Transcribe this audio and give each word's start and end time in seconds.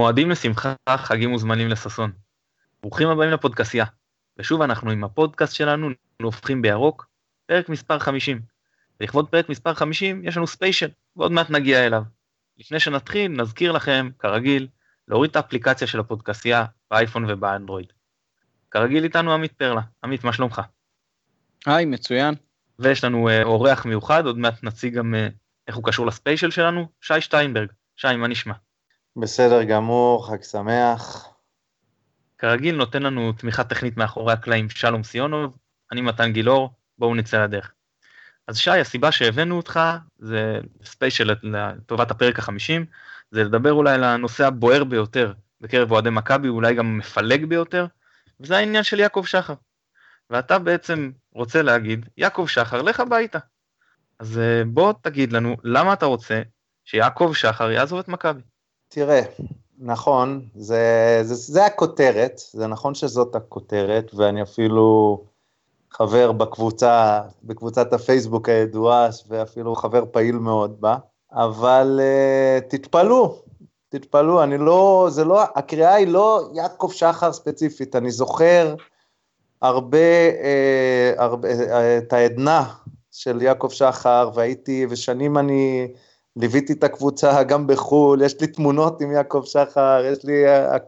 מועדים 0.00 0.30
לשמחה, 0.30 0.74
חגים 0.96 1.32
וזמנים 1.32 1.68
לששון. 1.68 2.12
ברוכים 2.82 3.08
הבאים 3.08 3.30
לפודקאסייה. 3.30 3.84
ושוב 4.38 4.62
אנחנו 4.62 4.90
עם 4.90 5.04
הפודקאסט 5.04 5.54
שלנו, 5.54 5.90
נופחים 6.22 6.62
בירוק, 6.62 7.06
פרק 7.46 7.68
מספר 7.68 7.98
50. 7.98 8.40
לכבוד 9.00 9.28
פרק 9.28 9.48
מספר 9.48 9.74
50 9.74 10.24
יש 10.24 10.36
לנו 10.36 10.46
ספיישל, 10.46 10.88
ועוד 11.16 11.32
מעט 11.32 11.50
נגיע 11.50 11.86
אליו. 11.86 12.02
לפני 12.58 12.80
שנתחיל, 12.80 13.32
נזכיר 13.32 13.72
לכם, 13.72 14.08
כרגיל, 14.18 14.68
להוריד 15.08 15.30
את 15.30 15.36
האפליקציה 15.36 15.86
של 15.86 16.00
הפודקאסייה 16.00 16.64
באייפון 16.90 17.30
ובאנדרואיד. 17.30 17.92
כרגיל 18.70 19.04
איתנו 19.04 19.34
עמית 19.34 19.52
פרלה. 19.52 19.82
עמית, 20.04 20.24
מה 20.24 20.32
שלומך? 20.32 20.60
היי, 21.66 21.84
מצוין. 21.84 22.34
ויש 22.78 23.04
לנו 23.04 23.28
uh, 23.28 23.44
אורח 23.44 23.86
מיוחד, 23.86 24.26
עוד 24.26 24.38
מעט 24.38 24.64
נציג 24.64 24.94
גם 24.94 25.14
uh, 25.14 25.32
איך 25.68 25.76
הוא 25.76 25.84
קשור 25.84 26.06
לספיישל 26.06 26.50
שלנו, 26.50 26.88
שי 27.00 27.20
שטיינברג. 27.20 27.68
שי, 27.96 28.16
מה 28.16 28.28
נשמע? 28.28 28.54
בסדר 29.16 29.62
גמור, 29.62 30.28
חג 30.28 30.42
שמח. 30.42 31.28
כרגיל 32.38 32.76
נותן 32.76 33.02
לנו 33.02 33.32
תמיכה 33.32 33.64
טכנית 33.64 33.96
מאחורי 33.96 34.32
הקלעים 34.32 34.70
שלום 34.70 35.02
סיונוב, 35.02 35.56
אני 35.92 36.00
מתן 36.00 36.32
גילאור, 36.32 36.70
בואו 36.98 37.14
נצא 37.14 37.44
לדרך. 37.44 37.72
אז 38.46 38.58
שי, 38.58 38.70
הסיבה 38.70 39.12
שהבאנו 39.12 39.56
אותך 39.56 39.80
זה 40.18 40.60
ספיישל 40.84 41.30
לטובת 41.42 42.10
הפרק 42.10 42.38
החמישים, 42.38 42.86
זה 43.30 43.44
לדבר 43.44 43.72
אולי 43.72 43.94
על 43.94 44.04
הנושא 44.04 44.46
הבוער 44.46 44.84
ביותר 44.84 45.32
בקרב 45.60 45.92
אוהדי 45.92 46.10
מכבי, 46.10 46.48
אולי 46.48 46.74
גם 46.74 46.98
מפלג 46.98 47.44
ביותר, 47.44 47.86
וזה 48.40 48.56
העניין 48.56 48.82
של 48.82 49.00
יעקב 49.00 49.24
שחר. 49.26 49.54
ואתה 50.30 50.58
בעצם 50.58 51.10
רוצה 51.32 51.62
להגיד, 51.62 52.08
יעקב 52.16 52.46
שחר, 52.48 52.82
לך 52.82 53.00
הביתה. 53.00 53.38
אז 54.18 54.38
אה, 54.38 54.62
בוא 54.66 54.92
תגיד 55.02 55.32
לנו, 55.32 55.56
למה 55.64 55.92
אתה 55.92 56.06
רוצה 56.06 56.42
שיעקב 56.84 57.32
שחר 57.34 57.70
יעזוב 57.70 57.98
את 57.98 58.08
מכבי? 58.08 58.40
תראה, 58.92 59.22
נכון, 59.78 60.42
זה, 60.54 61.18
זה, 61.22 61.34
זה 61.34 61.66
הכותרת, 61.66 62.40
זה 62.52 62.66
נכון 62.66 62.94
שזאת 62.94 63.34
הכותרת, 63.34 64.14
ואני 64.14 64.42
אפילו 64.42 65.18
חבר 65.90 66.32
בקבוצה, 66.32 67.20
בקבוצת 67.44 67.92
הפייסבוק 67.92 68.48
הידועה, 68.48 69.08
ואפילו 69.28 69.74
חבר 69.74 70.04
פעיל 70.10 70.36
מאוד 70.36 70.80
בה, 70.80 70.96
אבל 71.32 72.00
uh, 72.00 72.70
תתפלאו, 72.70 73.36
תתפלאו, 73.88 74.42
אני 74.42 74.58
לא, 74.58 75.08
זה 75.10 75.24
לא, 75.24 75.42
הקריאה 75.54 75.94
היא 75.94 76.06
לא 76.06 76.50
יעקב 76.54 76.90
שחר 76.92 77.32
ספציפית, 77.32 77.96
אני 77.96 78.10
זוכר 78.10 78.74
הרבה, 79.62 79.98
אה, 80.42 81.12
הרבה 81.16 81.48
אה, 81.48 81.98
את 81.98 82.12
העדנה 82.12 82.74
של 83.10 83.42
יעקב 83.42 83.68
שחר, 83.70 84.30
והייתי, 84.34 84.86
ושנים 84.90 85.38
אני 85.38 85.88
ליוויתי 86.36 86.72
את 86.72 86.84
הקבוצה 86.84 87.42
גם 87.42 87.66
בחו"ל, 87.66 88.22
יש 88.22 88.40
לי 88.40 88.46
תמונות 88.46 89.00
עם 89.00 89.12
יעקב 89.12 89.42
שחר, 89.44 90.02
יש 90.04 90.24
לי, 90.24 90.44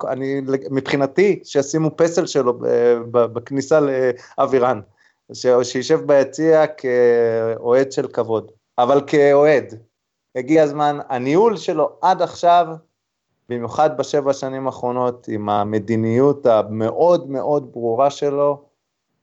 אני, 0.08 0.40
מבחינתי, 0.70 1.40
שישימו 1.44 1.90
פסל 1.96 2.26
שלו 2.26 2.58
בכניסה 3.10 3.80
לאבירן, 3.80 4.80
שישב 5.62 6.00
ביציע 6.06 6.66
כאוהד 6.66 7.92
של 7.92 8.08
כבוד, 8.08 8.50
אבל 8.78 9.00
כאוהד. 9.06 9.74
הגיע 10.36 10.62
הזמן, 10.62 10.98
הניהול 11.08 11.56
שלו 11.56 11.90
עד 12.00 12.22
עכשיו, 12.22 12.66
במיוחד 13.48 13.96
בשבע 13.96 14.32
שנים 14.32 14.66
האחרונות, 14.66 15.28
עם 15.28 15.48
המדיניות 15.48 16.46
המאוד 16.46 17.30
מאוד 17.30 17.72
ברורה 17.72 18.10
שלו, 18.10 18.71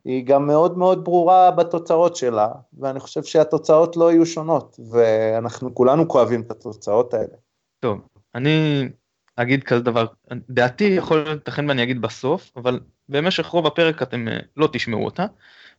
היא 0.09 0.25
גם 0.25 0.47
מאוד 0.47 0.77
מאוד 0.77 1.03
ברורה 1.03 1.51
בתוצאות 1.51 2.15
שלה, 2.15 2.47
ואני 2.79 2.99
חושב 2.99 3.23
שהתוצאות 3.23 3.97
לא 3.97 4.11
יהיו 4.11 4.25
שונות, 4.25 4.79
ואנחנו 4.91 5.75
כולנו 5.75 6.07
כואבים 6.07 6.41
את 6.41 6.51
התוצאות 6.51 7.13
האלה. 7.13 7.35
טוב, 7.79 7.99
אני 8.35 8.89
אגיד 9.35 9.63
כזה 9.63 9.81
דבר, 9.81 10.05
דעתי 10.49 10.83
יכול 10.83 11.23
להיות 11.23 11.47
ייתכן 11.47 11.69
ואני 11.69 11.83
אגיד 11.83 12.01
בסוף, 12.01 12.51
אבל 12.55 12.79
במשך 13.09 13.45
רוב 13.45 13.67
הפרק 13.67 14.01
אתם 14.01 14.27
אה, 14.27 14.39
לא 14.57 14.69
תשמעו 14.73 15.05
אותה, 15.05 15.25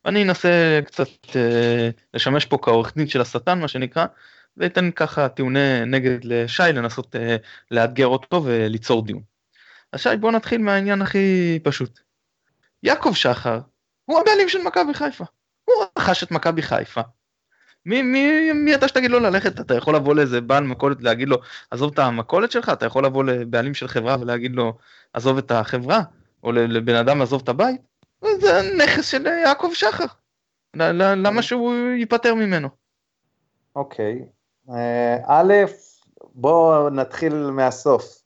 ואני 0.04 0.22
אנסה 0.22 0.80
קצת 0.84 1.36
אה, 1.36 1.90
לשמש 2.14 2.44
פה 2.44 2.58
כעורך 2.62 2.96
דין 2.96 3.06
של 3.06 3.20
השטן, 3.20 3.60
מה 3.60 3.68
שנקרא, 3.68 4.06
ואתן 4.56 4.90
ככה 4.90 5.28
טיעוני 5.28 5.84
נגד 5.86 6.24
לשי 6.24 6.62
לנסות 6.74 7.16
אה, 7.16 7.36
לאתגר 7.70 8.06
אותו 8.06 8.44
וליצור 8.44 9.06
דיון. 9.06 9.22
אז 9.92 10.00
שי 10.00 10.16
בוא 10.20 10.32
נתחיל 10.32 10.60
מהעניין 10.60 11.02
הכי 11.02 11.58
פשוט. 11.62 12.00
יעקב 12.82 13.12
שחר 13.14 13.60
הוא 14.10 14.20
הבעלים 14.20 14.48
של 14.48 14.62
מכבי 14.62 14.94
חיפה. 14.94 15.24
הוא 15.64 15.74
רכש 15.98 16.22
את 16.22 16.30
מכבי 16.30 16.62
חיפה. 16.62 17.00
מי, 17.86 18.02
מי, 18.02 18.52
מי 18.52 18.74
אתה 18.74 18.88
שתגיד 18.88 19.10
לו 19.10 19.20
ללכת? 19.20 19.60
אתה 19.60 19.74
יכול 19.74 19.96
לבוא 19.96 20.14
לאיזה 20.14 20.40
בעל 20.40 20.64
מכולת 20.64 21.02
להגיד 21.02 21.28
לו, 21.28 21.36
עזוב 21.70 21.92
את 21.92 21.98
המכולת 21.98 22.50
שלך? 22.50 22.68
אתה 22.68 22.86
יכול 22.86 23.04
לבוא 23.04 23.24
לבעלים 23.24 23.74
של 23.74 23.88
חברה 23.88 24.16
ולהגיד 24.20 24.52
לו, 24.52 24.72
עזוב 25.12 25.38
את 25.38 25.50
החברה? 25.50 26.00
או 26.42 26.52
לבן 26.52 26.94
אדם 26.94 27.22
עזוב 27.22 27.40
את 27.44 27.48
הבית? 27.48 27.80
זה 28.38 28.60
נכס 28.78 29.10
של 29.10 29.26
יעקב 29.26 29.70
שחר. 29.74 30.04
למה 30.74 31.42
שהוא 31.42 31.74
ייפטר 31.74 32.34
ממנו? 32.34 32.68
אוקיי. 33.76 34.24
אה, 34.70 35.16
א', 35.26 35.54
בואו 36.34 36.90
נתחיל 36.90 37.34
מהסוף. 37.50 38.19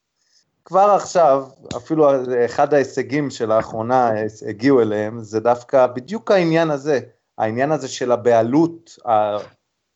כבר 0.65 0.91
עכשיו, 0.95 1.45
אפילו 1.77 2.07
אחד 2.45 2.73
ההישגים 2.73 3.29
שלאחרונה 3.29 4.11
הגיעו 4.47 4.81
אליהם, 4.81 5.19
זה 5.19 5.39
דווקא 5.39 5.87
בדיוק 5.87 6.31
העניין 6.31 6.69
הזה, 6.69 6.99
העניין 7.37 7.71
הזה 7.71 7.87
של 7.87 8.11
הבעלות 8.11 8.97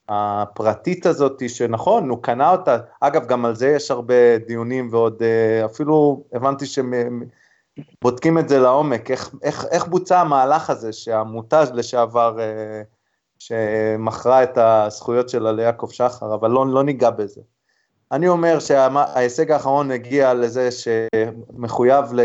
הפרטית 0.09 1.05
הזאת, 1.05 1.49
שנכון, 1.49 2.09
הוא 2.09 2.23
קנה 2.23 2.51
אותה, 2.51 2.77
אגב, 3.01 3.27
גם 3.27 3.45
על 3.45 3.55
זה 3.55 3.67
יש 3.67 3.91
הרבה 3.91 4.37
דיונים 4.47 4.87
ועוד 4.91 5.23
אה, 5.23 5.65
אפילו 5.65 6.23
הבנתי 6.33 6.65
שהם 6.65 7.23
בודקים 8.01 8.37
את 8.37 8.49
זה 8.49 8.59
לעומק, 8.59 9.11
איך, 9.11 9.35
איך, 9.43 9.65
איך 9.71 9.87
בוצע 9.87 10.19
המהלך 10.19 10.69
הזה 10.69 10.93
שהעמותה 10.93 11.63
לשעבר 11.73 12.39
אה, 12.39 12.81
שמכרה 13.39 14.43
את 14.43 14.57
הזכויות 14.57 15.29
שלה 15.29 15.51
ליעקב 15.51 15.89
שחר, 15.91 16.33
אבל 16.35 16.49
לא, 16.49 16.67
לא 16.67 16.83
ניגע 16.83 17.09
בזה. 17.09 17.41
אני 18.11 18.27
אומר 18.27 18.59
שההישג 18.59 19.51
האחרון 19.51 19.91
הגיע 19.91 20.33
לזה 20.33 20.69
שמחויב, 20.71 22.05
ל... 22.13 22.21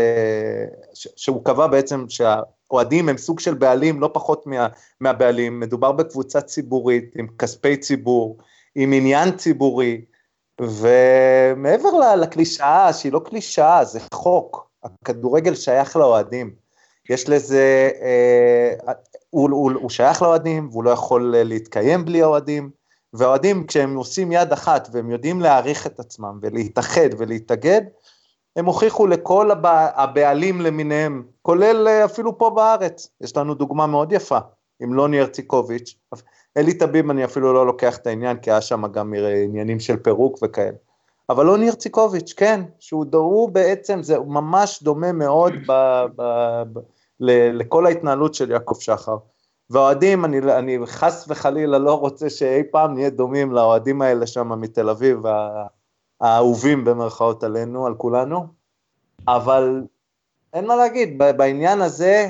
שהוא 0.93 1.45
קבע 1.45 1.67
בעצם 1.67 2.05
שהאוהדים 2.09 3.09
הם 3.09 3.17
סוג 3.17 3.39
של 3.39 3.53
בעלים, 3.53 4.01
לא 4.01 4.09
פחות 4.13 4.47
מה... 4.47 4.67
מהבעלים, 4.99 5.59
מדובר 5.59 5.91
בקבוצה 5.91 6.41
ציבורית 6.41 7.11
עם 7.15 7.27
כספי 7.39 7.77
ציבור, 7.77 8.37
עם 8.75 8.93
עניין 8.93 9.37
ציבורי, 9.37 10.01
ומעבר 10.61 12.15
לקלישאה, 12.15 12.93
שהיא 12.93 13.11
לא 13.11 13.21
קלישאה, 13.25 13.85
זה 13.85 13.99
חוק, 14.13 14.69
הכדורגל 14.83 15.55
שייך 15.55 15.95
לאוהדים. 15.95 16.53
יש 17.09 17.29
לזה, 17.29 17.89
אה, 18.01 18.93
הוא, 19.29 19.49
הוא, 19.51 19.71
הוא 19.71 19.89
שייך 19.89 20.21
לאוהדים, 20.21 20.69
והוא 20.71 20.83
לא 20.83 20.89
יכול 20.89 21.35
להתקיים 21.37 22.05
בלי 22.05 22.21
האוהדים. 22.21 22.69
והאוהדים 23.17 23.67
כשהם 23.67 23.95
עושים 23.95 24.31
יד 24.31 24.51
אחת 24.53 24.87
והם 24.91 25.11
יודעים 25.11 25.41
להעריך 25.41 25.87
את 25.87 25.99
עצמם 25.99 26.39
ולהתאחד 26.41 27.09
ולהתאגד, 27.17 27.81
הם 28.55 28.65
הוכיחו 28.65 29.07
לכל 29.07 29.51
הבע... 29.51 29.87
הבעלים 29.95 30.61
למיניהם, 30.61 31.23
כולל 31.41 31.87
אה, 31.87 32.05
אפילו 32.05 32.37
פה 32.37 32.49
בארץ, 32.49 33.09
יש 33.21 33.37
לנו 33.37 33.53
דוגמה 33.53 33.87
מאוד 33.87 34.11
יפה 34.11 34.37
עם 34.79 34.93
לוני 34.93 35.21
ארציקוביץ', 35.21 35.95
אלי 36.57 36.73
טביב 36.73 37.09
אני 37.09 37.25
אפילו 37.25 37.53
לא 37.53 37.65
לוקח 37.65 37.97
את 37.97 38.07
העניין, 38.07 38.37
כי 38.37 38.51
היה 38.51 38.61
שם 38.61 38.87
גם 38.91 39.13
עניינים 39.43 39.79
של 39.79 39.97
פירוק 39.97 40.39
וכאלה. 40.43 40.77
אבל 41.29 41.45
לוני 41.45 41.69
ארציקוביץ', 41.69 42.33
כן, 42.37 42.61
שהוא 42.79 43.05
דור 43.05 43.49
בעצם, 43.51 44.03
זה 44.03 44.19
ממש 44.19 44.83
דומה 44.83 45.11
מאוד 45.11 45.53
ב, 45.67 45.71
ב, 46.15 46.21
ב, 46.73 46.79
ל, 47.19 47.57
לכל 47.57 47.85
ההתנהלות 47.85 48.33
של 48.33 48.51
יעקב 48.51 48.75
שחר. 48.79 49.17
והאוהדים, 49.69 50.25
אני, 50.25 50.37
אני 50.37 50.77
חס 50.85 51.25
וחלילה 51.27 51.77
לא 51.77 51.99
רוצה 51.99 52.29
שאי 52.29 52.63
פעם 52.71 52.93
נהיה 52.93 53.09
דומים 53.09 53.51
לאוהדים 53.51 54.01
האלה 54.01 54.27
שם 54.27 54.61
מתל 54.61 54.89
אביב, 54.89 55.19
האהובים 56.21 56.85
במרכאות 56.85 57.43
עלינו, 57.43 57.85
על 57.85 57.95
כולנו, 57.95 58.47
אבל 59.27 59.83
אין 60.53 60.67
מה 60.67 60.75
להגיד, 60.75 61.17
בעניין 61.17 61.81
הזה 61.81 62.29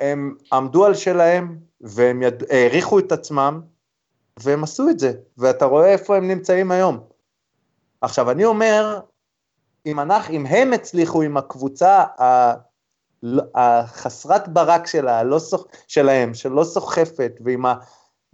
הם 0.00 0.34
עמדו 0.52 0.84
על 0.84 0.94
שלהם, 0.94 1.58
והם 1.80 2.22
יד... 2.22 2.42
העריכו 2.50 2.98
את 2.98 3.12
עצמם, 3.12 3.60
והם 4.40 4.64
עשו 4.64 4.88
את 4.88 4.98
זה, 4.98 5.12
ואתה 5.38 5.64
רואה 5.64 5.92
איפה 5.92 6.16
הם 6.16 6.28
נמצאים 6.28 6.70
היום. 6.70 7.00
עכשיו, 8.00 8.30
אני 8.30 8.44
אומר, 8.44 9.00
אם, 9.86 10.00
אנחנו, 10.00 10.34
אם 10.34 10.46
הם 10.46 10.72
הצליחו 10.72 11.22
עם 11.22 11.36
הקבוצה 11.36 12.04
החסרת 13.54 14.48
ברק 14.48 14.86
שלה, 14.86 15.22
לא 15.22 15.38
סוח, 15.38 15.64
שלהם, 15.88 16.34
שלא 16.34 16.64
סוחפת, 16.64 17.32
ועם 17.44 17.66
ה, 17.66 17.74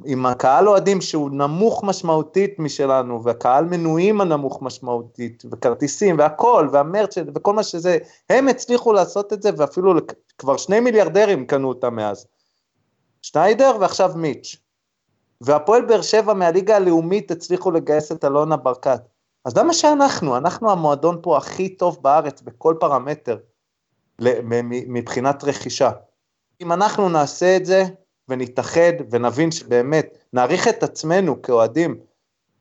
עם 0.05 0.27
הקהל 0.27 0.69
אוהדים 0.69 1.01
שהוא 1.01 1.31
נמוך 1.31 1.85
משמעותית 1.85 2.59
משלנו, 2.59 3.25
והקהל 3.25 3.65
מנויים 3.65 4.21
הנמוך 4.21 4.63
משמעותית, 4.63 5.43
וכרטיסים, 5.53 6.19
והכל, 6.19 6.69
והמרצ' 6.73 7.19
וכל 7.35 7.53
מה 7.53 7.63
שזה, 7.63 7.99
הם 8.31 8.49
הצליחו 8.49 8.93
לעשות 8.93 9.33
את 9.33 9.43
זה, 9.43 9.51
ואפילו 9.57 9.93
כבר 10.39 10.57
שני 10.57 10.81
מיליארדרים 10.81 11.47
קנו 11.47 11.69
אותם 11.69 11.95
מאז. 11.95 12.27
שניידר 13.23 13.77
ועכשיו 13.81 14.13
מיץ'. 14.17 14.57
והפועל 15.41 15.85
באר 15.85 16.03
שבע 16.03 16.35
מהליגה 16.35 16.77
הלאומית 16.77 17.31
הצליחו 17.31 17.71
לגייס 17.71 18.13
את 18.13 18.25
אלונה 18.25 18.57
ברקת. 18.57 19.01
אז 19.45 19.57
למה 19.57 19.73
שאנחנו, 19.73 20.37
אנחנו 20.37 20.71
המועדון 20.71 21.19
פה 21.23 21.37
הכי 21.37 21.69
טוב 21.69 21.99
בארץ 22.03 22.43
בכל 22.43 22.75
פרמטר 22.81 23.37
מבחינת 24.89 25.45
רכישה. 25.45 25.91
אם 26.61 26.73
אנחנו 26.73 27.09
נעשה 27.09 27.57
את 27.57 27.67
זה 27.67 27.85
ונתאחד 28.29 28.93
ונבין 29.11 29.51
שבאמת 29.51 30.19
נעריך 30.33 30.69
את 30.69 30.83
עצמנו 30.83 31.43
כאוהדים, 31.43 32.01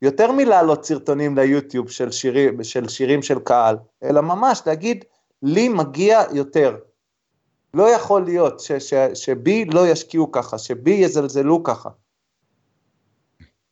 יותר 0.01 0.31
מלהעלות 0.31 0.85
סרטונים 0.85 1.37
ליוטיוב 1.37 1.89
של 1.89 2.11
שירים, 2.11 2.63
של 2.63 2.87
שירים 2.87 3.21
של 3.21 3.39
קהל, 3.39 3.77
אלא 4.03 4.21
ממש 4.21 4.61
להגיד, 4.65 5.05
לי 5.43 5.69
מגיע 5.69 6.23
יותר. 6.31 6.77
לא 7.73 7.89
יכול 7.89 8.23
להיות 8.23 8.59
ש, 8.59 8.71
ש, 8.71 8.93
שבי 9.13 9.65
לא 9.65 9.87
ישקיעו 9.87 10.31
ככה, 10.31 10.57
שבי 10.57 10.91
יזלזלו 10.91 11.63
ככה. 11.63 11.89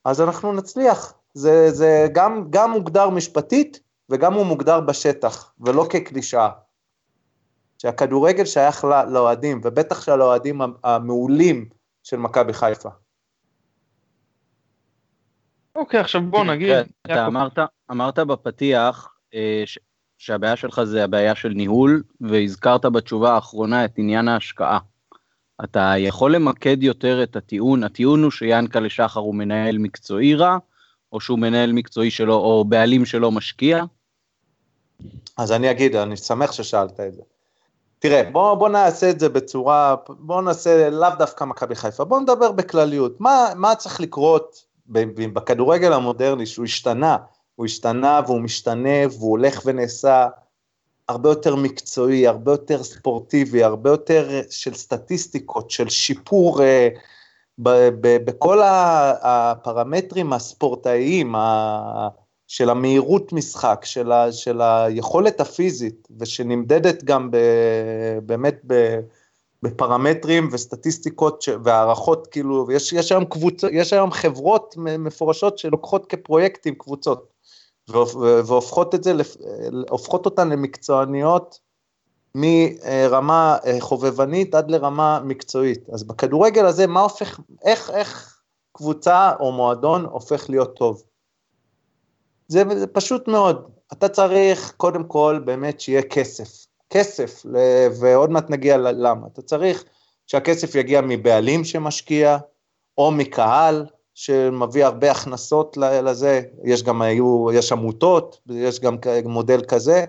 אז 0.06 0.22
אנחנו 0.22 0.54
נצליח. 0.54 1.14
זה, 1.34 1.72
זה 1.72 2.08
גם, 2.12 2.48
גם 2.50 2.72
מוגדר 2.72 3.10
משפטית 3.10 3.80
וגם 4.10 4.34
הוא 4.34 4.46
מוגדר 4.46 4.80
בשטח, 4.80 5.54
ולא 5.60 5.88
כקלישאה. 5.90 6.50
שהכדורגל 7.78 8.46
שייך 8.46 8.84
לאוהדים, 8.84 9.62
ובטח 9.64 10.02
של 10.02 10.22
האוהדים 10.22 10.62
המעולים 10.84 11.70
של 12.04 12.18
מכבי 12.18 12.54
חיפה. 12.54 12.90
אוקיי, 15.76 16.00
עכשיו 16.00 16.22
בוא 16.22 16.44
נגיד... 16.44 16.70
אתה 17.06 17.28
אמרת, 17.28 17.60
אמרת 17.92 18.20
בפתיח 18.20 19.14
אה, 19.34 19.64
שהבעיה 20.18 20.56
שלך 20.56 20.84
זה 20.84 21.04
הבעיה 21.04 21.36
של 21.36 21.50
ניהול, 21.50 22.04
והזכרת 22.22 22.86
בתשובה 22.86 23.34
האחרונה 23.34 23.86
את 23.86 23.92
עניין 23.98 24.28
ההשקעה. 24.28 24.80
אתה 25.64 25.94
יכול 25.98 26.36
למקד 26.36 26.84
יותר 26.84 27.24
את 27.24 27.36
הטיעון, 27.36 27.84
הטיעון 27.84 28.24
הוא 28.24 28.32
שיאנקלה 28.32 28.90
שחר 28.90 29.20
הוא 29.20 29.36
מנהל 29.36 29.78
מקצועי 29.78 30.36
רע, 30.36 30.58
או 31.12 31.20
שהוא 31.20 31.40
מנהל 31.40 31.72
מקצועי 31.72 32.12
שלו, 32.12 32.34
או 32.34 32.66
בעלים 32.66 33.06
שלו 33.06 33.32
משקיע? 33.32 33.84
אז 35.38 35.52
אני 35.52 35.72
אגיד, 35.72 35.96
אני 35.96 36.18
שמח 36.18 36.52
ששאלת 36.52 37.00
את 37.00 37.14
זה. 37.14 37.22
תראה, 38.00 38.24
בוא, 38.32 38.56
בוא 38.56 38.70
נעשה 38.70 39.10
את 39.10 39.20
זה 39.20 39.30
בצורה, 39.30 39.96
בוא 40.10 40.42
נעשה 40.42 40.90
לאו 40.90 41.10
דווקא 41.20 41.44
מכבי 41.44 41.76
חיפה, 41.76 42.04
בוא 42.04 42.20
נדבר 42.20 42.52
בכלליות. 42.52 43.22
מה, 43.22 43.50
מה 43.56 43.76
צריך 43.76 44.02
לקרות 44.02 44.66
בכדורגל 45.34 45.94
המודרני 45.94 46.46
שהוא 46.46 46.66
השתנה? 46.66 47.18
הוא 47.56 47.66
השתנה 47.66 48.22
והוא 48.28 48.42
משתנה 48.42 49.08
והוא 49.12 49.32
הולך 49.32 49.62
ונעשה 49.66 50.28
הרבה 51.08 51.30
יותר 51.30 51.56
מקצועי, 51.56 52.28
הרבה 52.28 52.52
יותר 52.52 52.84
ספורטיבי, 52.84 53.64
הרבה 53.64 53.90
יותר 53.90 54.42
של 54.50 54.74
סטטיסטיקות, 54.74 55.72
של 55.72 55.90
שיפור 55.90 56.64
אה, 56.64 56.90
בכל 58.26 58.60
הפרמטרים 59.22 60.34
הספורטאיים, 60.34 61.36
של 62.48 62.70
המהירות 62.70 63.34
משחק, 63.34 63.82
של, 63.86 64.12
ה, 64.12 64.32
של 64.32 64.62
היכולת 64.62 65.42
הפיזית, 65.42 66.08
ושנמדדת 66.20 67.04
גם 67.04 67.32
ב, 67.32 67.38
באמת 68.26 68.62
ב, 68.68 69.00
בפרמטרים 69.64 70.50
וסטטיסטיקות 70.52 71.42
ש, 71.42 71.50
והערכות, 71.64 72.28
כאילו, 72.28 72.66
ויש 72.68 72.94
יש 72.94 73.12
היום 73.12 73.26
קבוצות, 73.26 73.72
יש 73.74 73.94
היום 73.94 74.12
חברות 74.12 74.76
מפורשות 74.78 75.58
שלוקחות 75.58 76.06
כפרויקטים 76.06 76.76
קבוצות, 76.76 77.28
והופכות 78.46 78.96
את 78.96 79.04
זה, 79.04 79.14
הופכות 79.90 80.26
אותן 80.26 80.50
למקצועניות 80.50 81.60
מרמה 82.36 83.58
אה, 83.66 83.78
חובבנית 83.80 84.56
עד 84.56 84.72
לרמה 84.72 85.20
מקצועית. 85.24 85.90
אז 85.90 86.04
בכדורגל 86.04 86.66
הזה, 86.66 86.88
מה 86.88 87.00
הופך, 87.02 87.40
איך, 87.64 87.90
איך 87.90 88.40
קבוצה 88.74 89.32
או 89.40 89.52
מועדון 89.52 90.06
הופך 90.06 90.50
להיות 90.50 90.76
טוב? 90.76 91.04
זה, 92.48 92.64
זה 92.78 92.88
פשוט 92.88 93.28
מאוד, 93.28 93.70
אתה 93.94 94.10
צריך 94.10 94.74
קודם 94.78 95.04
כל 95.04 95.42
באמת 95.46 95.80
שיהיה 95.82 96.02
כסף, 96.02 96.66
כסף, 96.90 97.46
ועוד 98.00 98.30
מעט 98.30 98.50
נגיע 98.50 98.78
ללמה, 98.78 99.28
אתה 99.34 99.42
צריך 99.42 99.84
שהכסף 100.28 100.76
יגיע 100.76 101.02
מבעלים 101.02 101.64
שמשקיע, 101.64 102.38
או 102.98 103.12
מקהל 103.12 103.86
שמביא 104.14 104.86
הרבה 104.86 105.12
הכנסות 105.12 105.78
לזה, 105.78 106.42
יש 106.64 106.84
גם 106.84 107.02
היו, 107.02 107.48
יש 107.54 107.72
עמותות, 107.72 108.40
יש 108.50 108.80
גם 108.80 108.98
מודל 109.26 109.62
כזה, 109.68 110.06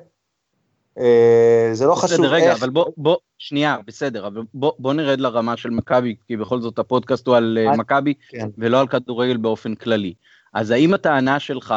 אה, 0.99 1.71
זה 1.73 1.87
לא 1.87 1.95
בסדר, 1.95 2.07
חשוב 2.07 2.25
רגע, 2.25 2.51
איך... 2.53 2.63
אבל 2.63 2.71
בוא, 2.71 2.87
בוא, 2.97 3.17
שנייה, 3.39 3.77
בסדר, 3.87 4.27
אבל 4.27 4.43
בוא, 4.55 4.73
בוא 4.79 4.95
נרד 4.95 5.21
לרמה 5.21 5.57
של 5.57 5.71
מכבי, 5.71 6.17
כי 6.27 6.37
בכל 6.37 6.61
זאת 6.61 6.79
הפודקאסט 6.79 7.27
הוא 7.27 7.37
על 7.37 7.59
אה, 7.61 7.77
מכבי, 7.77 8.15
כן. 8.29 8.49
ולא 8.59 8.81
על 8.81 8.87
כדורגל 8.89 9.37
באופן 9.37 9.75
כללי. 9.75 10.15
אז 10.55 10.71
האם 10.71 10.95
הטענה 10.95 11.41
שלך 11.41 11.75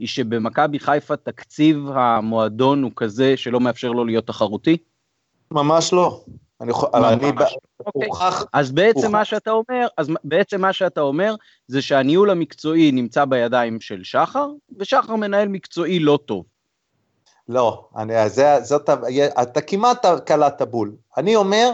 היא 0.00 0.08
שבמכבי 0.08 0.78
חיפה 0.78 1.16
תקציב 1.16 1.88
המועדון 1.94 2.82
הוא 2.82 2.92
כזה 2.96 3.36
שלא 3.36 3.60
מאפשר 3.60 3.92
לו 3.92 4.04
להיות 4.04 4.26
תחרותי? 4.26 4.76
ממש 5.50 5.92
לא. 5.92 6.20
אני 6.60 6.70
יכול, 6.70 6.88
ממש. 6.94 7.12
אני 7.12 7.30
אוקיי. 7.86 8.08
הוכח. 8.08 8.44
אז 8.52 8.72
בעצם 8.72 8.98
הוכח. 8.98 9.10
מה 9.10 9.24
שאתה 9.24 9.50
אומר, 9.50 9.86
אז 9.96 10.08
בעצם 10.24 10.60
מה 10.60 10.72
שאתה 10.72 11.00
אומר 11.00 11.34
זה 11.66 11.82
שהניהול 11.82 12.30
המקצועי 12.30 12.92
נמצא 12.92 13.24
בידיים 13.24 13.80
של 13.80 14.04
שחר, 14.04 14.48
ושחר 14.78 15.16
מנהל 15.16 15.48
מקצועי 15.48 15.98
לא 15.98 16.18
טוב. 16.24 16.44
לא, 17.48 17.88
אני, 17.96 18.28
זה, 18.28 18.56
זאת, 18.62 18.90
אתה 19.42 19.60
כמעט 19.60 20.06
קלעת 20.26 20.62
בול. 20.62 20.92
אני 21.16 21.36
אומר 21.36 21.70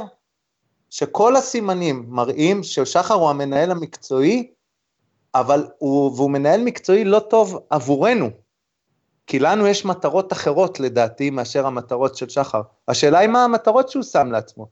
שכל 0.90 1.36
הסימנים 1.36 2.06
מראים 2.08 2.62
ששחר 2.62 3.14
הוא 3.14 3.30
המנהל 3.30 3.70
המקצועי 3.70 4.50
אבל 5.40 5.66
הוא, 5.78 6.12
והוא 6.16 6.30
מנהל 6.30 6.60
מקצועי 6.64 7.04
לא 7.04 7.18
טוב 7.18 7.58
עבורנו, 7.70 8.30
כי 9.26 9.38
לנו 9.38 9.66
יש 9.66 9.84
מטרות 9.84 10.32
אחרות 10.32 10.80
לדעתי 10.80 11.30
מאשר 11.30 11.66
המטרות 11.66 12.16
של 12.16 12.28
שחר. 12.28 12.60
השאלה 12.88 13.18
היא 13.18 13.28
מה 13.28 13.44
המטרות 13.44 13.88
שהוא 13.88 14.02
שם 14.02 14.32
לעצמו. 14.32 14.66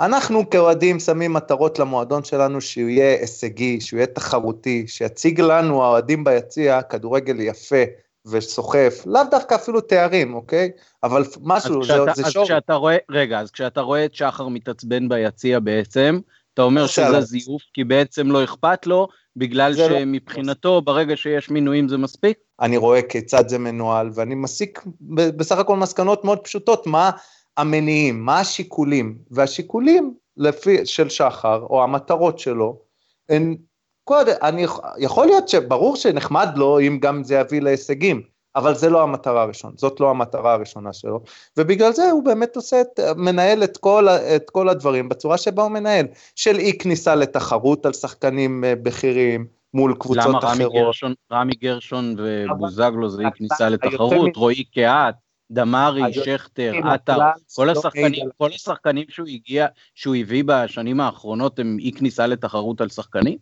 אנחנו 0.00 0.50
כאוהדים 0.50 1.00
שמים 1.00 1.32
מטרות 1.32 1.78
למועדון 1.78 2.24
שלנו 2.24 2.60
שהוא 2.60 2.88
יהיה 2.88 3.20
הישגי, 3.20 3.80
שהוא 3.80 3.96
יהיה 3.98 4.06
תחרותי, 4.06 4.84
שיציג 4.88 5.40
לנו 5.40 5.84
האוהדים 5.84 6.24
ביציע 6.24 6.82
כדורגל 6.82 7.40
יפה 7.40 7.82
וסוחף, 8.26 9.02
לאו 9.06 9.22
דווקא 9.30 9.54
אפילו 9.54 9.80
תארים, 9.80 10.34
אוקיי? 10.34 10.70
אבל 11.02 11.24
משהו, 11.42 11.84
זה, 11.84 11.94
זה 12.14 12.30
שור. 12.30 12.42
אז 12.42 12.48
כשאתה 12.48 12.74
רואה, 12.74 12.96
רגע, 13.10 13.40
אז 13.40 13.50
כשאתה 13.50 13.80
רואה 13.80 14.04
את 14.04 14.14
שחר 14.14 14.48
מתעצבן 14.48 15.08
ביציע 15.08 15.60
בעצם, 15.60 16.20
אתה 16.54 16.62
אומר 16.62 16.86
שזה 16.86 17.20
זיוף 17.20 17.62
כי 17.74 17.84
בעצם 17.84 18.30
לא 18.30 18.44
אכפת 18.44 18.86
לו, 18.86 19.08
בגלל 19.36 19.72
לא- 19.76 19.88
שמבחינתו 19.88 20.74
לא... 20.74 20.80
ברגע 20.80 21.16
שיש 21.16 21.50
מינויים 21.50 21.88
זה 21.88 21.96
מספיק? 21.96 22.38
אני 22.60 22.76
רואה 22.76 23.02
כיצד 23.02 23.48
זה 23.48 23.58
מנוהל 23.58 24.10
ואני 24.14 24.34
מסיק 24.34 24.82
בסך 25.10 25.58
הכל 25.58 25.76
מסקנות 25.76 26.24
מאוד 26.24 26.38
פשוטות, 26.38 26.86
מה 26.86 27.10
המניעים, 27.56 28.24
מה 28.24 28.40
השיקולים, 28.40 29.18
והשיקולים 29.30 30.14
לפי, 30.36 30.86
של 30.86 31.08
שחר, 31.08 31.66
או 31.70 31.82
המטרות 31.82 32.38
שלו, 32.38 32.78
הן, 33.28 33.56
קודם, 34.04 34.32
אני, 34.42 34.66
יכול 34.98 35.26
להיות 35.26 35.48
שברור 35.48 35.96
שנחמד 35.96 36.48
לו 36.56 36.80
אם 36.80 36.98
גם 37.00 37.24
זה 37.24 37.34
יביא 37.34 37.60
להישגים, 37.60 38.22
אבל 38.56 38.74
זה 38.74 38.90
לא 38.90 39.02
המטרה 39.02 39.42
הראשונה, 39.42 39.74
זאת 39.76 40.00
לא 40.00 40.10
המטרה 40.10 40.52
הראשונה 40.52 40.92
שלו, 40.92 41.20
ובגלל 41.56 41.92
זה 41.92 42.10
הוא 42.10 42.24
באמת 42.24 42.56
עושה, 42.56 42.80
את, 42.80 43.00
מנהל 43.16 43.64
את 43.64 43.76
כל, 43.76 44.08
את 44.08 44.50
כל 44.50 44.68
הדברים 44.68 45.08
בצורה 45.08 45.38
שבה 45.38 45.62
הוא 45.62 45.70
מנהל, 45.70 46.06
של 46.36 46.58
אי 46.58 46.78
כניסה 46.78 47.14
לתחרות 47.14 47.86
על 47.86 47.92
שחקנים 47.92 48.64
אה, 48.64 48.74
בכירים 48.82 49.46
מול 49.74 49.94
קבוצות 49.98 50.24
למה 50.26 50.38
אחרות. 50.38 50.58
למה 50.60 50.84
גרשון, 50.84 51.14
רמי 51.32 51.52
גרשון 51.62 52.16
ובוזגלו 52.18 53.08
זה 53.08 53.22
אי 53.22 53.28
כניסה 53.34 53.68
לתחרות, 53.68 54.36
רועי 54.36 54.64
קהת, 54.64 55.14
דמארי, 55.50 56.12
שכטר, 56.12 56.72
עטר, 56.84 57.18
כל 57.56 57.70
השחקנים, 57.70 58.28
כל 58.38 58.48
השחקנים 58.54 59.04
שהוא 59.08 59.26
הגיע, 59.26 59.66
שהוא 59.94 60.16
הביא 60.16 60.44
בשנים 60.46 61.00
האחרונות 61.00 61.58
הם 61.58 61.76
אי 61.80 61.92
כניסה 61.92 62.26
לתחרות 62.26 62.80
על 62.80 62.88
שחקנים? 62.88 63.38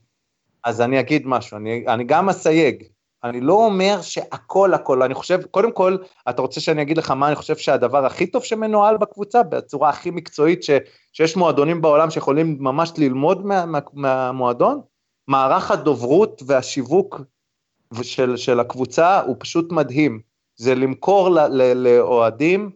אז 0.64 0.80
אני 0.80 1.00
אגיד 1.00 1.22
משהו, 1.26 1.56
אני, 1.56 1.84
אני 1.88 2.04
גם 2.04 2.28
אסייג, 2.28 2.84
אני 3.24 3.40
לא 3.40 3.52
אומר 3.52 4.02
שהכל 4.02 4.74
הכל, 4.74 5.02
אני 5.02 5.14
חושב, 5.14 5.42
קודם 5.50 5.72
כל, 5.72 5.96
אתה 6.28 6.42
רוצה 6.42 6.60
שאני 6.60 6.82
אגיד 6.82 6.98
לך 6.98 7.10
מה 7.10 7.28
אני 7.28 7.36
חושב 7.36 7.56
שהדבר 7.56 8.06
הכי 8.06 8.26
טוב 8.26 8.44
שמנוהל 8.44 8.96
בקבוצה, 8.96 9.42
בצורה 9.42 9.88
הכי 9.88 10.10
מקצועית, 10.10 10.62
ש, 10.62 10.70
שיש 11.12 11.36
מועדונים 11.36 11.82
בעולם 11.82 12.10
שיכולים 12.10 12.56
ממש 12.60 12.92
ללמוד 12.98 13.46
מה, 13.46 13.66
מה, 13.66 13.78
מהמועדון? 13.92 14.80
מערך 15.28 15.70
הדוברות 15.70 16.42
והשיווק 16.46 17.20
של, 18.02 18.36
של 18.36 18.60
הקבוצה 18.60 19.20
הוא 19.20 19.36
פשוט 19.38 19.72
מדהים. 19.72 20.20
זה 20.56 20.74
למכור 20.74 21.28
לאוהדים 21.74 22.70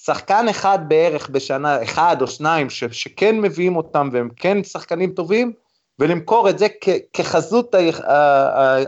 שחקן 0.00 0.48
אחד 0.48 0.78
בערך 0.88 1.30
בשנה, 1.30 1.82
אחד 1.82 2.16
או 2.20 2.26
שניים, 2.26 2.70
ש, 2.70 2.84
שכן 2.84 3.40
מביאים 3.40 3.76
אותם 3.76 4.08
והם 4.12 4.28
כן 4.36 4.64
שחקנים 4.64 5.12
טובים, 5.12 5.52
ולמכור 5.98 6.50
את 6.50 6.58
זה 6.58 6.66
כחזות 7.12 7.74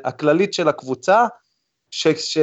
הכללית 0.04 0.54
של 0.54 0.68
הקבוצה, 0.68 1.26
ש, 1.90 2.08
ש, 2.08 2.38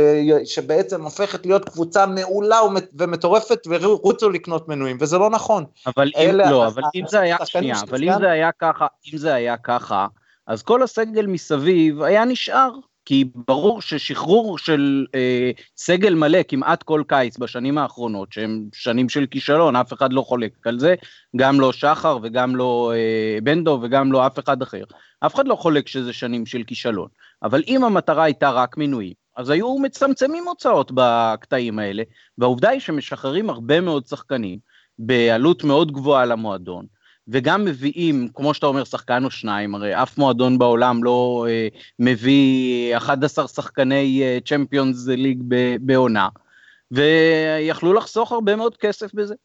שבעצם 0.46 1.04
הופכת 1.04 1.46
להיות 1.46 1.70
קבוצה 1.70 2.06
מעולה 2.06 2.60
ומטורפת 2.94 3.60
ורוצו 3.68 4.30
לקנות 4.30 4.68
מנויים, 4.68 4.98
וזה 5.00 5.18
לא 5.18 5.30
נכון. 5.30 5.66
אבל 5.88 6.12
אם, 6.18 6.36
לא, 6.36 6.68
אבל 6.68 6.84
אם 6.96 7.08
זה 7.08 7.20
היה, 7.20 7.38
שנייה, 7.46 7.76
אבל 7.90 8.04
אם 8.04 8.20
זה 8.20 8.32
היה 8.32 8.50
ככה, 8.52 8.88
אם 9.14 9.18
זה 9.18 9.34
היה 9.34 9.58
ככה, 9.58 10.08
אז 10.48 10.64
כל 10.64 10.84
הסגל 10.84 11.26
מסביב 11.26 12.02
היה 12.02 12.26
נשאר. 12.26 12.72
כי 13.06 13.26
ברור 13.36 13.82
ששחרור 13.82 14.58
של 14.58 15.06
אה, 15.16 15.52
סגל 15.78 16.14
מלא 16.14 16.40
כמעט 16.48 16.84
כל 16.84 17.04
קיץ 17.08 17.38
בשנים 17.38 17.78
האחרונות, 17.78 18.34
שהם 18.34 18.66
שנים 18.74 19.10
של 19.10 19.26
כישלון, 19.26 19.76
אף 19.76 19.94
אחד 19.94 20.14
לא 20.14 20.22
חולק 20.22 20.68
על 20.68 20.80
זה, 20.80 20.96
גם 21.36 21.60
לא 21.60 21.72
שחר 21.72 22.18
וגם 22.24 22.56
לא 22.56 22.94
אה, 22.96 23.40
בנדו 23.44 23.80
וגם 23.82 24.12
לא 24.12 24.28
אף 24.28 24.40
אחד 24.40 24.62
אחר. 24.62 24.84
אף 25.26 25.36
אחד 25.36 25.48
לא 25.48 25.56
חולק 25.56 25.88
שזה 25.88 26.14
שנים 26.14 26.46
של 26.46 26.64
כישלון. 26.64 27.08
אבל 27.44 27.64
אם 27.68 27.84
המטרה 27.84 28.24
הייתה 28.24 28.50
רק 28.50 28.78
מינויים, 28.78 29.14
אז 29.38 29.50
היו 29.50 29.80
מצמצמים 29.80 30.48
הוצאות 30.48 30.92
בקטעים 30.96 31.80
האלה, 31.80 32.04
והעובדה 32.38 32.70
היא 32.70 32.80
שמשחררים 32.80 33.50
הרבה 33.50 33.82
מאוד 33.82 34.06
שחקנים 34.06 34.60
בעלות 35.00 35.64
מאוד 35.64 35.92
גבוהה 35.92 36.26
למועדון, 36.26 36.86
וגם 37.28 37.66
מביאים, 37.66 38.28
כמו 38.34 38.54
שאתה 38.54 38.66
אומר, 38.66 38.84
שחקן 38.84 39.26
או 39.26 39.32
שניים, 39.32 39.76
הרי 39.76 40.04
אף 40.04 40.18
מועדון 40.18 40.58
בעולם 40.58 41.04
לא 41.04 41.46
אה, 41.50 41.68
מביא 42.00 42.98
11 42.98 43.48
שחקני 43.48 44.24
צ'מפיונס 44.46 45.10
אה, 45.10 45.16
ליג 45.16 45.44
בעונה, 45.82 46.30
ויכלו 46.92 47.94
לחסוך 47.94 48.32
הרבה 48.32 48.56
מאוד 48.56 48.78
כסף 48.78 49.14
בזה. 49.14 49.36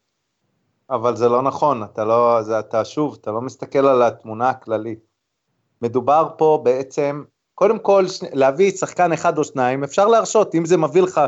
אבל 0.89 1.15
זה 1.15 1.29
לא 1.29 1.41
נכון, 1.41 1.83
אתה 1.83 2.05
לא, 2.05 2.41
זה, 2.41 2.59
אתה 2.59 2.85
שוב, 2.85 3.17
אתה 3.21 3.31
לא 3.31 3.41
מסתכל 3.41 3.87
על 3.87 4.01
התמונה 4.01 4.49
הכללית. 4.49 4.99
מדובר 5.81 6.29
פה 6.37 6.61
בעצם, 6.63 7.23
קודם 7.55 7.79
כל, 7.79 8.07
שני, 8.07 8.29
להביא 8.33 8.71
שחקן 8.71 9.11
אחד 9.11 9.37
או 9.37 9.43
שניים, 9.43 9.83
אפשר 9.83 10.07
להרשות, 10.07 10.55
אם 10.55 10.65
זה 10.65 10.77
מביא 10.77 11.01
לך 11.01 11.21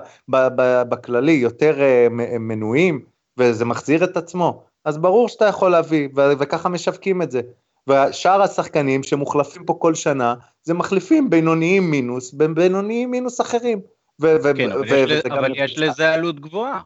בכללי 0.90 1.32
יותר 1.32 1.82
אה, 1.82 2.08
מנויים, 2.40 3.06
וזה 3.38 3.66
מחזיר 3.66 4.04
את 4.04 4.18
עצמו. 4.18 4.64
אז 4.86 4.98
ברור 4.98 5.30
שאתה 5.30 5.46
יכול 5.46 5.72
להביא, 5.72 6.10
ו- 6.16 6.40
וככה 6.40 6.70
משווקים 6.70 7.22
את 7.22 7.32
זה. 7.32 7.42
ושאר 7.90 8.42
השחקנים 8.42 9.04
שמוחלפים 9.04 9.66
פה 9.66 9.78
כל 9.80 9.96
שנה, 9.96 10.36
זה 10.64 10.74
מחליפים 10.74 11.30
בינוניים 11.30 11.92
מינוס, 11.92 12.34
בינוניים 12.34 13.12
מינוס 13.12 13.42
אחרים. 13.42 13.82
ו- 14.22 14.38
כן, 14.58 14.70
ו- 14.72 14.74
אבל, 14.74 14.82
ו- 14.90 14.96
יש, 14.96 15.26
אבל 15.26 15.52
יש 15.56 15.80
לזה 15.80 16.14
עלות 16.14 16.40
גבוהה. 16.40 16.80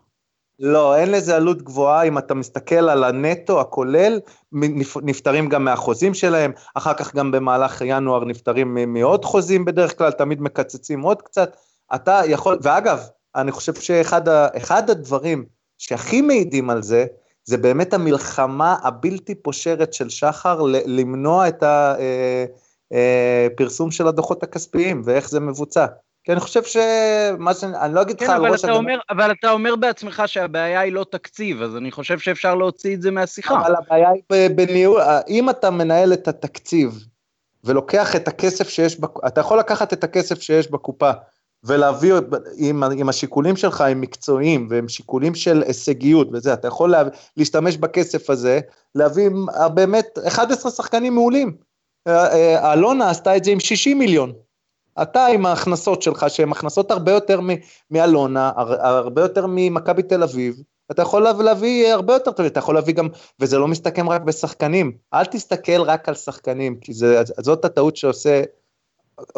לא, 0.59 0.95
אין 0.95 1.11
לזה 1.11 1.35
עלות 1.35 1.61
גבוהה, 1.61 2.03
אם 2.03 2.17
אתה 2.17 2.33
מסתכל 2.33 2.89
על 2.89 3.03
הנטו 3.03 3.61
הכולל, 3.61 4.19
נפטרים 5.01 5.49
גם 5.49 5.63
מהחוזים 5.63 6.13
שלהם, 6.13 6.51
אחר 6.73 6.93
כך 6.93 7.15
גם 7.15 7.31
במהלך 7.31 7.81
ינואר 7.85 8.25
נפטרים 8.25 8.93
מעוד 8.93 9.25
חוזים 9.25 9.65
בדרך 9.65 9.97
כלל, 9.97 10.11
תמיד 10.11 10.41
מקצצים 10.41 11.01
עוד 11.01 11.21
קצת. 11.21 11.57
אתה 11.95 12.21
יכול, 12.25 12.57
ואגב, 12.61 12.99
אני 13.35 13.51
חושב 13.51 13.73
שאחד 13.73 14.89
הדברים 14.89 15.45
שהכי 15.77 16.21
מעידים 16.21 16.69
על 16.69 16.81
זה, 16.81 17.05
זה 17.47 17.57
באמת 17.57 17.93
המלחמה 17.93 18.75
הבלתי 18.83 19.35
פושרת 19.35 19.93
של 19.93 20.09
שחר 20.09 20.61
למנוע 20.85 21.47
את 21.47 21.63
הפרסום 23.53 23.87
אה, 23.87 23.91
אה, 23.91 23.97
של 23.97 24.07
הדוחות 24.07 24.43
הכספיים 24.43 25.01
ואיך 25.05 25.29
זה 25.29 25.39
מבוצע. 25.39 25.85
כי 26.23 26.31
אני 26.31 26.39
חושב 26.39 26.63
שמה 26.63 27.53
ש... 27.53 27.63
אני 27.63 27.93
לא 27.93 28.01
אגיד 28.01 28.21
לך 28.21 28.27
כן, 28.27 28.33
על 28.33 28.47
ראש. 28.47 28.65
אומר, 28.65 28.99
אבל 29.09 29.31
אתה 29.31 29.51
אומר 29.51 29.75
בעצמך 29.75 30.23
שהבעיה 30.25 30.79
היא 30.79 30.93
לא 30.93 31.05
תקציב, 31.11 31.61
אז 31.61 31.75
אני 31.75 31.91
חושב 31.91 32.19
שאפשר 32.19 32.55
להוציא 32.55 32.95
את 32.95 33.01
זה 33.01 33.11
מהשיחה. 33.11 33.61
אבל 33.65 33.75
הבעיה 33.75 34.09
היא 34.09 34.49
בניהול, 34.49 35.01
אם 35.27 35.49
אתה 35.49 35.69
מנהל 35.69 36.13
את 36.13 36.27
התקציב 36.27 37.05
ולוקח 37.63 38.15
את 38.15 38.27
הכסף 38.27 38.69
שיש, 38.69 38.99
בק... 38.99 39.25
אתה 39.27 39.41
יכול 39.41 39.59
לקחת 39.59 39.93
את 39.93 40.03
הכסף 40.03 40.41
שיש 40.41 40.71
בקופה 40.71 41.11
ולהביא, 41.67 42.13
עם, 42.57 42.83
עם 42.83 43.09
השיקולים 43.09 43.55
שלך 43.55 43.81
הם 43.81 44.01
מקצועיים 44.01 44.67
והם 44.69 44.89
שיקולים 44.89 45.35
של 45.35 45.63
הישגיות 45.67 46.27
וזה, 46.33 46.53
אתה 46.53 46.67
יכול 46.67 46.91
לה, 46.91 47.03
להשתמש 47.37 47.77
בכסף 47.77 48.29
הזה, 48.29 48.59
להביא 48.95 49.29
באמת 49.73 50.19
11 50.27 50.71
שחקנים 50.71 51.13
מעולים. 51.13 51.57
אה, 52.07 52.33
אה, 52.33 52.73
אלונה 52.73 53.09
עשתה 53.09 53.37
את 53.37 53.43
זה 53.43 53.51
עם 53.51 53.59
60 53.59 53.99
מיליון. 53.99 54.33
אתה 55.01 55.25
עם 55.25 55.45
ההכנסות 55.45 56.01
שלך, 56.01 56.25
שהן 56.29 56.51
הכנסות 56.51 56.91
הרבה 56.91 57.11
יותר 57.11 57.39
מאלונה, 57.91 58.51
הרבה 58.79 59.21
יותר 59.21 59.45
ממכבי 59.49 60.03
תל 60.03 60.23
אביב, 60.23 60.55
אתה 60.91 61.01
יכול 61.01 61.21
להביא 61.21 61.93
הרבה 61.93 62.13
יותר 62.13 62.31
טוב, 62.31 62.45
אתה 62.45 62.59
יכול 62.59 62.75
להביא 62.75 62.93
גם, 62.93 63.07
וזה 63.39 63.57
לא 63.57 63.67
מסתכם 63.67 64.09
רק 64.09 64.21
בשחקנים, 64.21 64.97
אל 65.13 65.25
תסתכל 65.25 65.81
רק 65.81 66.09
על 66.09 66.15
שחקנים, 66.15 66.79
כי 66.79 66.93
זה, 66.93 67.21
זאת 67.39 67.65
הטעות 67.65 67.97
שעושה 67.97 68.43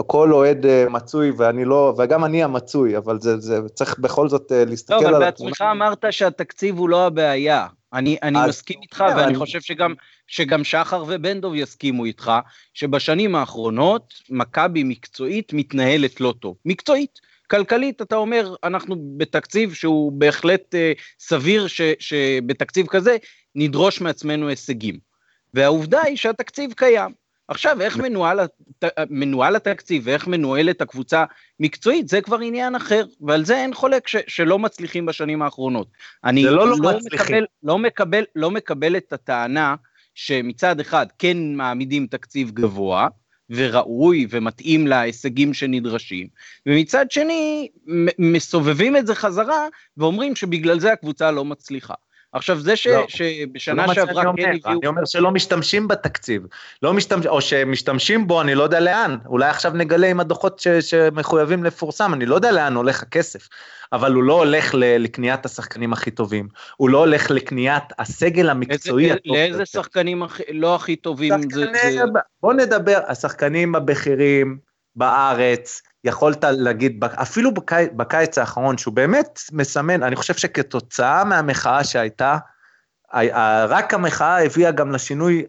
כל 0.07 0.33
אוהד 0.33 0.65
אה, 0.65 0.85
מצוי, 0.89 1.31
ואני 1.37 1.65
לא, 1.65 1.93
וגם 1.97 2.25
אני 2.25 2.43
המצוי, 2.43 2.97
אבל 2.97 3.19
זה, 3.19 3.39
זה 3.39 3.69
צריך 3.73 3.99
בכל 3.99 4.29
זאת 4.29 4.51
אה, 4.51 4.65
להסתכל 4.65 4.95
על 4.95 5.01
התמונה. 5.01 5.19
לא, 5.19 5.25
אבל 5.25 5.31
בעצמך 5.31 5.61
אמרת 5.61 6.05
שהתקציב 6.11 6.77
הוא 6.77 6.89
לא 6.89 7.05
הבעיה. 7.05 7.67
אני, 7.93 8.17
אני 8.23 8.39
אז, 8.39 8.49
מסכים 8.49 8.79
איתך, 8.81 9.01
yeah, 9.01 9.11
ואני 9.11 9.23
אני... 9.23 9.35
חושב 9.35 9.61
שגם, 9.61 9.93
שגם 10.27 10.63
שחר 10.63 11.03
ובנדוב 11.07 11.55
יסכימו 11.55 12.05
איתך, 12.05 12.31
שבשנים 12.73 13.35
האחרונות, 13.35 14.13
מכבי 14.29 14.83
מקצועית 14.83 15.53
מתנהלת 15.53 16.21
לא 16.21 16.33
טוב. 16.39 16.55
מקצועית. 16.65 17.19
כלכלית, 17.51 18.01
אתה 18.01 18.15
אומר, 18.15 18.55
אנחנו 18.63 18.95
בתקציב 19.17 19.73
שהוא 19.73 20.11
בהחלט 20.11 20.75
אה, 20.75 20.91
סביר 21.19 21.67
ש, 21.67 21.81
שבתקציב 21.99 22.87
כזה 22.87 23.17
נדרוש 23.55 24.01
מעצמנו 24.01 24.47
הישגים. 24.47 24.97
והעובדה 25.53 26.01
היא 26.01 26.17
שהתקציב 26.17 26.73
קיים. 26.73 27.11
עכשיו, 27.49 27.81
איך 27.81 27.97
מנוהל, 27.97 28.39
מנוהל 29.09 29.55
התקציב 29.55 30.01
ואיך 30.05 30.27
מנוהלת 30.27 30.81
הקבוצה 30.81 31.25
מקצועית, 31.59 32.09
זה 32.09 32.21
כבר 32.21 32.39
עניין 32.39 32.75
אחר, 32.75 33.05
ועל 33.21 33.45
זה 33.45 33.57
אין 33.57 33.73
חולק 33.73 34.07
ש, 34.07 34.15
שלא 34.27 34.59
מצליחים 34.59 35.05
בשנים 35.05 35.41
האחרונות. 35.41 35.87
אני 36.23 36.43
לא, 36.43 36.51
לא, 36.51 36.75
לא, 36.81 36.99
מקבל, 37.05 37.45
לא, 37.63 37.77
מקבל, 37.77 38.23
לא 38.35 38.51
מקבל 38.51 38.97
את 38.97 39.13
הטענה 39.13 39.75
שמצד 40.15 40.79
אחד 40.79 41.07
כן 41.19 41.37
מעמידים 41.55 42.07
תקציב 42.07 42.51
גבוה, 42.51 43.07
וראוי 43.49 44.27
ומתאים 44.29 44.87
להישגים 44.87 45.53
שנדרשים, 45.53 46.27
ומצד 46.65 47.11
שני 47.11 47.67
מסובבים 48.19 48.97
את 48.97 49.07
זה 49.07 49.15
חזרה 49.15 49.67
ואומרים 49.97 50.35
שבגלל 50.35 50.79
זה 50.79 50.91
הקבוצה 50.91 51.31
לא 51.31 51.45
מצליחה. 51.45 51.93
עכשיו 52.33 52.59
זה 52.59 52.75
ש, 52.75 52.87
לא, 52.87 53.05
שבשנה 53.07 53.85
לא 53.85 53.93
שעברה 53.93 54.23
כן 54.23 54.29
הביאו... 54.29 54.77
אני 54.77 54.87
אומר 54.87 55.05
שלא 55.05 55.31
משתמשים 55.31 55.87
בתקציב, 55.87 56.41
לא 56.81 56.93
משתמש, 56.93 57.25
או 57.25 57.41
שמשתמשים 57.41 58.27
בו, 58.27 58.41
אני 58.41 58.55
לא 58.55 58.63
יודע 58.63 58.79
לאן, 58.79 59.17
אולי 59.25 59.49
עכשיו 59.49 59.71
נגלה 59.75 60.07
עם 60.07 60.19
הדוחות 60.19 60.59
ש, 60.59 60.67
שמחויבים 60.67 61.63
לפורסם, 61.63 62.13
אני 62.13 62.25
לא 62.25 62.35
יודע 62.35 62.51
לאן 62.51 62.75
הולך 62.75 63.03
הכסף, 63.03 63.47
אבל 63.93 64.13
הוא 64.13 64.23
לא 64.23 64.33
הולך 64.33 64.75
ל, 64.75 65.03
לקניית 65.03 65.45
השחקנים 65.45 65.93
הכי 65.93 66.11
טובים, 66.11 66.47
הוא 66.77 66.89
לא 66.89 66.97
הולך 66.97 67.31
לקניית 67.31 67.83
הסגל 67.99 68.49
המקצועי 68.49 69.05
איזה, 69.05 69.15
הטוב. 69.15 69.35
לאיזה 69.35 69.65
שחקנים 69.65 70.23
הכי, 70.23 70.43
לא 70.49 70.75
הכי 70.75 70.95
טובים 70.95 71.33
זה, 71.51 71.65
זה... 71.73 72.01
בוא 72.41 72.53
נדבר, 72.53 72.99
השחקנים 73.07 73.75
הבכירים 73.75 74.57
בארץ, 74.95 75.81
יכולת 76.03 76.43
להגיד, 76.43 77.03
אפילו 77.03 77.53
בקי, 77.53 77.75
בקיץ 77.95 78.37
האחרון, 78.37 78.77
שהוא 78.77 78.93
באמת 78.93 79.39
מסמן, 79.51 80.03
אני 80.03 80.15
חושב 80.15 80.33
שכתוצאה 80.33 81.23
מהמחאה 81.23 81.83
שהייתה, 81.83 82.37
רק 83.67 83.93
המחאה 83.93 84.45
הביאה 84.45 84.71
גם 84.71 84.91
לשינוי 84.91 85.45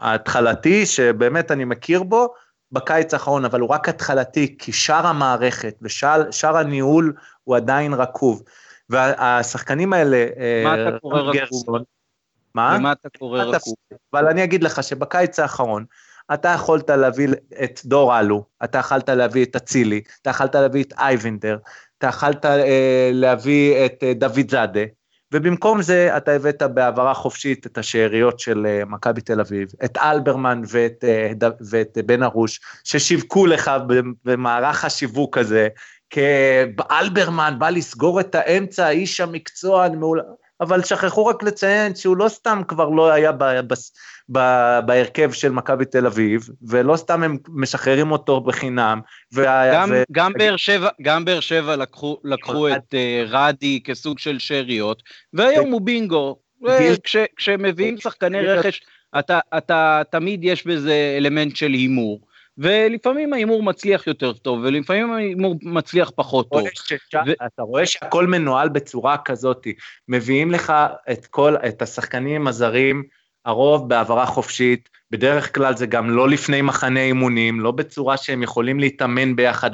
ההתחלתי, 0.00 0.86
שבאמת 0.86 1.50
אני 1.50 1.64
מכיר 1.64 2.02
בו, 2.02 2.34
בקיץ 2.72 3.14
האחרון, 3.14 3.44
אבל 3.44 3.60
הוא 3.60 3.68
רק 3.68 3.88
התחלתי, 3.88 4.56
כי 4.58 4.72
שאר 4.72 5.06
המערכת 5.06 5.74
ושאר 5.82 6.56
הניהול 6.56 7.12
הוא 7.44 7.56
עדיין 7.56 7.94
רקוב. 7.94 8.42
והשחקנים 8.90 9.92
האלה... 9.92 10.26
מה 10.64 10.74
אתה 10.74 10.98
קורא 10.98 11.20
רקוב? 11.20 11.64
מה? 12.54 12.74
למה 12.74 12.92
אתה 12.92 13.08
קורא 13.18 13.42
רקוב? 13.42 13.74
אבל 14.12 14.26
אני 14.28 14.44
אגיד 14.44 14.62
לך 14.62 14.82
שבקיץ 14.82 15.38
האחרון, 15.38 15.84
אתה 16.34 16.48
יכולת 16.48 16.90
להביא 16.90 17.28
את 17.64 17.80
דור 17.84 18.18
אלו, 18.18 18.44
אתה 18.64 18.78
יכולת 18.78 19.08
להביא 19.08 19.44
את 19.44 19.56
אצילי, 19.56 20.00
אתה 20.22 20.30
יכולת 20.30 20.54
להביא 20.54 20.84
את 20.84 20.92
אייבנדר, 20.98 21.58
אתה 21.98 22.06
יכולת 22.06 22.44
אה, 22.44 23.10
להביא 23.12 23.86
את 23.86 23.98
אה, 24.02 24.14
דוד 24.14 24.50
זאדה, 24.50 24.84
ובמקום 25.32 25.82
זה 25.82 26.16
אתה 26.16 26.32
הבאת 26.32 26.62
בהעברה 26.62 27.14
חופשית 27.14 27.66
את 27.66 27.78
השאריות 27.78 28.40
של 28.40 28.66
אה, 28.66 28.82
מכבי 28.86 29.20
תל 29.20 29.40
אביב, 29.40 29.68
את 29.84 29.98
אלברמן 29.98 30.62
ואת, 30.68 31.04
אה, 31.04 31.32
ד, 31.38 31.50
ואת 31.70 31.98
בן 32.06 32.22
ארוש, 32.22 32.60
ששיווקו 32.84 33.46
לך 33.46 33.70
במערך 34.24 34.84
השיווק 34.84 35.38
הזה, 35.38 35.68
כאלברמן 36.10 37.54
בא 37.58 37.70
לסגור 37.70 38.20
את 38.20 38.34
האמצע, 38.34 38.88
איש 38.88 39.20
המקצוע, 39.20 39.88
מעול... 39.88 40.20
אבל 40.60 40.82
שכחו 40.82 41.26
רק 41.26 41.42
לציין 41.42 41.94
שהוא 41.94 42.16
לא 42.16 42.28
סתם 42.28 42.62
כבר 42.68 42.88
לא 42.88 43.12
היה 43.12 43.32
ב, 43.32 43.44
ב, 43.44 43.60
ב, 43.68 43.74
בהרכב 44.28 45.32
של 45.32 45.52
מכבי 45.52 45.84
תל 45.84 46.06
אביב, 46.06 46.48
ולא 46.68 46.96
סתם 46.96 47.22
הם 47.22 47.36
משחררים 47.48 48.12
אותו 48.12 48.40
בחינם. 48.40 49.00
גם, 49.34 49.90
ו... 49.92 50.02
גם 50.12 50.32
באר 50.32 50.56
שבע, 50.56 50.88
גם 51.02 51.24
באר 51.24 51.40
שבע 51.40 51.76
לקחו, 51.76 52.18
לקחו 52.24 52.68
את 52.68 52.94
uh, 52.94 53.28
רדי 53.28 53.80
כסוג 53.84 54.18
של 54.18 54.38
שאריות, 54.38 55.02
והיום 55.32 55.70
הוא 55.70 55.80
בינגו. 55.80 56.38
כש, 57.04 57.16
כשמביאים 57.36 57.98
שחקני 57.98 58.40
רכש, 58.40 58.82
אתה, 59.18 59.40
אתה, 59.56 60.02
תמיד 60.10 60.44
יש 60.44 60.66
בזה 60.66 61.14
אלמנט 61.18 61.56
של 61.56 61.70
הימור. 61.70 62.20
ולפעמים 62.58 63.32
ההימור 63.32 63.62
מצליח 63.62 64.06
יותר 64.06 64.32
טוב, 64.32 64.60
ולפעמים 64.62 65.12
ההימור 65.12 65.56
מצליח 65.62 66.10
פחות 66.16 66.50
טוב. 66.50 66.62
ו... 67.26 67.32
אתה 67.46 67.62
רואה 67.62 67.86
שהכל 67.86 68.26
מנוהל 68.26 68.68
בצורה 68.68 69.16
כזאת, 69.18 69.66
מביאים 70.08 70.50
לך 70.50 70.72
את 71.12 71.26
כל, 71.26 71.56
את 71.68 71.82
השחקנים 71.82 72.46
הזרים 72.46 73.02
הרוב 73.44 73.88
בהעברה 73.88 74.26
חופשית, 74.26 74.88
בדרך 75.10 75.54
כלל 75.54 75.76
זה 75.76 75.86
גם 75.86 76.10
לא 76.10 76.28
לפני 76.28 76.62
מחנה 76.62 77.00
אימונים, 77.00 77.60
לא 77.60 77.70
בצורה 77.70 78.16
שהם 78.16 78.42
יכולים 78.42 78.80
להתאמן 78.80 79.36
ביחד, 79.36 79.70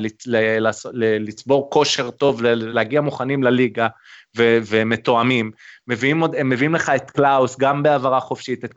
לצבור 0.95 1.71
כושר 1.71 2.11
טוב, 2.11 2.43
להגיע 2.43 3.01
מוכנים 3.01 3.43
לליגה 3.43 3.89
ומתואמים. 4.37 5.51
מביאים, 5.89 6.23
הם 6.39 6.49
מביאים 6.49 6.75
לך 6.75 6.93
את 6.97 7.11
קלאוס 7.11 7.59
גם 7.59 7.83
בהעברה 7.83 8.21
חופשית, 8.21 8.65
את 8.65 8.73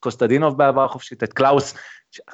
קוסטדינוב 0.00 0.58
בהעברה 0.58 0.88
חופשית, 0.88 1.22
את 1.22 1.32
קלאוס 1.32 1.74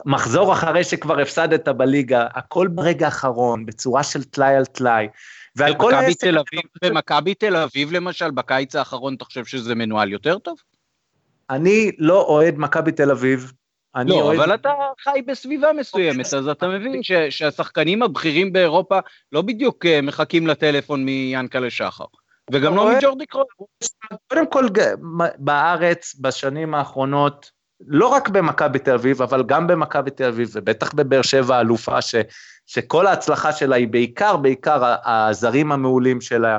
מחזור 0.07 0.53
אחרי 0.53 0.85
שכבר 0.85 1.21
הפסדת 1.21 1.69
בליגה, 1.69 2.27
הכל 2.35 2.69
ברגע 2.69 3.07
האחרון, 3.07 3.67
בצורה 3.67 4.03
של 4.03 4.25
טלאי 4.25 4.57
על 4.57 4.65
טלאי. 4.65 5.09
ועל 5.57 5.75
כל 5.75 5.95
העסק... 5.95 6.27
במכבי 6.85 7.35
תל 7.35 7.57
אביב 7.57 7.93
למשל, 7.93 8.31
בקיץ 8.31 8.77
האחרון 8.77 9.15
אתה 9.15 9.25
חושב 9.25 9.45
שזה 9.45 9.75
מנוהל 9.75 10.13
יותר 10.13 10.39
טוב? 10.39 10.57
אני 11.53 11.91
לא 11.99 12.23
אוהד 12.23 12.55
מכבי 12.59 12.93
תל 12.93 13.11
אביב. 13.11 13.53
לא, 14.07 14.15
אוהד... 14.15 14.39
אבל 14.39 14.55
אתה 14.55 14.73
חי 15.05 15.23
בסביבה 15.27 15.73
מסוימת, 15.73 16.35
אז 16.35 16.49
אתה 16.49 16.69
מבין 16.69 17.03
ש, 17.03 17.13
שהשחקנים 17.13 18.03
הבכירים 18.03 18.53
באירופה 18.53 18.99
לא 19.33 19.43
בדיוק 19.43 19.87
אה, 19.87 20.03
מחכים 20.03 20.47
לטלפון 20.47 21.05
מיאנקלה 21.05 21.71
שחר. 21.71 22.05
וגם 22.53 22.77
לא 22.77 22.97
מג'ורדי 22.97 23.27
קרול. 23.27 23.45
קודם 24.29 24.47
כל, 24.47 24.67
בארץ, 25.39 26.17
בשנים 26.21 26.75
האחרונות, 26.75 27.51
לא 27.87 28.07
רק 28.07 28.29
במכבי 28.29 28.79
תל 28.79 28.95
אביב, 28.95 29.23
אבל 29.23 29.43
גם 29.43 29.67
במכבי 29.67 30.11
תל 30.11 30.25
אביב, 30.25 30.51
ובטח 30.53 30.95
בבאר 30.95 31.23
שבע 31.23 31.57
האלופה, 31.57 32.03
ש, 32.03 32.15
שכל 32.67 33.07
ההצלחה 33.07 33.53
שלה 33.53 33.77
היא 33.77 33.89
בעיקר, 33.89 34.37
בעיקר 34.37 34.95
הזרים 35.05 35.73
המעולים 35.73 36.21
שלה, 36.21 36.59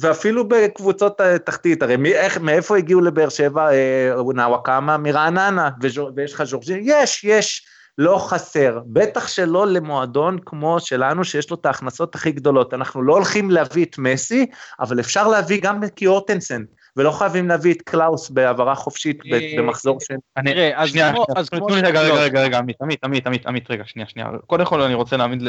ואפילו 0.00 0.48
בקבוצות 0.48 1.20
התחתית, 1.20 1.82
הרי 1.82 1.96
מי, 1.96 2.12
איך, 2.12 2.38
מאיפה 2.38 2.76
הגיעו 2.76 3.00
לבאר 3.00 3.28
שבע, 3.28 3.70
אה, 3.72 4.12
נוואקמה? 4.34 4.98
מרעננה, 4.98 5.70
ויש 6.16 6.34
לך 6.34 6.44
ז'ורג'ין, 6.44 6.80
יש, 6.84 7.24
יש, 7.24 7.66
לא 7.98 8.26
חסר, 8.28 8.78
בטח 8.86 9.28
שלא 9.28 9.66
למועדון 9.66 10.38
כמו 10.46 10.80
שלנו, 10.80 11.24
שיש 11.24 11.50
לו 11.50 11.56
את 11.60 11.66
ההכנסות 11.66 12.14
הכי 12.14 12.32
גדולות. 12.32 12.74
אנחנו 12.74 13.02
לא 13.02 13.14
הולכים 13.14 13.50
להביא 13.50 13.84
את 13.84 13.98
מסי, 13.98 14.46
אבל 14.80 15.00
אפשר 15.00 15.28
להביא 15.28 15.60
גם 15.62 15.84
את 15.84 15.90
קיורטנסן. 15.94 16.62
ולא 17.00 17.10
חייבים 17.10 17.48
להביא 17.48 17.74
את 17.74 17.82
קלאוס 17.82 18.30
בהעברה 18.30 18.74
חופשית 18.74 19.22
אה, 19.32 19.38
במחזור 19.58 20.00
של... 20.00 20.14
נראה, 20.42 20.82
אז 20.82 20.92
כמו... 20.92 21.26
אז 21.36 21.48
כמו... 21.48 21.66
רגע, 21.66 22.00
רגע, 22.02 22.14
רגע, 22.14 22.42
רגע, 22.42 22.58
עמית, 22.58 22.82
עמית, 22.82 23.26
עמית, 23.26 23.46
עמית, 23.46 23.70
רגע, 23.70 23.82
שנייה, 23.86 24.08
שנייה. 24.08 24.28
קודם 24.46 24.64
כל 24.64 24.82
אני 24.82 24.94
רוצה 24.94 25.16
להעמיד 25.16 25.42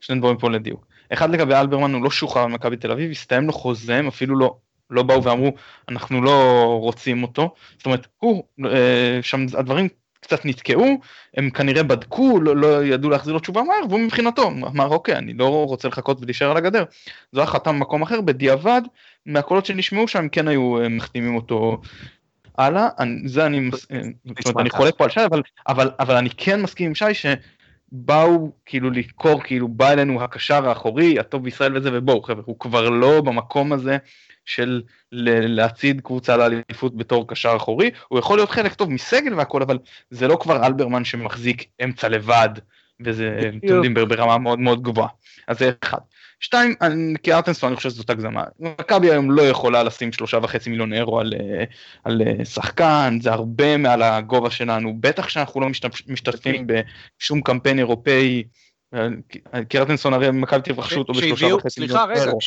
שני 0.00 0.18
דברים 0.18 0.36
פה 0.36 0.50
לדיוק. 0.50 0.86
אחד 1.12 1.30
לגבי 1.30 1.54
אלברמן, 1.54 1.94
הוא 1.94 2.04
לא 2.04 2.10
שוחרר 2.10 2.46
ממכבי 2.46 2.76
תל 2.76 2.92
אביב, 2.92 3.10
הסתיים 3.10 3.46
לו 3.46 3.52
חוזה, 3.52 3.96
הם 3.96 4.08
אפילו 4.08 4.38
לא... 4.38 4.56
לא 4.90 5.02
באו 5.02 5.22
ואמרו 5.22 5.52
אנחנו 5.88 6.22
לא 6.22 6.66
רוצים 6.80 7.22
אותו, 7.22 7.54
זאת 7.76 7.86
אומרת 7.86 8.06
הוא 8.18 8.42
אה, 8.64 9.18
שם 9.22 9.46
הדברים 9.58 9.88
קצת 10.26 10.44
נתקעו, 10.44 11.00
הם 11.36 11.50
כנראה 11.50 11.82
בדקו, 11.82 12.40
לא, 12.40 12.56
לא 12.56 12.84
ידעו 12.84 13.10
להחזיר 13.10 13.32
לו 13.32 13.38
תשובה 13.38 13.62
מהר, 13.62 13.88
והוא 13.88 14.00
מבחינתו 14.00 14.48
אמר 14.48 14.88
אוקיי, 14.88 15.16
אני 15.16 15.34
לא 15.34 15.64
רוצה 15.66 15.88
לחכות 15.88 16.18
ולהישאר 16.20 16.50
על 16.50 16.56
הגדר. 16.56 16.84
זו 17.32 17.42
החלטה 17.42 17.72
במקום 17.72 18.02
אחר, 18.02 18.20
בדיעבד, 18.20 18.82
מהקולות 19.26 19.66
שנשמעו 19.66 20.08
שם 20.08 20.28
כן 20.28 20.48
היו 20.48 20.82
אה, 20.82 20.88
מחתימים 20.88 21.36
אותו 21.36 21.80
הלאה, 22.58 22.88
זה 23.24 23.46
אני, 23.46 23.70
זאת 23.70 24.46
אומרת, 24.46 24.60
אני 24.60 24.70
חולק 24.70 24.94
פה 24.96 25.04
על 25.04 25.10
שי, 25.10 25.24
אבל, 25.24 25.42
אבל, 25.68 25.90
אבל 26.00 26.16
אני 26.16 26.30
כן 26.36 26.62
מסכים 26.62 26.86
עם 26.86 26.94
שי 26.94 27.14
שבאו 27.90 28.52
כאילו 28.66 28.90
לקור, 28.90 29.42
כאילו 29.42 29.68
בא 29.68 29.92
אלינו 29.92 30.22
הקשר 30.22 30.68
האחורי, 30.68 31.18
הטוב 31.18 31.44
בישראל 31.44 31.76
וזה, 31.76 31.90
ובואו 31.92 32.22
חבר'ה, 32.22 32.42
הוא 32.46 32.58
כבר 32.58 32.90
לא 32.90 33.20
במקום 33.20 33.72
הזה 33.72 33.96
של 34.44 34.82
להצעיד 35.12 36.00
קבוצה 36.00 36.36
לאליפות 36.36 36.96
בתור 36.96 37.28
קשר 37.28 37.52
אחורי, 37.56 37.90
הוא 38.08 38.18
יכול 38.18 38.38
להיות 38.38 38.50
חלק 38.50 38.74
טוב 38.74 38.90
מסגל 38.90 39.34
והכל, 39.34 39.62
אבל 39.62 39.78
זה 40.10 40.28
לא 40.28 40.38
כבר 40.40 40.66
אלברמן 40.66 41.04
שמחזיק 41.04 41.64
אמצע 41.84 42.08
לבד, 42.08 42.48
וזה, 43.00 43.38
אתם 43.40 43.58
יודעים, 43.62 43.94
ברמה 43.94 44.38
מאוד 44.38 44.58
מאוד 44.58 44.82
גבוהה. 44.82 45.08
אז 45.48 45.58
זה 45.58 45.70
אחד. 45.84 45.98
שתיים, 46.40 46.74
כארטנסון 47.22 47.68
אני 47.68 47.76
חושב 47.76 47.90
שזאת 47.90 48.10
הגזמה. 48.10 48.44
מכבי 48.60 49.10
היום 49.10 49.30
לא 49.30 49.42
יכולה 49.42 49.82
לשים 49.82 50.12
שלושה 50.12 50.38
וחצי 50.42 50.70
מיליון 50.70 50.92
אירו 50.92 51.20
על, 51.20 51.32
על 52.04 52.22
שחקן, 52.44 53.18
זה 53.22 53.32
הרבה 53.32 53.76
מעל 53.76 54.02
הגובה 54.02 54.50
שלנו, 54.50 54.96
בטח 55.00 55.28
שאנחנו 55.28 55.60
לא 55.60 55.68
משתתפים 56.08 56.66
בשום 56.66 57.40
קמפיין 57.40 57.78
אירופאי. 57.78 58.44
קרטנסון 59.68 60.14
הרי 60.14 60.30
מכבי 60.30 60.60
תברכשו 60.64 60.98
אותו 60.98 61.12
בשלושה 61.12 61.54
וחצי 61.54 61.80
מיליון 61.80 61.98
אירו. 62.10 62.38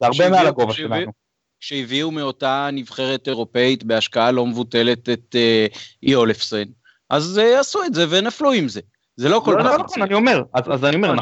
זה 0.00 0.06
הרבה 0.06 0.30
מעל 0.30 0.46
הגובה 0.46 0.72
שלנו. 0.74 1.12
שהביאו 1.60 2.10
מאותה 2.10 2.68
נבחרת 2.72 3.28
אירופאית 3.28 3.84
בהשקעה 3.84 4.30
לא 4.30 4.46
מבוטלת 4.46 5.08
את 5.08 5.36
אה, 5.36 5.66
איולפסן, 6.02 6.64
אז 7.10 7.38
אה, 7.38 7.60
עשו 7.60 7.84
את 7.84 7.94
זה 7.94 8.04
ונפלו 8.10 8.52
עם 8.52 8.68
זה. 8.68 8.80
זה 9.16 9.28
לא 9.28 9.40
כל 9.44 9.52
לא, 9.52 9.58
כך... 9.58 9.64
לא 9.64 9.78
נכון, 9.78 10.02
אני 10.02 10.14
אומר, 10.14 10.42
אז 10.52 10.84
אני 10.84 10.96
אומר, 10.96 11.14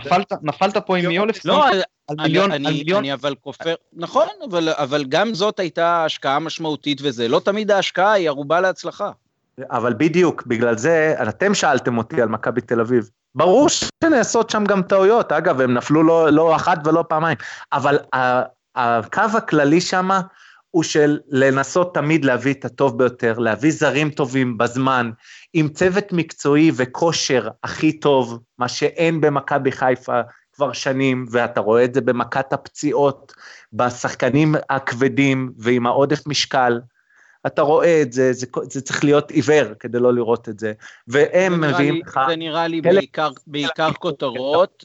נפלת 0.42 0.76
פה 0.76 0.96
עם 0.96 1.10
איולפסן 1.10 1.48
לא, 1.48 1.68
על 2.08 2.16
מיליון, 2.22 2.52
על 2.52 2.62
מיליון. 2.62 2.98
אני 2.98 3.12
אבל 3.12 3.34
כופר, 3.40 3.74
נכון, 3.92 4.26
אבל 4.68 5.04
גם 5.08 5.34
זאת 5.34 5.60
הייתה 5.60 6.04
השקעה 6.04 6.38
משמעותית 6.38 7.00
וזה, 7.02 7.28
לא 7.28 7.40
תמיד 7.44 7.70
ההשקעה 7.70 8.12
היא 8.12 8.28
ערובה 8.28 8.60
להצלחה. 8.60 9.10
אבל 9.70 9.94
בדיוק, 9.96 10.42
בגלל 10.46 10.78
זה, 10.78 11.14
אתם 11.28 11.54
שאלתם 11.54 11.98
אותי 11.98 12.22
על 12.22 12.28
מכבי 12.28 12.60
תל 12.60 12.80
אביב. 12.80 13.10
ברור 13.34 13.68
שנעשות 13.68 14.50
שם 14.50 14.64
גם 14.64 14.82
טעויות, 14.82 15.32
אגב, 15.32 15.60
הם 15.60 15.74
נפלו 15.74 16.02
לא, 16.02 16.30
לא 16.30 16.56
אחת 16.56 16.78
ולא 16.84 17.04
פעמיים, 17.08 17.36
אבל 17.72 17.98
הקו 18.74 19.22
הכללי 19.34 19.80
שם 19.80 20.08
הוא 20.74 20.82
של 20.82 21.18
לנסות 21.28 21.94
תמיד 21.94 22.24
להביא 22.24 22.52
את 22.52 22.64
הטוב 22.64 22.98
ביותר, 22.98 23.38
להביא 23.38 23.72
זרים 23.72 24.10
טובים 24.10 24.58
בזמן, 24.58 25.10
עם 25.52 25.68
צוות 25.68 26.12
מקצועי 26.12 26.70
וכושר 26.76 27.48
הכי 27.64 27.92
טוב, 27.92 28.38
מה 28.58 28.68
שאין 28.68 29.20
במכבי 29.20 29.72
חיפה 29.72 30.20
כבר 30.52 30.72
שנים, 30.72 31.26
ואתה 31.30 31.60
רואה 31.60 31.84
את 31.84 31.94
זה 31.94 32.00
במכת 32.00 32.52
הפציעות, 32.52 33.32
בשחקנים 33.72 34.54
הכבדים 34.70 35.52
ועם 35.58 35.86
העודף 35.86 36.26
משקל. 36.26 36.80
אתה 37.46 37.62
רואה 37.62 38.02
את 38.02 38.12
זה, 38.12 38.32
זה, 38.32 38.46
זה 38.70 38.80
צריך 38.80 39.04
להיות 39.04 39.30
עיוור 39.30 39.74
כדי 39.80 39.98
לא 39.98 40.14
לראות 40.14 40.48
את 40.48 40.58
זה. 40.58 40.72
והם 41.08 41.60
מביאים 41.60 42.00
לך... 42.06 42.20
זה 42.28 42.36
נראה 42.36 42.66
לי 42.66 42.80
בעיקר, 42.80 43.30
בעיקר 43.46 43.92
כותרות. 43.92 44.84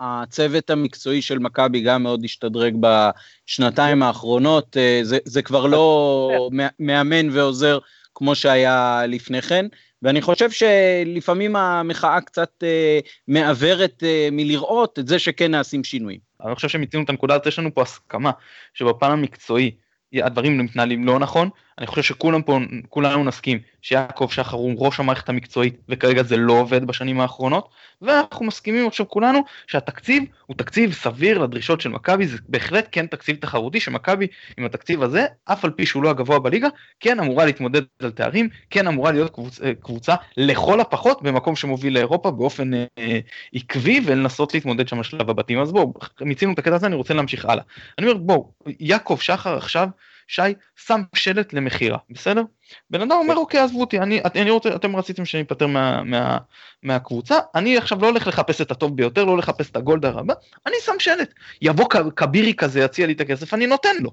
הצוות 0.00 0.70
המקצועי 0.70 1.22
של 1.22 1.38
מכבי 1.38 1.80
גם 1.80 2.02
מאוד 2.02 2.20
השתדרג 2.24 2.76
בשנתיים 2.80 4.02
האחרונות. 4.02 4.76
אה, 4.76 5.00
זה, 5.02 5.18
זה 5.24 5.42
כבר 5.42 5.66
לא 5.66 6.30
מאמן 6.78 7.30
ועוזר 7.30 7.78
כמו 8.14 8.34
שהיה 8.34 9.02
לפני 9.08 9.42
כן. 9.42 9.66
ואני 10.02 10.22
חושב 10.22 10.50
שלפעמים 10.50 11.56
המחאה 11.56 12.20
קצת 12.20 12.50
אה, 12.62 12.98
מעוורת 13.28 14.02
אה, 14.02 14.28
מלראות 14.32 14.98
את 14.98 15.08
זה 15.08 15.18
שכן 15.18 15.50
נעשים 15.50 15.84
שינויים. 15.84 16.18
אני 16.46 16.54
חושב 16.54 16.68
שמיצינו 16.68 17.04
את 17.04 17.10
הנקודה 17.10 17.34
הזאת, 17.34 17.46
יש 17.46 17.58
לנו 17.58 17.74
פה 17.74 17.82
הסכמה 17.82 18.30
שבפן 18.74 19.10
המקצועי 19.10 19.70
הדברים 20.12 20.58
מתנהלים 20.58 21.04
לא 21.04 21.18
נכון, 21.18 21.50
אני 21.78 21.86
חושב 21.86 22.02
שכולם 22.02 22.42
פה, 22.42 22.58
כולנו 22.88 23.24
נסכים 23.24 23.58
שיעקב 23.82 24.28
שחר 24.30 24.56
הוא 24.56 24.86
ראש 24.86 25.00
המערכת 25.00 25.28
המקצועית 25.28 25.76
וכרגע 25.88 26.22
זה 26.22 26.36
לא 26.36 26.52
עובד 26.52 26.84
בשנים 26.84 27.20
האחרונות, 27.20 27.68
ואנחנו 28.02 28.44
מסכימים 28.46 28.86
עכשיו 28.86 29.08
כולנו 29.08 29.40
שהתקציב 29.66 30.24
הוא 30.46 30.56
תקציב 30.56 30.92
סביר 30.92 31.38
לדרישות 31.38 31.80
של 31.80 31.88
מכבי, 31.88 32.26
זה 32.26 32.36
בהחלט 32.48 32.88
כן 32.92 33.06
תקציב 33.06 33.36
תחרותי 33.36 33.80
שמכבי 33.80 34.26
עם 34.56 34.64
התקציב 34.64 35.02
הזה, 35.02 35.26
אף 35.44 35.64
על 35.64 35.70
פי 35.70 35.86
שהוא 35.86 36.02
לא 36.02 36.10
הגבוה 36.10 36.38
בליגה, 36.38 36.68
כן 37.00 37.20
אמורה 37.20 37.44
להתמודד 37.44 37.82
על 38.02 38.10
תארים, 38.10 38.48
כן 38.70 38.86
אמורה 38.86 39.12
להיות 39.12 39.34
קבוצ, 39.34 39.60
אה, 39.62 39.72
קבוצה 39.74 40.14
לכל 40.36 40.80
הפחות 40.80 41.22
במקום 41.22 41.56
שמוביל 41.56 41.94
לאירופה 41.94 42.30
באופן 42.30 42.74
אה, 42.74 43.18
עקבי 43.54 44.00
ולנסות 44.06 44.54
להתמודד 44.54 44.88
שם 44.88 45.00
בשלב 45.00 45.30
הבתים, 45.30 45.60
אז 45.60 45.72
בואו, 45.72 45.94
מיצינו 46.20 46.52
את 46.52 46.58
הקטע 46.58 46.74
הזה, 46.74 46.86
אני 46.86 46.94
רוצה 46.94 47.14
להמשיך 47.14 47.44
הלאה. 47.44 47.64
אני 47.98 48.06
אומר 48.06 48.18
בואו, 48.20 48.52
יעקב 48.80 49.18
שחר 49.20 49.56
עכשיו 49.56 49.88
שי 50.30 50.54
שם 50.76 51.00
שלט 51.14 51.52
למכירה, 51.52 51.98
בסדר? 52.10 52.42
בן 52.90 53.00
אדם 53.00 53.12
אומר 53.12 53.36
אוקיי 53.36 53.60
עזבו 53.60 53.80
אותי, 53.80 53.98
אני, 53.98 54.20
אני 54.34 54.50
רוצה, 54.50 54.74
אתם 54.74 54.96
רציתם 54.96 55.24
שאני 55.24 55.42
אפטר 55.42 55.66
מה, 55.66 56.02
מה, 56.02 56.38
מהקבוצה, 56.82 57.38
אני 57.54 57.76
עכשיו 57.76 58.02
לא 58.02 58.06
הולך 58.06 58.26
לחפש 58.26 58.60
את 58.60 58.70
הטוב 58.70 58.96
ביותר, 58.96 59.24
לא 59.24 59.38
לחפש 59.38 59.70
את 59.70 59.76
הגולדה 59.76 60.08
הרבה, 60.08 60.34
אני 60.66 60.74
שם 60.80 60.92
שלט, 60.98 61.34
יבוא 61.62 61.88
כבירי 62.16 62.54
כזה 62.54 62.80
יציע 62.80 63.06
לי 63.06 63.12
את 63.12 63.20
הכסף, 63.20 63.54
אני 63.54 63.66
נותן 63.66 63.96
לו. 64.00 64.10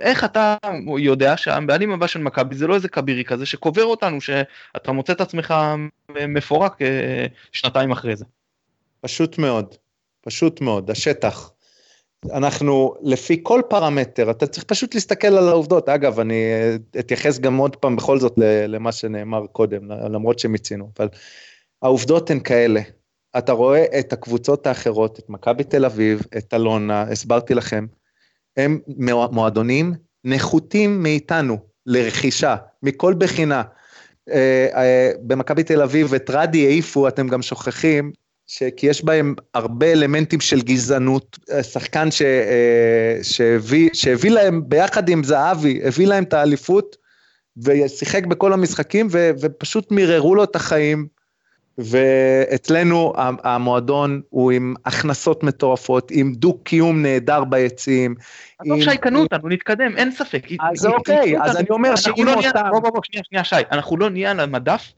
איך 0.00 0.24
אתה 0.24 0.56
יודע 0.98 1.36
שהבעלים 1.36 1.92
הבא 1.92 2.06
של 2.06 2.20
מכבי 2.20 2.54
זה 2.54 2.66
לא 2.66 2.74
איזה 2.74 2.88
כבירי 2.88 3.24
כזה 3.24 3.46
שקובר 3.46 3.84
אותנו, 3.84 4.20
שאתה 4.20 4.92
מוצא 4.92 5.12
את 5.12 5.20
עצמך 5.20 5.54
מפורק 6.08 6.82
אה, 6.82 7.26
שנתיים 7.52 7.90
אחרי 7.90 8.16
זה. 8.16 8.24
פשוט 9.00 9.38
מאוד, 9.38 9.74
פשוט 10.20 10.60
מאוד, 10.60 10.90
השטח. 10.90 11.50
אנחנו 12.32 12.94
לפי 13.02 13.40
כל 13.42 13.62
פרמטר, 13.68 14.30
אתה 14.30 14.46
צריך 14.46 14.64
פשוט 14.64 14.94
להסתכל 14.94 15.26
על 15.26 15.48
העובדות. 15.48 15.88
אגב, 15.88 16.20
אני 16.20 16.42
אתייחס 16.98 17.38
גם 17.38 17.56
עוד 17.56 17.76
פעם 17.76 17.96
בכל 17.96 18.18
זאת 18.18 18.32
למה 18.68 18.92
שנאמר 18.92 19.46
קודם, 19.46 19.90
למרות 19.90 20.38
שמיצינו, 20.38 20.90
אבל 20.98 21.08
העובדות 21.82 22.30
הן 22.30 22.40
כאלה. 22.40 22.80
אתה 23.38 23.52
רואה 23.52 23.84
את 23.98 24.12
הקבוצות 24.12 24.66
האחרות, 24.66 25.18
את 25.18 25.30
מכבי 25.30 25.64
תל 25.64 25.84
אביב, 25.84 26.22
את 26.36 26.54
אלונה, 26.54 27.02
הסברתי 27.02 27.54
לכם, 27.54 27.86
הם 28.56 28.80
מועדונים 29.32 29.94
נחותים 30.24 31.02
מאיתנו 31.02 31.58
לרכישה, 31.86 32.56
מכל 32.82 33.14
בחינה. 33.18 33.62
אה, 34.30 34.68
אה, 34.74 35.10
במכבי 35.20 35.62
תל 35.62 35.82
אביב 35.82 36.14
את 36.14 36.30
רדי 36.30 36.66
העיפו, 36.66 37.08
אתם 37.08 37.28
גם 37.28 37.42
שוכחים, 37.42 38.12
כי 38.76 38.86
יש 38.86 39.04
בהם 39.04 39.34
הרבה 39.54 39.92
אלמנטים 39.92 40.40
של 40.40 40.60
גזענות, 40.60 41.38
שחקן 41.62 42.10
ש, 42.10 42.22
שהביא, 43.22 43.90
שהביא 43.92 44.30
להם 44.30 44.62
ביחד 44.66 45.08
עם 45.08 45.24
זהבי, 45.24 45.80
הביא 45.84 46.06
להם 46.06 46.24
את 46.24 46.34
האליפות 46.34 46.96
ושיחק 47.56 48.26
בכל 48.26 48.52
המשחקים 48.52 49.08
ו, 49.10 49.30
ופשוט 49.40 49.92
מיררו 49.92 50.34
לו 50.34 50.44
את 50.44 50.56
החיים 50.56 51.06
ואצלנו 51.78 53.12
המועדון 53.44 54.20
הוא 54.30 54.52
עם 54.52 54.74
הכנסות 54.84 55.42
מטורפות, 55.42 56.10
עם 56.10 56.32
דו-קיום 56.34 57.02
נהדר 57.02 57.44
ביציעים. 57.44 58.14
עזוב 58.58 58.82
שי, 58.82 58.98
קנו 58.98 59.20
אותנו, 59.20 59.48
נתקדם, 59.48 59.96
אין 59.96 60.10
ספק. 60.10 60.46
אז 60.60 60.86
אוקיי, 60.86 61.42
אז 61.42 61.56
אני 61.56 61.66
אומר 61.70 61.96
שאם 61.96 62.24
לא 62.26 62.34
אותם... 62.34 62.62
בוא, 62.70 62.80
בוא, 62.80 62.90
בוא, 62.90 63.00
שנייה, 63.04 63.24
שנייה, 63.28 63.44
שי, 63.44 63.56
אנחנו 63.72 63.96
לא 63.96 64.10
נהיה 64.10 64.30
על 64.30 64.40
המדף, 64.40 64.92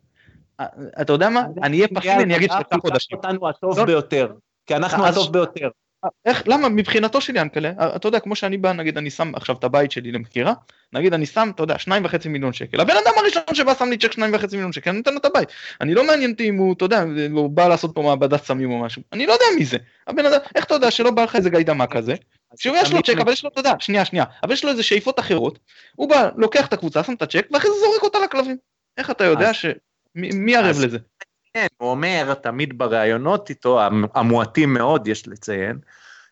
אתה 1.01 1.13
יודע 1.13 1.29
מה? 1.29 1.43
אני 1.63 1.77
אהיה 1.77 1.89
פסימי, 1.89 2.23
אני 2.23 2.37
אגיד 2.37 2.51
שלושה 2.51 2.81
חודשים. 2.81 3.17
אותנו 3.17 3.49
הטוב 3.49 3.79
לא- 3.79 3.85
ביותר, 3.85 4.33
כי 4.67 4.77
אנחנו 4.77 5.07
הטוב 5.07 5.33
ביותר. 5.33 5.69
איך, 6.27 6.43
למה? 6.47 6.69
מבחינתו 6.69 7.21
של 7.21 7.37
ינקלה, 7.37 7.73
אתה 7.97 8.09
יודע, 8.09 8.21
כמו 8.21 8.37
שאני 8.37 8.57
בא, 8.57 8.73
נגיד, 8.73 8.99
אני 8.99 9.11
שם 9.11 9.33
עכשיו 9.35 9.57
את 9.57 9.65
הבית 9.65 9.91
שלי 9.91 10.13
למכירה, 10.13 10.53
נגיד, 10.93 11.15
אני 11.15 11.27
שם, 11.27 11.51
אתה 11.55 11.63
יודע, 11.63 11.79
שניים 11.79 12.05
וחצי 12.05 12.29
מיליון 12.29 12.53
שקל. 12.53 12.81
הבן 12.81 12.95
אדם 13.05 13.13
הראשון 13.17 13.43
שבא 13.55 13.75
שם 13.75 13.91
לי 13.91 13.99
צ'ק 13.99 14.13
שניים 14.13 14.35
וחצי 14.35 14.57
מיליון 14.57 14.73
שקל, 14.73 14.91
אני 14.91 14.99
נותן 14.99 15.13
לו 15.13 15.19
את 15.19 15.25
הבית. 15.25 15.49
אני 15.81 15.95
לא 15.95 16.07
מעניין 16.07 16.31
אותי 16.31 16.49
אם 16.49 16.57
הוא, 16.57 16.73
אתה 16.73 16.85
יודע, 16.85 17.05
הוא 17.33 17.51
בא 17.51 17.69
לעשות 17.69 17.95
פה 17.95 18.03
מעבדת 18.03 18.45
סמים 18.45 18.71
או 18.71 18.79
משהו. 18.79 19.03
אני 19.13 19.27
לא 19.27 19.33
יודע 19.33 19.45
מי 19.59 19.65
זה. 19.65 19.77
הבן 20.07 20.27
אדם, 20.27 20.39
איך 20.55 20.65
אתה 20.65 20.75
יודע 20.75 20.91
שלא 20.91 21.11
בא 21.11 21.25
לך 21.25 21.37
איזה 21.37 21.51
גיידמה 21.51 21.87
כזה? 21.87 22.15
שהוא 22.57 22.77
יש 22.77 22.93
לו 22.93 23.03
צ'ק, 23.03 23.19
אבל 23.19 23.33
יש 23.33 23.45
לו, 23.45 23.51
אתה 23.51 23.61
יודע, 23.61 23.73
שנייה, 23.79 24.05
שנייה, 24.05 24.25
אבל 24.43 24.53
יש 24.53 24.65
לו 24.65 24.71
איזה 24.71 24.83
שאיפות 24.83 25.21
אחרות. 25.21 25.59
הוא 25.97 26.09
בא, 26.09 26.29
לוקח 26.37 26.67
את 26.67 26.73
הקבוצה, 26.73 27.03
שם 27.03 27.13
את 27.13 27.23
הצ'ק, 27.23 27.47
ואחרי 27.51 27.71
זה 27.71 27.77
זורק 27.81 28.03
אותה 28.03 28.19
לכלבים. 28.25 28.57
איך 28.99 29.11
אתה 29.11 29.25
יודע 29.25 29.55
ש... 29.55 29.67
מי 30.19 30.57
ערב 30.57 30.77
לזה? 30.81 30.99
כן, 31.55 31.67
הוא 31.77 31.91
אומר 31.91 32.35
תמיד 32.35 32.79
בראיונות 32.79 33.51
איתו, 33.51 33.81
המועטים 34.15 34.75
מאוד 34.75 35.09
יש 35.09 35.29
לציין, 35.29 35.79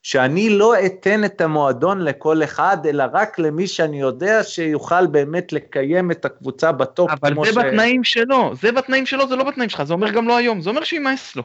שאני 0.02 0.50
לא 0.50 0.86
אתן 0.86 1.24
את 1.24 1.40
המועדון 1.40 2.00
לכל 2.00 2.44
אחד, 2.44 2.76
אלא 2.86 3.04
רק 3.12 3.38
למי 3.38 3.66
שאני 3.66 4.00
יודע 4.00 4.44
שיוכל 4.44 5.06
באמת 5.06 5.52
לקיים 5.52 6.10
את 6.10 6.24
הקבוצה 6.24 6.72
בטופ 6.72 7.10
אבל 7.10 7.34
זה 7.44 7.52
ש... 7.52 7.56
בתנאים 7.56 8.04
שלו, 8.04 8.52
זה 8.62 8.72
בתנאים 8.72 9.06
שלו, 9.06 9.28
זה 9.28 9.36
לא 9.36 9.44
בתנאים 9.44 9.70
שלך, 9.70 9.82
זה 9.82 9.92
אומר 9.92 10.10
גם 10.10 10.28
לא 10.28 10.36
היום, 10.36 10.60
זה 10.60 10.70
אומר 10.70 10.84
שימאס 10.84 11.36
לו. 11.36 11.42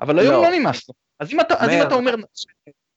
אבל 0.00 0.18
היום 0.18 0.32
לא, 0.34 0.42
לא 0.42 0.58
נמאס 0.58 0.88
לו. 0.88 0.94
אז 1.20 1.32
אם 1.32 1.40
אתה, 1.40 1.54
אומר, 1.54 1.64
אז 1.64 1.70
אם 1.70 1.82
אתה 1.82 1.94
אומר... 1.94 2.14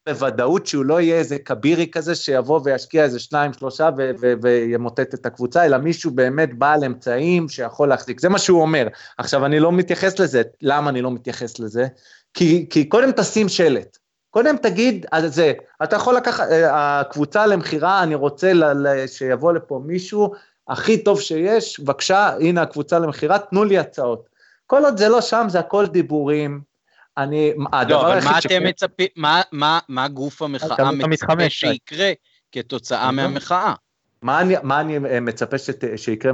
בוודאות 0.10 0.68
שהוא 0.68 0.86
לא 0.86 1.02
יהיה 1.02 1.16
איזה 1.16 1.40
כבירי 1.40 1.88
כזה 1.92 2.16
שיבוא 2.16 2.60
וישקיע 2.64 3.04
איזה 3.04 3.20
שניים, 3.20 3.54
שלושה 3.54 3.90
ו- 3.98 4.12
ו- 4.22 4.34
וימוטט 4.42 5.14
את 5.14 5.26
הקבוצה, 5.26 5.66
אלא 5.66 5.78
מישהו 5.78 6.12
באמת 6.12 6.58
בעל 6.58 6.84
אמצעים 6.84 7.50
שיכול 7.50 7.90
להחזיק, 7.90 8.20
זה 8.20 8.30
מה 8.30 8.40
שהוא 8.40 8.62
אומר. 8.62 8.88
עכשיו, 9.18 9.46
אני 9.46 9.60
לא 9.60 9.72
מתייחס 9.72 10.20
לזה, 10.20 10.42
למה 10.62 10.90
אני 10.90 11.02
לא 11.02 11.12
מתייחס 11.12 11.60
לזה? 11.60 11.88
כי, 12.34 12.68
כי 12.70 12.90
קודם 12.90 13.12
תשים 13.12 13.50
שלט. 13.50 13.98
קודם 14.30 14.58
תגיד 14.58 15.06
על 15.12 15.28
זה, 15.28 15.54
אתה 15.84 15.96
יכול 15.96 16.16
לקחת, 16.16 16.48
אה, 16.52 17.00
הקבוצה 17.00 17.48
למכירה, 17.48 18.04
אני 18.04 18.16
רוצה 18.16 18.54
ל, 18.54 19.08
שיבוא 19.08 19.54
לפה 19.54 19.82
מישהו 19.86 20.32
הכי 20.68 21.04
טוב 21.04 21.22
שיש, 21.22 21.80
בבקשה, 21.80 22.30
הנה 22.40 22.62
הקבוצה 22.62 23.00
למכירה, 23.00 23.40
תנו 23.40 23.64
לי 23.64 23.78
הצעות. 23.78 24.30
כל 24.68 24.86
עוד 24.86 24.98
זה 24.98 25.10
לא 25.10 25.22
שם, 25.22 25.46
זה 25.50 25.60
הכל 25.60 25.86
דיבורים. 25.86 26.71
אני, 27.18 27.54
הדבר 27.74 28.04
לא, 28.04 28.14
אבל 28.14 28.24
מה 28.24 28.40
אתם 28.40 28.64
מצפים, 28.64 29.08
מה, 29.16 29.42
מה, 29.52 29.80
מה 29.90 30.08
גוף 30.08 30.42
המחאה 30.42 30.92
מצפה 30.92 31.50
שיקרה 31.50 32.12
כתוצאה 32.52 33.12
מהמחאה? 33.12 33.74
מה 34.22 34.42
אני, 34.42 34.56
מה 34.64 34.80
אני 34.80 34.98
אה, 34.98 35.20
מצפה 35.20 35.58
שת, 35.58 35.84
שיקרה 35.98 36.32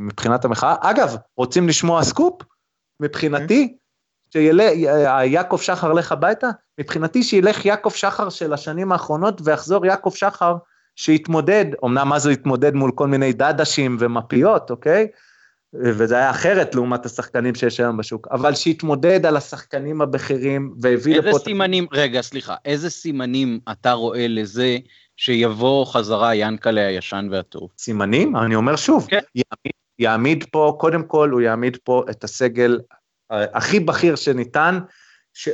מבחינת 0.00 0.44
המחאה? 0.44 0.74
אגב, 0.80 1.16
רוצים 1.36 1.68
לשמוע 1.68 2.04
סקופ? 2.04 2.42
מבחינתי, 3.00 3.76
שיעקב 4.32 5.58
שחר 5.60 5.92
לך 5.92 6.12
הביתה? 6.12 6.48
מבחינתי 6.80 7.22
שילך 7.22 7.64
יעקב 7.66 7.90
שחר 7.90 8.28
של 8.28 8.52
השנים 8.52 8.92
האחרונות 8.92 9.40
ויחזור 9.44 9.86
יעקב 9.86 10.10
שחר 10.14 10.56
שיתמודד, 10.96 11.64
אמנם 11.84 12.12
אז 12.12 12.26
הוא 12.26 12.32
התמודד 12.32 12.74
מול 12.74 12.90
כל 12.94 13.06
מיני 13.06 13.32
דדשים 13.32 13.96
ומפיות, 14.00 14.70
אוקיי? 14.70 15.06
וזה 15.74 16.16
היה 16.16 16.30
אחרת 16.30 16.74
לעומת 16.74 17.06
השחקנים 17.06 17.54
שיש 17.54 17.80
היום 17.80 17.96
בשוק, 17.96 18.28
אבל 18.30 18.54
שיתמודד 18.54 19.26
על 19.26 19.36
השחקנים 19.36 20.00
הבכירים 20.00 20.74
והביא 20.80 21.14
איזה 21.14 21.28
לפה... 21.28 21.28
איזה 21.28 21.44
סימנים, 21.44 21.86
רגע, 21.92 22.20
סליחה, 22.20 22.54
איזה 22.64 22.90
סימנים 22.90 23.60
אתה 23.72 23.92
רואה 23.92 24.28
לזה 24.28 24.78
שיבוא 25.16 25.86
חזרה 25.86 26.34
ינקלה 26.34 26.86
הישן 26.86 27.28
והטוב? 27.30 27.70
סימנים? 27.78 28.36
אני 28.36 28.54
אומר 28.54 28.76
שוב, 28.76 29.06
כן. 29.10 29.20
יעמיד, 29.34 29.72
יעמיד 29.98 30.44
פה, 30.50 30.76
קודם 30.80 31.02
כל 31.02 31.30
הוא 31.30 31.40
יעמיד 31.40 31.76
פה 31.84 32.04
את 32.10 32.24
הסגל 32.24 32.78
הכי 33.30 33.80
בכיר 33.80 34.16
שניתן, 34.16 34.78
ש... 35.34 35.48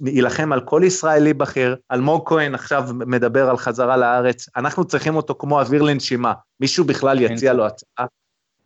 ויילחם 0.00 0.52
על 0.52 0.60
כל 0.60 0.82
ישראלי 0.84 1.34
בכיר. 1.34 1.76
אלמוג 1.92 2.28
כהן 2.28 2.54
עכשיו 2.54 2.88
מדבר 3.06 3.50
על 3.50 3.56
חזרה 3.56 3.96
לארץ, 3.96 4.48
אנחנו 4.56 4.84
צריכים 4.84 5.16
אותו 5.16 5.34
כמו 5.38 5.60
אוויר 5.60 5.82
לנשימה. 5.82 6.32
מישהו 6.60 6.84
בכלל 6.84 7.20
יציע 7.20 7.52
לו 7.52 7.66
הצעה? 7.66 8.06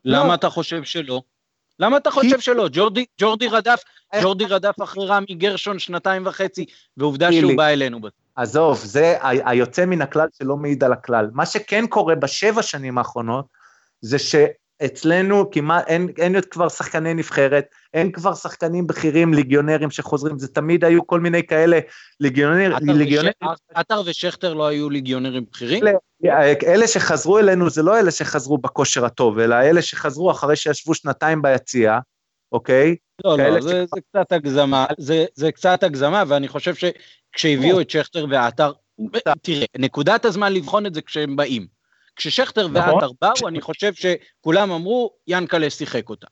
למה 0.05 0.29
לא. 0.29 0.35
אתה 0.35 0.51
חושב 0.51 0.85
שלא? 0.85 1.23
למה 1.79 1.97
אתה 1.97 2.11
חושב 2.11 2.41
שלא? 2.41 2.69
ג'ורדי, 2.73 3.05
ג'ורדי 3.21 3.49
רדף, 3.49 3.83
ג'ורדי 4.23 4.45
רדף 4.45 4.75
אחרי 4.83 5.07
רמי 5.07 5.35
גרשון 5.35 5.79
שנתיים 5.79 6.27
וחצי, 6.27 6.65
ועובדה 6.97 7.33
שהוא 7.33 7.57
בא 7.57 7.67
אלינו. 7.67 8.01
עזוב, 8.37 8.79
זה 8.85 9.17
היוצא 9.23 9.85
מן 9.85 10.03
הכלל 10.03 10.29
שלא 10.39 10.57
מעיד 10.57 10.85
על 10.85 10.93
הכלל. 10.93 11.31
מה 11.33 11.47
שכן 11.47 11.87
קורה 11.87 12.15
בשבע 12.15 12.63
שנים 12.63 12.99
האחרונות, 12.99 13.47
זה 14.01 14.19
ש... 14.19 14.35
אצלנו 14.85 15.51
כמעט 15.51 15.85
אין, 15.87 16.09
אין 16.19 16.41
כבר 16.51 16.69
שחקני 16.69 17.15
נבחרת, 17.15 17.65
אין 17.95 18.13
כבר 18.13 18.35
שחקנים 18.35 18.87
בכירים, 18.87 19.35
ליגיונרים 19.35 19.91
שחוזרים, 19.91 20.39
זה 20.39 20.49
תמיד 20.49 20.85
היו 20.85 21.07
כל 21.07 21.21
מיני 21.21 21.47
כאלה 21.47 21.79
ליגיונרים. 22.21 22.73
עטר 23.75 24.03
ושכטר 24.07 24.55
לא 24.55 24.67
היו 24.67 24.91
ליגיונרים 24.91 25.45
בכירים? 25.53 25.87
אלה, 25.87 26.53
אלה 26.67 26.89
שחזרו 26.89 27.39
אלינו 27.39 27.71
זה 27.71 27.83
לא 27.83 27.99
אלה 27.99 28.11
שחזרו 28.11 28.59
בכושר 28.59 29.05
הטוב, 29.05 29.39
אלא 29.39 29.55
אלה 29.55 29.83
שחזרו 29.83 30.31
אחרי 30.31 30.57
שישבו 30.57 30.95
שנתיים 30.95 31.43
ביציאה, 31.43 31.99
אוקיי? 32.53 32.97
לא, 33.25 33.39
לא, 33.39 33.61
זה, 33.61 33.85
ש... 33.87 33.91
זה 33.95 34.01
קצת 34.11 34.33
הגזמה, 34.33 34.87
זה, 34.99 35.25
זה 35.35 35.53
קצת 35.53 35.83
הגזמה, 35.83 36.25
ואני 36.29 36.49
חושב 36.49 36.75
שכשהביאו 36.75 37.81
את 37.81 37.91
שכטר 37.91 38.27
ועטר, 38.31 38.73
תראה, 39.43 39.67
נקודת 39.79 40.25
הזמן 40.25 40.53
לבחון 40.53 40.87
את 40.87 40.95
זה 40.95 41.03
כשהם 41.03 41.37
באים. 41.37 41.75
כששכטר 42.17 42.69
נכון. 42.69 42.95
ועטר 42.95 43.11
באו, 43.23 43.49
אני 43.49 43.61
חושב 43.61 43.93
שכולם 43.95 44.71
אמרו, 44.71 45.11
ינקלה 45.27 45.71
שיחק 45.71 46.09
אותה. 46.09 46.27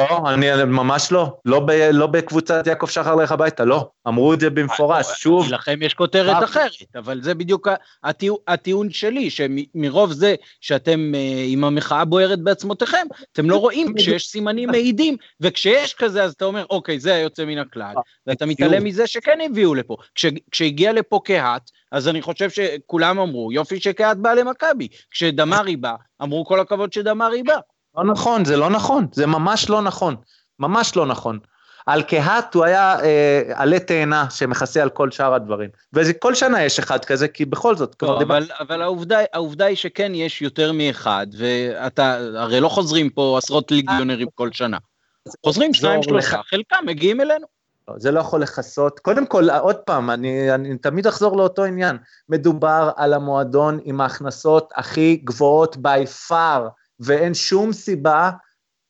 לא, 0.00 0.30
אני 0.34 0.64
ממש 0.66 1.12
לא, 1.12 1.36
לא, 1.44 1.60
ב, 1.60 1.70
לא 1.92 2.06
בקבוצת 2.06 2.66
יעקב 2.66 2.86
שחר 2.86 3.14
לך 3.14 3.32
הביתה, 3.32 3.64
לא, 3.64 3.88
אמרו 4.08 4.34
את 4.34 4.40
זה 4.40 4.50
במפורש, 4.50 5.06
שוב. 5.16 5.52
לכם 5.52 5.78
יש 5.82 5.94
כותרת 5.94 6.44
אחרת, 6.44 6.70
אבל 6.94 7.22
זה 7.22 7.34
בדיוק 7.34 7.68
הטיעון, 8.04 8.38
הטיעון 8.48 8.90
שלי, 8.90 9.30
שמרוב 9.30 10.12
זה 10.12 10.34
שאתם 10.60 11.14
אה, 11.14 11.44
עם 11.46 11.64
המחאה 11.64 12.04
בוערת 12.04 12.40
בעצמותיכם, 12.40 13.06
אתם 13.32 13.50
לא 13.50 13.56
רואים 13.56 13.94
כשיש 13.96 14.26
סימנים 14.26 14.68
מעידים, 14.68 15.16
וכשיש 15.40 15.94
כזה 15.94 16.24
אז 16.24 16.32
אתה 16.32 16.44
אומר, 16.44 16.64
אוקיי, 16.70 17.00
זה 17.00 17.14
היוצא 17.14 17.44
מן 17.44 17.58
הכלל, 17.58 17.94
ואתה 18.26 18.46
מתעלם 18.46 18.84
מזה 18.84 19.06
שכן 19.06 19.38
הביאו 19.46 19.74
לפה. 19.74 19.96
כש, 20.14 20.26
כשהגיע 20.50 20.92
לפה 20.92 21.20
קהת, 21.24 21.70
אז 21.92 22.08
אני 22.08 22.22
חושב 22.22 22.50
שכולם 22.50 23.18
אמרו, 23.18 23.52
יופי 23.52 23.80
שקהת 23.80 24.16
בא 24.16 24.32
למכבי. 24.32 24.88
כשדמרי 25.10 25.76
בא, 25.76 25.94
אמרו 26.22 26.44
כל 26.44 26.60
הכבוד 26.60 26.92
שדמרי 26.92 27.42
בא. 27.42 27.58
לא 27.96 28.04
נכון, 28.04 28.44
זה 28.44 28.56
לא 28.56 28.70
נכון, 28.70 29.06
זה 29.12 29.26
ממש 29.26 29.70
לא 29.70 29.82
נכון, 29.82 30.16
ממש 30.58 30.96
לא 30.96 31.06
נכון. 31.06 31.38
על 31.86 32.02
קהת 32.02 32.54
הוא 32.54 32.64
היה 32.64 33.00
אה, 33.00 33.42
עלה 33.54 33.78
תאנה 33.78 34.30
שמכסה 34.30 34.82
על 34.82 34.90
כל 34.90 35.10
שאר 35.10 35.34
הדברים. 35.34 35.70
וכל 35.92 36.34
שנה 36.34 36.62
יש 36.62 36.78
אחד 36.78 37.04
כזה, 37.04 37.28
כי 37.28 37.44
בכל 37.44 37.76
זאת... 37.76 37.96
לא, 38.02 38.16
אבל, 38.16 38.24
דבר... 38.24 38.54
אבל 38.60 38.82
העובדה, 38.82 39.18
העובדה 39.32 39.66
היא 39.66 39.76
שכן 39.76 40.14
יש 40.14 40.42
יותר 40.42 40.72
מאחד, 40.72 41.26
ואתה, 41.38 42.14
הרי 42.14 42.60
לא 42.60 42.68
חוזרים 42.68 43.10
פה 43.10 43.38
עשרות 43.38 43.70
ליגיונרים 43.70 44.28
כל 44.34 44.52
שנה. 44.52 44.78
חוזרים 45.44 45.74
שניים, 45.74 46.02
שלושה, 46.02 46.42
חלקם 46.42 46.84
מגיעים 46.86 47.20
אלינו. 47.20 47.46
לא, 47.88 47.94
זה 47.98 48.10
לא 48.10 48.20
יכול 48.20 48.42
לכסות. 48.42 49.00
קודם 49.00 49.26
כל, 49.26 49.50
עוד 49.50 49.76
פעם, 49.76 50.10
אני, 50.10 50.54
אני 50.54 50.78
תמיד 50.78 51.06
אחזור 51.06 51.36
לאותו 51.36 51.64
עניין. 51.64 51.96
מדובר 52.28 52.90
על 52.96 53.14
המועדון 53.14 53.78
עם 53.84 54.00
ההכנסות 54.00 54.72
הכי 54.76 55.20
גבוהות 55.24 55.76
by 55.76 56.28
far, 56.28 56.60
ואין 57.00 57.34
שום 57.34 57.72
סיבה, 57.72 58.30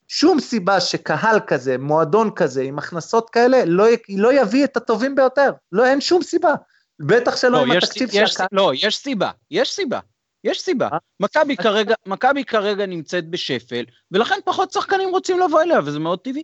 שום 0.09 0.41
סיבה 0.41 0.81
שקהל 0.81 1.41
כזה, 1.47 1.79
מועדון 1.79 2.31
כזה, 2.37 2.63
עם 2.63 2.79
הכנסות 2.79 3.31
כאלה, 3.31 3.65
לא, 3.67 3.87
לא 4.09 4.33
יביא 4.33 4.65
את 4.65 4.77
הטובים 4.77 5.15
ביותר. 5.15 5.51
לא, 5.73 5.87
אין 5.87 6.01
שום 6.01 6.23
סיבה. 6.23 6.55
בטח 7.01 7.37
שלא 7.37 7.51
לא, 7.51 7.63
עם 7.63 7.71
התקציב 7.71 8.11
שהקהל... 8.11 8.47
לא, 8.53 8.73
יש 8.75 8.97
סיבה, 8.97 9.31
יש 9.51 9.73
סיבה. 9.73 10.01
יש 10.45 10.61
סיבה. 10.61 10.89
אה? 10.93 10.99
מכבי 11.21 11.57
כרגע, 11.57 11.95
מכבי 12.07 12.45
כרגע 12.45 12.87
נמצאת 12.87 13.31
בשפל, 13.31 13.85
ולכן 14.13 14.35
פחות 14.45 14.73
שחקנים 14.73 15.09
רוצים 15.09 15.41
לבוא 15.41 15.63
אליה, 15.63 15.81
וזה 15.85 15.99
מאוד 15.99 16.19
טבעי. 16.19 16.43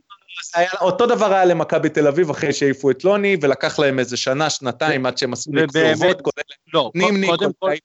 אותו 0.80 1.06
דבר 1.06 1.32
היה 1.32 1.44
למכבי 1.44 1.88
תל 1.88 2.06
אביב 2.06 2.30
אחרי 2.30 2.52
שהעיפו 2.52 2.90
את 2.90 3.04
לוני, 3.04 3.36
ולקח 3.40 3.78
להם 3.78 3.98
איזה 3.98 4.16
שנה, 4.16 4.50
שנתיים 4.50 5.06
עד 5.06 5.18
שהם 5.18 5.32
עשו 5.32 5.50
מקצועות, 5.52 6.20
כולל 6.20 6.42
לא, 6.74 6.90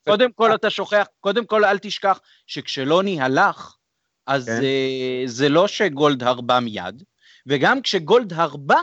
קודם 0.04 0.32
כל 0.32 0.54
אתה 0.54 0.70
שוכח, 0.70 1.06
קודם 1.20 1.46
כל 1.46 1.64
אל 1.64 1.78
תשכח 1.78 2.20
שכשלוני 2.46 3.20
הלך, 3.20 3.76
אז 4.26 4.44
כן. 4.44 4.60
uh, 4.60 5.28
זה 5.28 5.48
לא 5.48 5.68
שגולדהר 5.68 6.40
בא 6.40 6.58
מיד, 6.58 7.02
וגם 7.46 7.82
כשגולדהר 7.82 8.56
בא, 8.56 8.80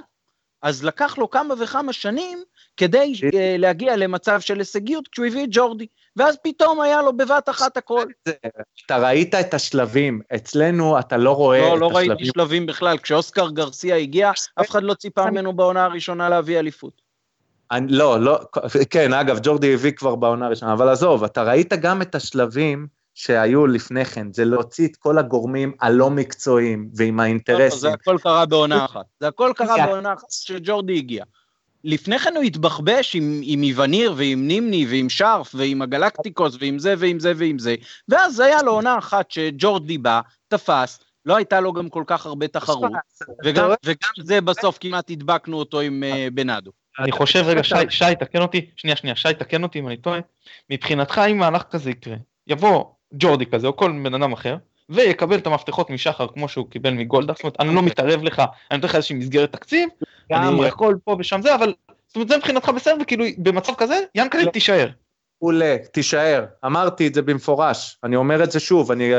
אז 0.64 0.84
לקח 0.84 1.18
לו 1.18 1.30
כמה 1.30 1.54
וכמה 1.60 1.94
שנים 1.94 2.44
כדי 2.78 3.14
uh, 3.16 3.36
להגיע 3.58 3.96
למצב 3.96 4.40
של 4.40 4.60
הישגיות 4.60 5.08
כשהוא 5.08 5.26
הביא 5.26 5.44
את 5.44 5.50
ג'ורדי, 5.52 5.88
ואז 6.16 6.38
פתאום 6.44 6.82
היה 6.82 7.02
לו 7.02 7.18
בבת 7.18 7.50
אחת 7.50 7.78
הכל. 7.78 8.06
אתה 8.86 8.98
ראית 8.98 9.36
את 9.36 9.54
השלבים, 9.54 10.22
אצלנו 10.36 11.00
אתה 11.00 11.18
לא 11.18 11.36
רואה 11.36 11.60
לא, 11.60 11.76
את 11.76 11.80
לא 11.80 11.86
השלבים. 11.86 12.10
לא, 12.10 12.16
לא 12.16 12.16
ראיתי 12.16 12.26
שלבים 12.26 12.66
בכלל, 12.66 12.98
כשאוסקר 12.98 13.50
גרסיה 13.50 13.96
הגיע, 13.96 14.32
אף 14.32 14.70
אחד 14.70 14.84
לא 14.84 14.94
ציפה 14.94 15.32
ממנו 15.32 15.54
בעונה 15.54 15.86
הראשונה 15.86 16.30
להביא 16.30 16.60
אליפות. 16.60 17.02
אני, 17.72 17.92
לא, 17.92 18.22
לא, 18.22 18.40
כן, 18.90 19.14
אגב, 19.14 19.40
ג'ורדי 19.44 19.74
הביא 19.74 19.92
כבר 19.92 20.16
בעונה 20.16 20.46
הראשונה, 20.46 20.74
אבל 20.74 20.90
עזוב, 20.90 21.24
אתה 21.24 21.44
ראית 21.44 21.74
גם 21.74 22.02
את 22.02 22.16
השלבים 22.16 22.88
שהיו 23.16 23.68
לפני 23.68 24.06
כן, 24.06 24.34
זה 24.34 24.46
להוציא 24.46 24.88
את 24.88 24.96
כל 24.96 25.18
הגורמים 25.18 25.74
הלא 25.82 26.10
מקצועיים 26.10 26.90
ועם 26.96 27.20
האינטרסים. 27.20 27.64
לא, 27.70 27.76
זה 27.76 27.90
הכל 27.90 28.18
קרה 28.24 28.46
בעונה 28.46 28.86
אחת. 28.86 29.06
זה 29.20 29.28
הכל 29.28 29.52
קרה 29.56 29.86
בעונה 29.86 30.14
אחת 30.14 30.32
שג'ורדי 30.32 30.98
הגיע. 30.98 31.24
לפני 31.84 32.20
כן 32.20 32.36
הוא 32.36 32.44
התבחבש 32.44 33.16
עם, 33.16 33.42
עם 33.44 33.64
איווניר 33.64 34.14
ועם 34.18 34.48
נימני 34.48 34.86
ועם 34.90 35.10
שרף 35.10 35.56
ועם 35.56 35.82
הגלקטיקוס 35.82 36.58
ועם 36.60 36.80
זה 36.80 36.96
ועם 36.98 37.20
זה 37.20 37.34
ועם 37.36 37.60
זה, 37.60 37.76
ואז 38.10 38.40
היה 38.40 38.64
לו 38.64 38.72
עונה 38.72 38.98
אחת 38.98 39.32
שג'ורדי 39.32 39.98
בא, 39.98 40.22
תפס, 40.48 41.00
לא 41.26 41.36
הייתה 41.36 41.60
לו 41.60 41.74
גם 41.74 41.90
כל 41.90 42.04
כך 42.08 42.26
הרבה 42.26 42.48
תחרות, 42.48 42.92
וגם, 43.44 43.70
וגם 43.86 44.10
זה 44.24 44.42
בסוף 44.42 44.78
כמעט 44.82 45.10
הדבקנו 45.10 45.58
אותו 45.58 45.80
עם 45.80 46.04
uh, 46.04 46.34
בנאדו. 46.34 46.72
אני 47.00 47.12
חושב, 47.12 47.44
רגע, 47.46 47.64
שי, 47.64 47.76
שי, 47.90 48.16
תקן 48.20 48.42
אותי, 48.42 48.70
שנייה, 48.76 48.96
שנייה, 48.96 49.16
שי, 49.16 49.34
תקן 49.40 49.64
אותי 49.64 49.80
אם 49.80 49.88
אני 49.88 49.98
טועה, 49.98 50.20
מבחינתך 50.70 51.22
אם 51.32 51.38
מהלך 51.38 51.64
כזה 51.72 51.90
יקרה, 51.90 52.16
יבוא 52.48 52.86
ג'ורדי 53.14 53.46
כזה 53.46 53.68
או 53.68 53.76
כל 53.76 53.92
בן 54.04 54.14
אדם 54.14 54.34
אחר, 54.34 54.56
ויקבל 54.90 55.38
את 55.38 55.48
המפתחות 55.48 55.90
משחר 55.90 56.28
כמו 56.28 56.48
שהוא 56.48 56.70
קיבל 56.70 56.94
מגולדה, 56.94 57.34
זאת 57.34 57.44
אומרת, 57.44 57.56
אני 57.60 57.76
לא 57.76 57.82
מתערב 57.82 58.24
לך, 58.24 58.40
אני 58.40 58.78
נותן 58.78 58.88
לך 58.88 58.96
איזושהי 58.96 59.16
מסגרת 59.16 59.52
תקציב, 59.52 59.90
אני 60.32 60.66
יכול 60.66 60.98
פה 61.04 61.16
ושם 61.20 61.42
זה, 61.42 61.56
אבל, 61.56 61.74
זאת 62.08 62.16
אומרת, 62.16 62.28
זה 62.28 62.38
מבחינתך 62.38 62.70
בסדר, 62.70 62.96
וכאילו, 63.02 63.26
במצב 63.38 63.74
כזה, 63.78 64.00
ינקלה 64.16 64.52
תישאר. 64.52 64.88
מעולה, 65.42 65.76
תישאר, 65.92 66.46
אמרתי 66.66 67.08
את 67.08 67.14
זה 67.14 67.22
במפורש, 67.22 67.98
אני 68.04 68.16
אומר 68.16 68.44
את 68.44 68.52
זה 68.52 68.60
שוב, 68.60 68.92
אני 68.92 69.12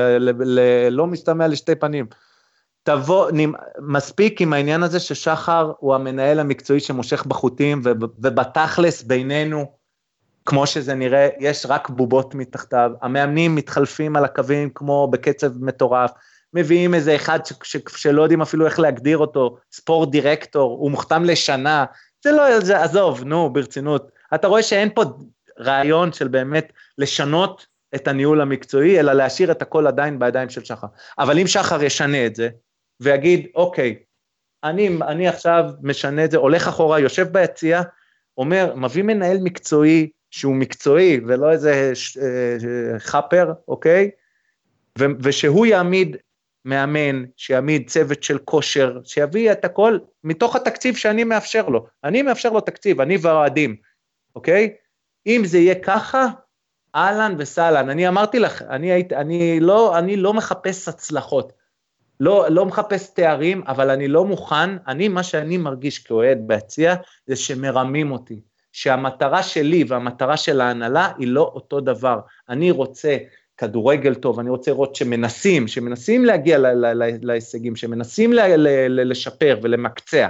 לא 0.90 1.06
משתמע 1.06 1.48
לשתי 1.48 1.74
פנים. 1.74 2.06
תבוא, 2.82 3.30
מספיק 3.80 4.40
עם 4.40 4.52
העניין 4.52 4.82
הזה 4.82 5.00
ששחר 5.00 5.72
הוא 5.78 5.94
המנהל 5.94 6.40
המקצועי 6.40 6.80
שמושך 6.80 7.26
בחוטים, 7.26 7.80
ובתכלס 7.84 9.02
בינינו, 9.02 9.72
כמו 10.46 10.66
שזה 10.66 10.94
נראה, 10.94 11.28
יש 11.38 11.66
רק 11.68 11.88
בובות 11.88 12.34
מתחתיו, 12.34 12.90
המאמנים 13.02 13.54
מתחלפים 13.54 14.16
על 14.16 14.24
הקווים 14.24 14.70
כמו 14.74 15.08
בקצב 15.10 15.62
מטורף, 15.64 16.10
מביאים 16.54 16.94
איזה 16.94 17.16
אחד 17.16 17.46
ש, 17.46 17.52
ש, 17.62 17.76
שלא 17.96 18.22
יודעים 18.22 18.42
אפילו 18.42 18.66
איך 18.66 18.78
להגדיר 18.78 19.18
אותו, 19.18 19.56
ספורט 19.72 20.08
דירקטור, 20.08 20.72
הוא 20.72 20.90
מוכתם 20.90 21.24
לשנה, 21.24 21.84
זה 22.24 22.32
לא, 22.32 22.60
זה, 22.60 22.82
עזוב, 22.82 23.24
נו, 23.24 23.52
ברצינות. 23.52 24.10
אתה 24.34 24.46
רואה 24.46 24.62
שאין 24.62 24.88
פה 24.94 25.02
רעיון 25.60 26.12
של 26.12 26.28
באמת 26.28 26.72
לשנות 26.98 27.66
את 27.94 28.08
הניהול 28.08 28.40
המקצועי, 28.40 29.00
אלא 29.00 29.12
להשאיר 29.12 29.50
את 29.50 29.62
הכל 29.62 29.86
עדיין 29.86 30.18
בידיים 30.18 30.48
של 30.48 30.64
שחר. 30.64 30.86
אבל 31.18 31.38
אם 31.38 31.46
שחר 31.46 31.82
ישנה 31.82 32.26
את 32.26 32.34
זה, 32.36 32.48
ויגיד, 33.00 33.46
אוקיי, 33.54 33.96
אני, 34.64 34.98
אני 35.02 35.28
עכשיו 35.28 35.64
משנה 35.82 36.24
את 36.24 36.30
זה, 36.30 36.36
הולך 36.36 36.68
אחורה, 36.68 37.00
יושב 37.00 37.26
ביציע, 37.32 37.82
אומר, 38.38 38.74
מביא 38.76 39.02
מנהל 39.02 39.38
מקצועי 39.40 40.10
שהוא 40.34 40.54
מקצועי 40.54 41.20
ולא 41.26 41.50
איזה 41.50 41.92
אה, 42.22 42.98
חאפר, 42.98 43.52
אוקיי? 43.68 44.10
ו, 44.98 45.04
ושהוא 45.20 45.66
יעמיד 45.66 46.16
מאמן, 46.64 47.24
שיעמיד 47.36 47.90
צוות 47.90 48.22
של 48.22 48.38
כושר, 48.38 49.00
שיביא 49.04 49.52
את 49.52 49.64
הכל 49.64 49.98
מתוך 50.24 50.56
התקציב 50.56 50.96
שאני 50.96 51.24
מאפשר 51.24 51.68
לו. 51.68 51.86
אני 52.04 52.22
מאפשר 52.22 52.50
לו 52.50 52.60
תקציב, 52.60 53.00
אני 53.00 53.16
והאוהדים, 53.20 53.76
אוקיי? 54.36 54.74
אם 55.26 55.42
זה 55.44 55.58
יהיה 55.58 55.74
ככה, 55.74 56.26
אהלן 56.94 57.34
וסהלן. 57.38 57.90
אני 57.90 58.08
אמרתי 58.08 58.38
לך, 58.38 58.62
אני, 58.62 58.92
היית, 58.92 59.12
אני, 59.12 59.60
לא, 59.60 59.98
אני 59.98 60.16
לא 60.16 60.34
מחפש 60.34 60.88
הצלחות. 60.88 61.52
לא, 62.20 62.46
לא 62.50 62.66
מחפש 62.66 63.14
תארים, 63.14 63.62
אבל 63.66 63.90
אני 63.90 64.08
לא 64.08 64.24
מוכן, 64.24 64.70
אני, 64.86 65.08
מה 65.08 65.22
שאני 65.22 65.56
מרגיש 65.56 65.98
כאוהד 65.98 66.38
ביציע, 66.46 66.94
זה 67.26 67.36
שמרמים 67.36 68.12
אותי. 68.12 68.40
שהמטרה 68.74 69.42
שלי 69.42 69.84
והמטרה 69.88 70.36
של 70.36 70.60
ההנהלה 70.60 71.12
היא 71.18 71.28
לא 71.28 71.52
אותו 71.54 71.80
דבר. 71.80 72.18
אני 72.48 72.70
רוצה 72.70 73.16
כדורגל 73.58 74.14
טוב, 74.14 74.40
אני 74.40 74.50
רוצה 74.50 74.70
לראות 74.70 74.96
שמנסים, 74.96 75.68
שמנסים 75.68 76.24
להגיע 76.24 76.58
להישגים, 77.22 77.76
שמנסים 77.76 78.32
לשפר 78.88 79.58
ולמקצע. 79.62 80.28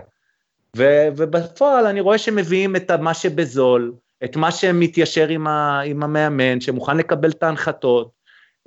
ובפועל 0.76 1.87
אני 1.87 2.00
רואה 2.00 2.18
שמביאים 2.18 2.76
את 2.76 2.90
מה 2.90 3.14
שבזול, 3.14 3.92
את 4.24 4.37
מה 4.37 4.52
שמתיישר 4.52 5.28
עם, 5.28 5.46
ה, 5.46 5.80
עם 5.80 6.02
המאמן, 6.02 6.61
שמוכן 6.61 6.96
לקבל 6.96 7.30
את 7.30 7.42
ההנחתות, 7.42 8.11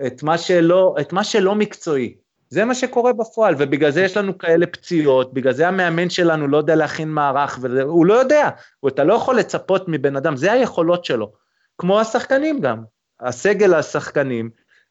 את 0.07 0.23
מה 0.23 0.37
שלא, 0.37 0.95
את 1.01 1.13
מה 1.13 1.23
שלא 1.23 1.55
מקצועי. 1.55 2.15
זה 2.49 2.65
מה 2.65 2.75
שקורה 2.75 3.13
בפועל, 3.13 3.55
ובגלל 3.57 3.91
זה 3.91 4.01
יש 4.01 4.17
לנו 4.17 4.37
כאלה 4.37 4.67
פציעות, 4.67 5.33
בגלל 5.33 5.53
זה 5.53 5.67
המאמן 5.67 6.09
שלנו 6.09 6.47
לא 6.47 6.57
יודע 6.57 6.75
להכין 6.75 7.09
מערך, 7.09 7.59
והוא 7.61 8.05
לא 8.05 8.13
יודע, 8.13 8.49
אתה 8.87 9.03
לא 9.03 9.13
יכול 9.13 9.39
לצפות 9.39 9.85
מבן 9.87 10.15
אדם, 10.15 10.37
זה 10.37 10.51
היכולות 10.51 11.05
שלו. 11.05 11.31
כמו 11.77 11.99
השחקנים 11.99 12.59
גם, 12.61 12.83
הסגל 13.19 13.73
השחקנים, 13.73 14.49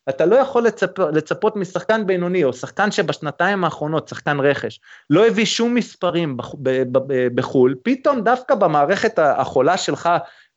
אתה 0.08 0.26
לא 0.26 0.36
יכול 0.36 0.62
לצפ... 0.62 0.98
לצפות 0.98 1.56
משחקן 1.56 2.06
בינוני, 2.06 2.44
או 2.44 2.52
שחקן 2.52 2.90
שבשנתיים 2.90 3.64
האחרונות, 3.64 4.08
שחקן 4.08 4.40
רכש, 4.40 4.80
לא 5.10 5.26
הביא 5.26 5.44
שום 5.44 5.74
מספרים 5.74 6.36
בח... 6.36 6.54
ב... 6.62 6.82
ב... 6.98 7.28
בחו"ל, 7.34 7.74
פתאום 7.82 8.20
דווקא 8.20 8.54
במערכת 8.54 9.18
החולה 9.18 9.76
שלך, 9.76 10.08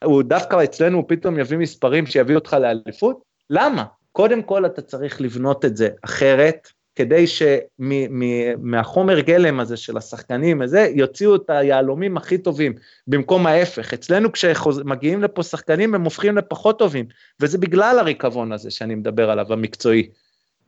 הוא 0.03 0.23
דווקא 0.23 0.63
אצלנו, 0.63 0.97
הוא 0.97 1.05
פתאום 1.07 1.39
יביא 1.39 1.57
מספרים 1.57 2.05
שיביא 2.05 2.35
אותך 2.35 2.53
לאליפות? 2.53 3.21
למה? 3.49 3.83
קודם 4.11 4.41
כל 4.41 4.65
אתה 4.65 4.81
צריך 4.81 5.21
לבנות 5.21 5.65
את 5.65 5.77
זה 5.77 5.89
אחרת, 6.05 6.67
כדי 6.99 7.25
שמהחומר 7.27 9.19
גלם 9.19 9.59
הזה 9.59 9.77
של 9.77 9.97
השחקנים 9.97 10.61
הזה, 10.61 10.91
יוציאו 10.93 11.35
את 11.35 11.49
היהלומים 11.49 12.17
הכי 12.17 12.37
טובים, 12.37 12.73
במקום 13.07 13.47
ההפך. 13.47 13.93
אצלנו 13.93 14.31
כשמגיעים 14.31 15.21
לפה 15.21 15.43
שחקנים 15.43 15.95
הם 15.95 16.03
הופכים 16.03 16.37
לפחות 16.37 16.79
טובים, 16.79 17.05
וזה 17.39 17.57
בגלל 17.57 17.99
הריקבון 17.99 18.51
הזה 18.51 18.71
שאני 18.71 18.95
מדבר 18.95 19.29
עליו, 19.29 19.53
המקצועי. 19.53 20.09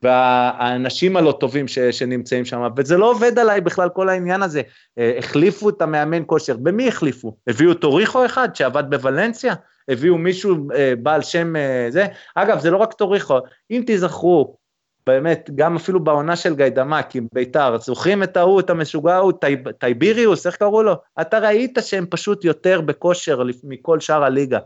והאנשים 0.04 1.18
הלא 1.18 1.38
טובים 1.40 1.68
ש, 1.68 1.80
שנמצאים 1.80 2.46
שם, 2.46 2.68
וזה 2.78 2.98
לא 2.98 3.12
עובד 3.12 3.40
עליי 3.40 3.62
בכלל 3.62 3.90
כל 3.90 4.10
העניין 4.10 4.44
הזה. 4.44 4.62
אה, 4.98 5.14
החליפו 5.18 5.70
את 5.70 5.82
המאמן 5.82 6.24
כושר, 6.26 6.58
במי 6.58 6.88
החליפו? 6.88 7.36
הביאו 7.48 7.74
טוריחו 7.74 8.26
אחד 8.26 8.56
שעבד 8.56 8.84
בוולנסיה? 8.90 9.54
הביאו 9.90 10.18
מישהו 10.18 10.72
אה, 10.76 10.94
בעל 11.04 11.22
שם 11.22 11.56
אה, 11.56 11.88
זה? 11.90 12.06
אגב, 12.36 12.60
זה 12.60 12.72
לא 12.72 12.78
רק 12.78 12.94
טוריחו, 12.94 13.38
אם 13.72 13.84
תיזכרו, 13.86 14.61
באמת, 15.08 15.50
גם 15.56 15.76
אפילו 15.76 16.04
בעונה 16.04 16.36
של 16.36 16.56
גיידמק 16.56 17.16
עם 17.16 17.28
ביתר, 17.34 17.78
זוכרים 17.80 18.24
את 18.24 18.38
ההוא, 18.38 18.60
את 18.60 18.70
המשוגע 18.70 19.16
ההוא, 19.16 19.32
טייב, 19.32 19.72
טייביריוס, 19.72 20.48
איך 20.48 20.56
קראו 20.56 20.84
לו? 20.84 20.94
אתה 21.22 21.40
ראית 21.40 21.78
שהם 21.82 22.06
פשוט 22.10 22.46
יותר 22.46 22.82
בכושר 22.82 23.42
מכל 23.64 24.00
שאר 24.00 24.24
הליגה. 24.24 24.60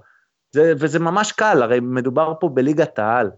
זה, 0.52 0.74
וזה 0.80 1.00
ממש 1.00 1.32
קל, 1.32 1.64
הרי 1.64 1.80
מדובר 1.80 2.34
פה 2.40 2.50
בליגת 2.50 3.00
העל, 3.00 3.32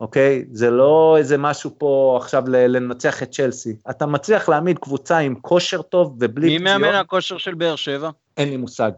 אוקיי? 0.00 0.44
זה 0.52 0.70
לא 0.70 1.14
איזה 1.18 1.38
משהו 1.38 1.70
פה 1.78 2.18
עכשיו 2.20 2.42
לנצח 2.48 3.22
את 3.22 3.30
צ'לסי. 3.30 3.76
אתה 3.90 4.06
מצליח 4.06 4.48
להעמיד 4.48 4.78
קבוצה 4.78 5.18
עם 5.18 5.34
כושר 5.40 5.82
טוב 5.82 6.16
ובלי 6.20 6.46
פציעות. 6.46 6.62
מי 6.62 6.64
מאמן 6.64 6.94
הכושר 6.94 7.38
של 7.38 7.54
באר 7.54 7.76
שבע? 7.76 8.10
אין 8.36 8.48
לי 8.48 8.56
מושג. 8.56 8.90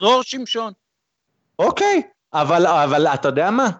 דרור 0.00 0.22
שמשון. 0.22 0.72
אוקיי, 1.58 2.02
אבל, 2.32 2.66
אבל 2.66 3.06
אתה 3.06 3.28
יודע 3.28 3.50
מה? 3.50 3.70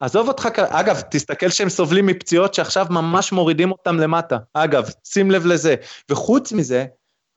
עזוב 0.00 0.28
אותך, 0.28 0.48
אגב, 0.56 1.00
תסתכל 1.10 1.48
שהם 1.48 1.68
סובלים 1.68 2.06
מפציעות 2.06 2.54
שעכשיו 2.54 2.86
ממש 2.90 3.32
מורידים 3.32 3.72
אותם 3.72 4.00
למטה. 4.00 4.36
אגב, 4.54 4.88
שים 5.04 5.30
לב 5.30 5.46
לזה. 5.46 5.74
וחוץ 6.10 6.52
מזה, 6.52 6.86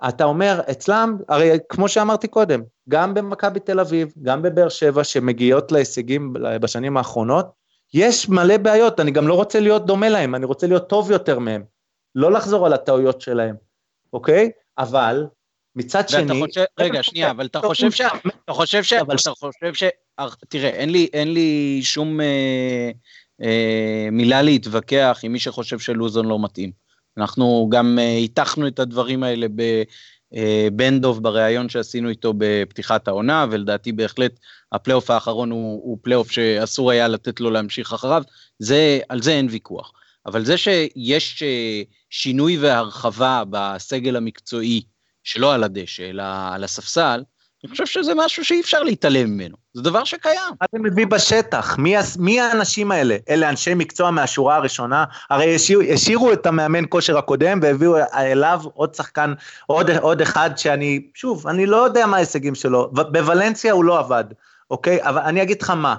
אתה 0.10 0.24
אומר, 0.24 0.62
אצלם, 0.72 1.18
הרי 1.30 1.58
כמו 1.70 1.88
שאמרתי 1.88 2.28
קודם, 2.28 2.62
גם 2.90 3.14
במכבי 3.14 3.60
תל 3.60 3.80
אביב, 3.80 4.14
גם 4.24 4.42
בבאר 4.42 4.70
שבע, 4.70 5.04
שמגיעות 5.04 5.72
להישגים 5.72 6.34
בשנים 6.34 6.98
האחרונות, 6.98 7.52
יש 7.94 8.30
מלא 8.30 8.58
בעיות, 8.58 9.00
אני 9.00 9.12
גם 9.12 9.28
לא 9.28 9.34
רוצה 9.34 9.60
להיות 9.60 9.86
דומה 9.86 10.10
להם, 10.10 10.36
אני 10.36 10.46
רוצה 10.46 10.68
להיות 10.68 10.90
טוב 10.90 11.12
יותר 11.12 11.40
מהם. 11.40 11.64
לא 12.16 12.32
לחזור 12.32 12.66
על 12.66 12.74
הטעויות 12.74 13.22
שלהם, 13.22 13.56
אוקיי? 14.14 14.52
אבל 14.78 15.26
מצד 15.76 16.10
שני... 16.10 16.42
חושב, 16.42 16.64
רגע, 16.80 17.04
שנייה, 17.04 17.32
אבל 17.32 17.46
אתה 17.46 17.60
חושב 17.60 17.92
ש... 17.92 18.02
אתה 18.46 18.54
חושב 18.54 18.84
ש... 18.84 18.94
אבל... 18.94 19.16
אתה 19.16 19.32
חושב 19.32 19.74
ש... 19.74 19.84
תראה, 20.50 20.70
אין 20.70 20.90
לי, 20.90 21.10
אין 21.14 21.34
לי 21.34 21.80
שום 21.84 22.22
אה, 22.22 22.92
אה, 23.42 24.08
מילה 24.12 24.42
להתווכח 24.42 25.20
עם 25.24 25.32
מי 25.32 25.40
שחושב 25.40 25.80
שלוזון 25.80 26.26
לא 26.26 26.44
מתאים. 26.44 26.72
אנחנו 27.18 27.68
גם 27.72 28.00
אה, 28.00 28.18
היתכנו 28.18 28.68
את 28.68 28.80
הדברים 28.80 29.24
האלה 29.24 29.48
בבנדוב 30.32 31.16
אה, 31.16 31.22
בריאיון 31.22 31.70
שעשינו 31.70 32.10
איתו 32.10 32.34
בפתיחת 32.38 33.08
העונה, 33.08 33.46
ולדעתי 33.52 33.92
בהחלט 33.92 34.40
הפלייאוף 34.72 35.10
האחרון 35.10 35.52
הוא, 35.52 35.82
הוא 35.84 35.98
פלייאוף 36.02 36.32
שאסור 36.32 36.92
היה 36.92 37.08
לתת 37.08 37.40
לו 37.40 37.52
להמשיך 37.52 37.94
אחריו, 37.94 38.24
זה, 38.60 39.00
על 39.10 39.22
זה 39.22 39.32
אין 39.32 39.48
ויכוח. 39.52 39.92
אבל 40.26 40.46
זה 40.46 40.58
שיש 40.58 41.44
אה, 41.44 41.82
שינוי 42.10 42.58
והרחבה 42.58 43.44
בסגל 43.50 44.16
המקצועי, 44.16 44.82
שלא 45.24 45.54
על 45.54 45.64
הדשא, 45.64 46.10
אלא 46.10 46.24
על 46.52 46.64
הספסל, 46.64 47.24
אני 47.64 47.72
חושב 47.72 47.86
שזה 47.86 48.12
משהו 48.16 48.46
שאי 48.46 48.62
אפשר 48.62 48.84
להתעלם 48.84 49.30
ממנו, 49.30 49.56
זה 49.74 49.82
דבר 49.82 50.04
שקיים. 50.04 50.40
מה 50.62 50.66
אתה 50.66 50.80
מביא 50.80 51.08
בשטח? 51.08 51.78
מי, 51.78 51.96
מי 52.20 52.42
האנשים 52.42 52.92
האלה? 52.92 53.18
אלה 53.30 53.50
אנשי 53.50 53.74
מקצוע 53.74 54.12
מהשורה 54.12 54.56
הראשונה? 54.56 55.06
הרי 55.30 55.56
השאירו, 55.56 55.82
השאירו 55.94 56.34
את 56.34 56.46
המאמן 56.46 56.84
כושר 56.90 57.18
הקודם 57.18 57.60
והביאו 57.62 57.98
אליו 58.14 58.62
עוד 58.74 58.96
שחקן, 58.96 59.34
עוד, 59.68 59.90
עוד 59.90 60.22
אחד 60.22 60.50
שאני, 60.58 61.08
שוב, 61.14 61.48
אני 61.48 61.66
לא 61.66 61.78
יודע 61.78 62.06
מה 62.06 62.18
ההישגים 62.18 62.56
שלו, 62.56 62.92
בוולנסיה 62.92 63.74
הוא 63.74 63.84
לא 63.84 64.00
עבד, 64.00 64.24
אוקיי? 64.72 65.04
אבל 65.04 65.22
אני 65.22 65.42
אגיד 65.42 65.62
לך 65.62 65.70
מה, 65.70 65.96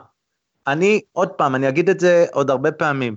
אני, 0.66 1.00
עוד 1.12 1.28
פעם, 1.28 1.54
אני 1.54 1.68
אגיד 1.68 1.90
את 1.90 2.00
זה 2.00 2.26
עוד 2.32 2.50
הרבה 2.50 2.72
פעמים, 2.72 3.16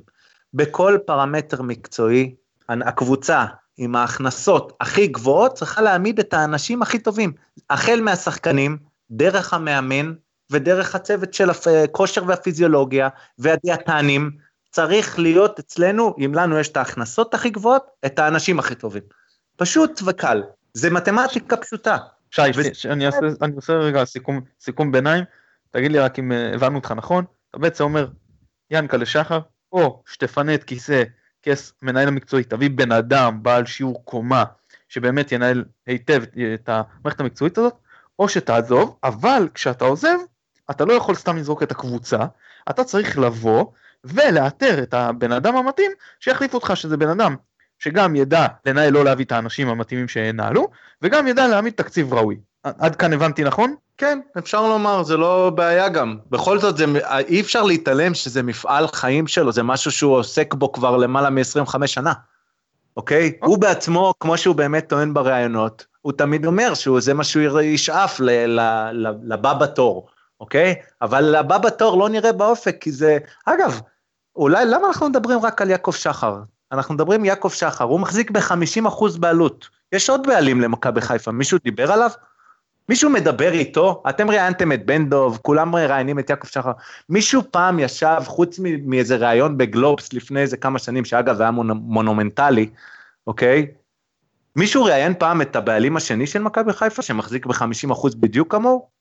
בכל 0.53 0.97
פרמטר 1.05 1.61
מקצועי, 1.61 2.35
הקבוצה 2.69 3.45
עם 3.77 3.95
ההכנסות 3.95 4.77
הכי 4.81 5.07
גבוהות 5.07 5.53
צריכה 5.53 5.81
להעמיד 5.81 6.19
את 6.19 6.33
האנשים 6.33 6.81
הכי 6.81 6.99
טובים, 6.99 7.33
החל 7.69 7.99
מהשחקנים, 8.01 8.77
דרך 9.11 9.53
המאמן 9.53 10.13
ודרך 10.51 10.95
הצוות 10.95 11.33
של 11.33 11.49
הכושר 11.49 12.23
והפיזיולוגיה 12.27 13.09
והדיאטנים, 13.39 14.31
צריך 14.71 15.19
להיות 15.19 15.59
אצלנו, 15.59 16.15
אם 16.25 16.31
לנו 16.33 16.59
יש 16.59 16.69
את 16.69 16.77
ההכנסות 16.77 17.33
הכי 17.33 17.49
גבוהות, 17.49 17.85
את 18.05 18.19
האנשים 18.19 18.59
הכי 18.59 18.75
טובים. 18.75 19.03
פשוט 19.55 20.01
וקל, 20.05 20.43
זה 20.73 20.89
מתמטיקה 20.89 21.57
פשוטה. 21.57 21.97
שי, 22.31 22.41
ו... 22.41 22.91
אני, 22.91 23.05
אעשה, 23.05 23.19
אני 23.41 23.55
עושה 23.55 23.73
רגע 23.73 24.05
סיכום, 24.05 24.41
סיכום 24.61 24.91
ביניים, 24.91 25.23
תגיד 25.71 25.91
לי 25.91 25.99
רק 25.99 26.19
אם 26.19 26.31
אה, 26.31 26.53
הבנו 26.53 26.75
אותך 26.75 26.91
נכון, 26.91 27.25
אתה 27.49 27.57
בעצם 27.57 27.83
אומר, 27.83 28.07
ינקלה 28.71 29.05
שחר, 29.05 29.39
או 29.71 30.03
שתפנה 30.05 30.55
את 30.55 30.63
כיסא 30.63 31.03
כס 31.45 31.73
מנהל 31.81 32.07
המקצועי, 32.07 32.43
תביא 32.43 32.69
בן 32.69 32.91
אדם 32.91 33.43
בעל 33.43 33.65
שיעור 33.65 34.05
קומה, 34.05 34.43
שבאמת 34.89 35.31
ינהל 35.31 35.63
היטב 35.85 36.23
את 36.53 36.69
המערכת 36.69 37.19
המקצועית 37.19 37.57
הזאת, 37.57 37.73
או 38.19 38.29
שתעזוב, 38.29 38.97
אבל 39.03 39.47
כשאתה 39.53 39.85
עוזב, 39.85 40.17
אתה 40.71 40.85
לא 40.85 40.93
יכול 40.93 41.15
סתם 41.15 41.37
לזרוק 41.37 41.63
את 41.63 41.71
הקבוצה, 41.71 42.19
אתה 42.69 42.83
צריך 42.83 43.17
לבוא 43.17 43.65
ולאתר 44.03 44.83
את 44.83 44.93
הבן 44.93 45.31
אדם 45.31 45.55
המתאים 45.55 45.91
שיחליף 46.19 46.53
אותך, 46.53 46.71
שזה 46.75 46.97
בן 46.97 47.09
אדם 47.09 47.35
שגם 47.79 48.15
ידע 48.15 48.47
לנהל 48.65 48.93
לא 48.93 49.05
להביא 49.05 49.25
את 49.25 49.31
האנשים 49.31 49.69
המתאימים 49.69 50.07
שינהלו, 50.07 50.67
וגם 51.01 51.27
ידע 51.27 51.47
להעמיד 51.47 51.73
תקציב 51.73 52.13
ראוי. 52.13 52.37
עד 52.63 52.95
כאן 52.95 53.13
הבנתי 53.13 53.43
נכון? 53.43 53.75
כן, 53.97 54.19
אפשר 54.37 54.67
לומר, 54.67 55.03
זה 55.03 55.17
לא 55.17 55.51
בעיה 55.55 55.89
גם. 55.89 56.17
בכל 56.29 56.59
זאת, 56.59 56.77
זה, 56.77 56.85
אי 57.27 57.41
אפשר 57.41 57.63
להתעלם 57.63 58.13
שזה 58.13 58.43
מפעל 58.43 58.87
חיים 58.87 59.27
שלו, 59.27 59.51
זה 59.51 59.63
משהו 59.63 59.91
שהוא 59.91 60.15
עוסק 60.15 60.53
בו 60.53 60.71
כבר 60.71 60.97
למעלה 60.97 61.29
מ-25 61.29 61.87
שנה, 61.87 62.13
אוקיי? 62.97 63.31
Okay. 63.35 63.45
הוא 63.45 63.57
בעצמו, 63.57 64.13
כמו 64.19 64.37
שהוא 64.37 64.55
באמת 64.55 64.89
טוען 64.89 65.13
בראיונות, 65.13 65.85
הוא 66.01 66.13
תמיד 66.13 66.45
אומר 66.45 66.73
שזה 66.73 67.13
מה 67.13 67.23
שהוא 67.23 67.61
ישאף 67.61 68.19
לבא 69.23 69.53
בתור, 69.53 70.07
אוקיי? 70.39 70.75
אבל 71.01 71.23
לבא 71.23 71.57
בתור 71.57 71.97
לא 71.97 72.09
נראה 72.09 72.31
באופק, 72.31 72.77
כי 72.81 72.91
זה... 72.91 73.17
אגב, 73.45 73.81
אולי, 74.35 74.65
למה 74.65 74.87
אנחנו 74.87 75.09
מדברים 75.09 75.39
רק 75.39 75.61
על 75.61 75.69
יעקב 75.69 75.91
שחר? 75.91 76.35
אנחנו 76.75 76.95
מדברים 76.95 77.25
יעקב 77.25 77.49
שחר, 77.49 77.83
הוא 77.83 77.99
מחזיק 77.99 78.31
ב-50% 78.31 79.19
בעלות. 79.19 79.69
יש 79.91 80.09
עוד 80.09 80.27
בעלים 80.27 80.61
למכבי 80.61 81.01
חיפה, 81.01 81.31
מישהו 81.31 81.57
דיבר 81.63 81.91
עליו? 81.91 82.09
מישהו 82.89 83.09
מדבר 83.09 83.51
איתו? 83.51 84.03
אתם 84.09 84.29
ראיינתם 84.29 84.71
את 84.71 84.85
בן 84.85 85.09
דוב, 85.09 85.39
כולם 85.41 85.71
מראיינים 85.71 86.19
את 86.19 86.29
יעקב 86.29 86.47
שחר. 86.47 86.71
מישהו 87.09 87.41
פעם 87.51 87.79
ישב, 87.79 88.21
חוץ 88.25 88.59
מאיזה 88.85 89.15
ראיון 89.15 89.57
בגלובס 89.57 90.13
לפני 90.13 90.41
איזה 90.41 90.57
כמה 90.57 90.79
שנים, 90.79 91.05
שאגב 91.05 91.41
היה 91.41 91.51
מונומנטלי, 91.51 92.69
אוקיי? 93.27 93.67
מישהו 94.55 94.83
ראיין 94.83 95.13
פעם 95.19 95.41
את 95.41 95.55
הבעלים 95.55 95.97
השני 95.97 96.27
של 96.27 96.41
מכבי 96.41 96.73
חיפה, 96.73 97.01
שמחזיק 97.01 97.45
ב-50% 97.45 98.17
בדיוק 98.17 98.51
כמוהו? 98.51 98.94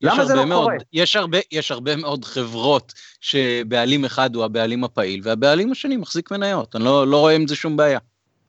למה 0.00 0.24
זה 0.24 0.34
לא 0.34 0.44
מאוד, 0.44 0.64
קורה? 0.64 0.76
יש 0.92 1.16
הרבה, 1.16 1.38
יש 1.52 1.70
הרבה 1.70 1.96
מאוד 1.96 2.24
חברות 2.24 2.92
שבעלים 3.20 4.04
אחד 4.04 4.34
הוא 4.34 4.44
הבעלים 4.44 4.84
הפעיל, 4.84 5.20
והבעלים 5.24 5.72
השני 5.72 5.96
מחזיק 5.96 6.30
מניות, 6.30 6.76
אני 6.76 6.84
לא, 6.84 7.06
לא 7.06 7.20
רואה 7.20 7.34
עם 7.34 7.48
זה 7.48 7.56
שום 7.56 7.76
בעיה. 7.76 7.98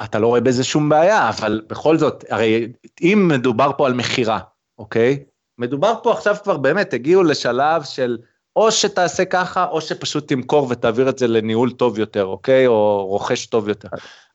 אתה 0.04 0.20
לא 0.20 0.28
רואה 0.28 0.42
בזה 0.42 0.64
שום 0.64 0.90
בעיה, 0.90 1.30
אבל 1.30 1.62
בכל 1.68 1.98
זאת, 1.98 2.26
הרי 2.30 2.68
אם 3.02 3.28
מדובר 3.32 3.72
פה 3.78 3.88
על 3.88 3.94
מכירה, 3.94 4.40
אוקיי? 4.80 5.24
מדובר 5.58 5.94
פה 6.04 6.14
עכשיו 6.14 6.36
כבר 6.44 6.58
באמת, 6.58 6.94
הגיעו 6.94 7.24
לשלב 7.24 7.84
של 7.84 8.18
או 8.56 8.72
שתעשה 8.72 9.26
ככה, 9.26 9.66
או 9.66 9.82
שפשוט 9.82 10.28
תמכור 10.28 10.68
ותעביר 10.70 11.10
את 11.10 11.20
זה 11.20 11.28
לניהול 11.28 11.72
טוב 11.72 12.00
יותר, 12.00 12.26
אוקיי? 12.26 12.68
או 12.68 13.06
רוכש 13.06 13.46
טוב 13.46 13.70
יותר. 13.70 13.88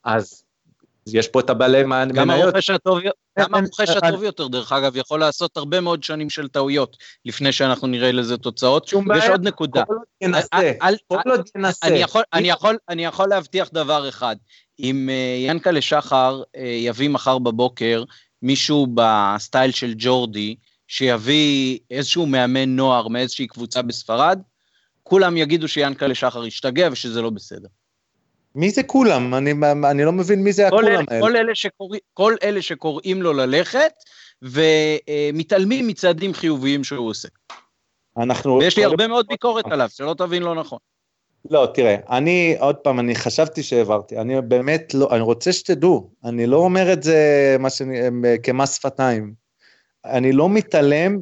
אז 0.04 0.44
יש 1.06 1.28
פה 1.28 1.40
את 1.40 1.50
הבעלי 1.50 1.84
מניות. 1.84 2.12
גם 2.12 2.30
הרוכש 2.30 2.70
הטוב, 2.70 2.98
גם 3.38 3.54
הרוכש 3.54 3.88
הטוב 3.88 4.22
יותר, 4.22 4.48
דרך 4.48 4.72
אגב, 4.72 4.96
יכול 4.96 5.20
לעשות 5.20 5.56
הרבה 5.56 5.80
מאוד 5.80 6.02
שנים 6.02 6.30
של 6.30 6.48
טעויות, 6.48 6.96
לפני 7.24 7.52
שאנחנו 7.52 7.86
נראה 7.86 8.12
לזה 8.12 8.36
תוצאות. 8.36 8.88
שום 8.88 9.08
בעיה. 9.08 9.20
ויש 9.20 9.30
עוד 9.30 9.48
נקודה. 9.48 9.84
כל 9.84 9.94
עוד 9.94 10.02
ינסה, 10.20 10.72
כל 11.08 11.30
עוד 11.30 11.48
ינסה. 11.56 11.86
אני 12.88 13.04
יכול 13.04 13.28
להבטיח 13.28 13.70
דבר 13.72 14.08
אחד, 14.08 14.36
אם 14.78 15.08
אה, 15.12 15.36
ינקלה 15.38 15.80
שחר 15.80 16.42
אה, 16.56 16.62
יביא 16.62 17.08
מחר 17.08 17.38
בבוקר 17.38 18.04
מישהו 18.42 18.86
בסטייל 18.94 19.70
של 19.70 19.94
ג'ורדי, 19.96 20.56
שיביא 20.88 21.78
איזשהו 21.90 22.26
מאמן 22.26 22.76
נוער 22.76 23.08
מאיזושהי 23.08 23.46
קבוצה 23.46 23.82
בספרד, 23.82 24.40
כולם 25.02 25.36
יגידו 25.36 25.68
שיאנקלה 25.68 26.14
שחר 26.14 26.42
השתגע 26.42 26.88
ושזה 26.92 27.22
לא 27.22 27.30
בסדר. 27.30 27.68
מי 28.54 28.70
זה 28.70 28.82
כולם? 28.82 29.34
אני, 29.34 29.54
אני 29.90 30.04
לא 30.04 30.12
מבין 30.12 30.42
מי 30.42 30.52
זה 30.52 30.66
הכולם 30.66 31.04
האלה. 31.08 31.20
כל 31.20 31.36
אלה, 31.36 31.54
שקורא, 31.54 31.98
כל 32.14 32.34
אלה 32.42 32.62
שקוראים 32.62 33.22
לו 33.22 33.32
ללכת 33.32 33.92
ומתעלמים 34.42 35.86
מצעדים 35.86 36.34
חיוביים 36.34 36.84
שהוא 36.84 37.08
עושה. 37.08 37.28
אנחנו... 38.16 38.58
ויש 38.58 38.76
לי 38.76 38.84
הרבה 38.84 39.06
מאוד 39.08 39.26
ביקורת 39.28 39.64
עליו, 39.66 39.88
שלא 39.92 40.14
תבין 40.18 40.42
לא 40.42 40.54
נכון. 40.54 40.78
לא, 41.50 41.68
תראה, 41.74 41.96
אני, 42.10 42.56
עוד 42.58 42.76
פעם, 42.76 43.00
אני 43.00 43.14
חשבתי 43.14 43.62
שהעברתי, 43.62 44.18
אני 44.18 44.40
באמת 44.40 44.94
לא, 44.94 45.08
אני 45.12 45.20
רוצה 45.20 45.52
שתדעו, 45.52 46.10
אני 46.24 46.46
לא 46.46 46.56
אומר 46.56 46.92
את 46.92 47.02
זה 47.02 47.56
שאני, 47.68 47.98
כמס 48.42 48.76
שפתיים. 48.76 49.34
אני 50.04 50.32
לא 50.32 50.48
מתעלם 50.48 51.18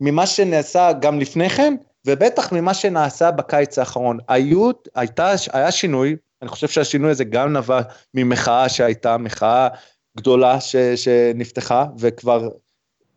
ממה 0.00 0.26
שנעשה 0.26 0.92
גם 1.00 1.20
לפני 1.20 1.50
כן, 1.50 1.74
ובטח 2.06 2.52
ממה 2.52 2.74
שנעשה 2.74 3.30
בקיץ 3.30 3.78
האחרון. 3.78 4.18
היו, 4.28 4.70
הייתה, 4.94 5.32
היה 5.52 5.70
שינוי, 5.70 6.16
אני 6.42 6.48
חושב 6.48 6.68
שהשינוי 6.68 7.10
הזה 7.10 7.24
גם 7.24 7.56
נבע 7.56 7.80
ממחאה 8.14 8.68
שהייתה, 8.68 9.16
מחאה 9.16 9.68
גדולה 10.16 10.60
ש, 10.60 10.76
שנפתחה, 10.76 11.86
וכבר 11.98 12.48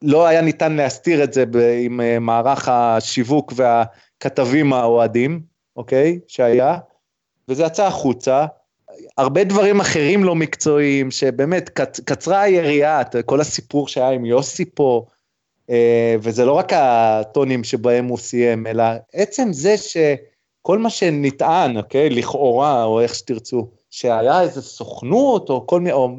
לא 0.01 0.27
היה 0.27 0.41
ניתן 0.41 0.73
להסתיר 0.73 1.23
את 1.23 1.33
זה 1.33 1.45
עם 1.81 2.01
אה, 2.01 2.19
מערך 2.19 2.67
השיווק 2.67 3.53
והכתבים 3.55 4.73
האוהדים. 4.73 5.53
אוקיי? 5.75 6.19
שהיה, 6.27 6.77
וזה 7.49 7.63
יצא 7.63 7.85
החוצה. 7.85 8.45
הרבה 9.17 9.43
דברים 9.43 9.79
אחרים 9.79 10.23
לא 10.23 10.35
מקצועיים, 10.35 11.11
שבאמת 11.11 11.69
קצ, 11.69 11.99
קצרה 11.99 12.41
היריעה, 12.41 13.01
כל 13.25 13.41
הסיפור 13.41 13.87
שהיה 13.87 14.09
עם 14.09 14.25
יוסי 14.25 14.65
פה, 14.73 15.05
אה, 15.69 16.15
וזה 16.19 16.45
לא 16.45 16.53
רק 16.53 16.73
הטונים 16.73 17.63
שבהם 17.63 18.05
הוא 18.05 18.17
סיים, 18.17 18.67
אלא 18.67 18.83
עצם 19.13 19.53
זה 19.53 19.77
שכל 20.63 20.77
מה 20.77 20.89
שנטען, 20.89 21.77
אוקיי, 21.77 22.09
לכאורה, 22.09 22.83
או 22.83 23.01
איך 23.01 23.15
שתרצו, 23.15 23.69
שהיה 23.91 24.41
איזה 24.41 24.61
סוכנות, 24.61 25.49
או 25.49 25.67
כל 25.67 25.79
מיני, 25.79 25.91
או... 25.91 26.15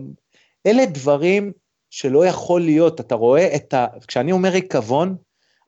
אלה 0.67 0.87
דברים 0.87 1.53
שלא 1.91 2.27
יכול 2.27 2.61
להיות, 2.61 3.01
אתה 3.01 3.15
רואה 3.15 3.57
את 3.57 3.75
ה... 3.75 3.87
כשאני 4.09 4.33
אומר 4.33 4.49
ריקבון, 4.49 5.17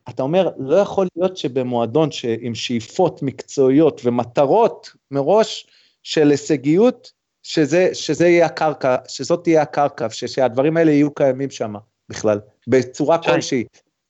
אתה 0.08 0.22
אומר, 0.22 0.50
לא 0.58 0.76
יכול 0.76 1.06
להיות 1.16 1.36
שבמועדון 1.36 2.08
עם 2.40 2.54
שאיפות 2.54 3.22
מקצועיות 3.22 4.00
ומטרות 4.04 4.90
מראש 5.10 5.66
של 6.02 6.30
הישגיות, 6.30 7.12
שזה, 7.42 7.88
שזה 7.92 8.28
יהיה 8.28 8.46
הקרקע, 8.46 8.96
שזאת 9.08 9.44
תהיה 9.44 9.62
הקרקע, 9.62 10.06
שהדברים 10.10 10.76
האלה 10.76 10.90
יהיו 10.90 11.14
קיימים 11.14 11.50
שם 11.50 11.74
בכלל, 12.08 12.40
בצורה 12.68 13.18
כלשהי. 13.18 13.64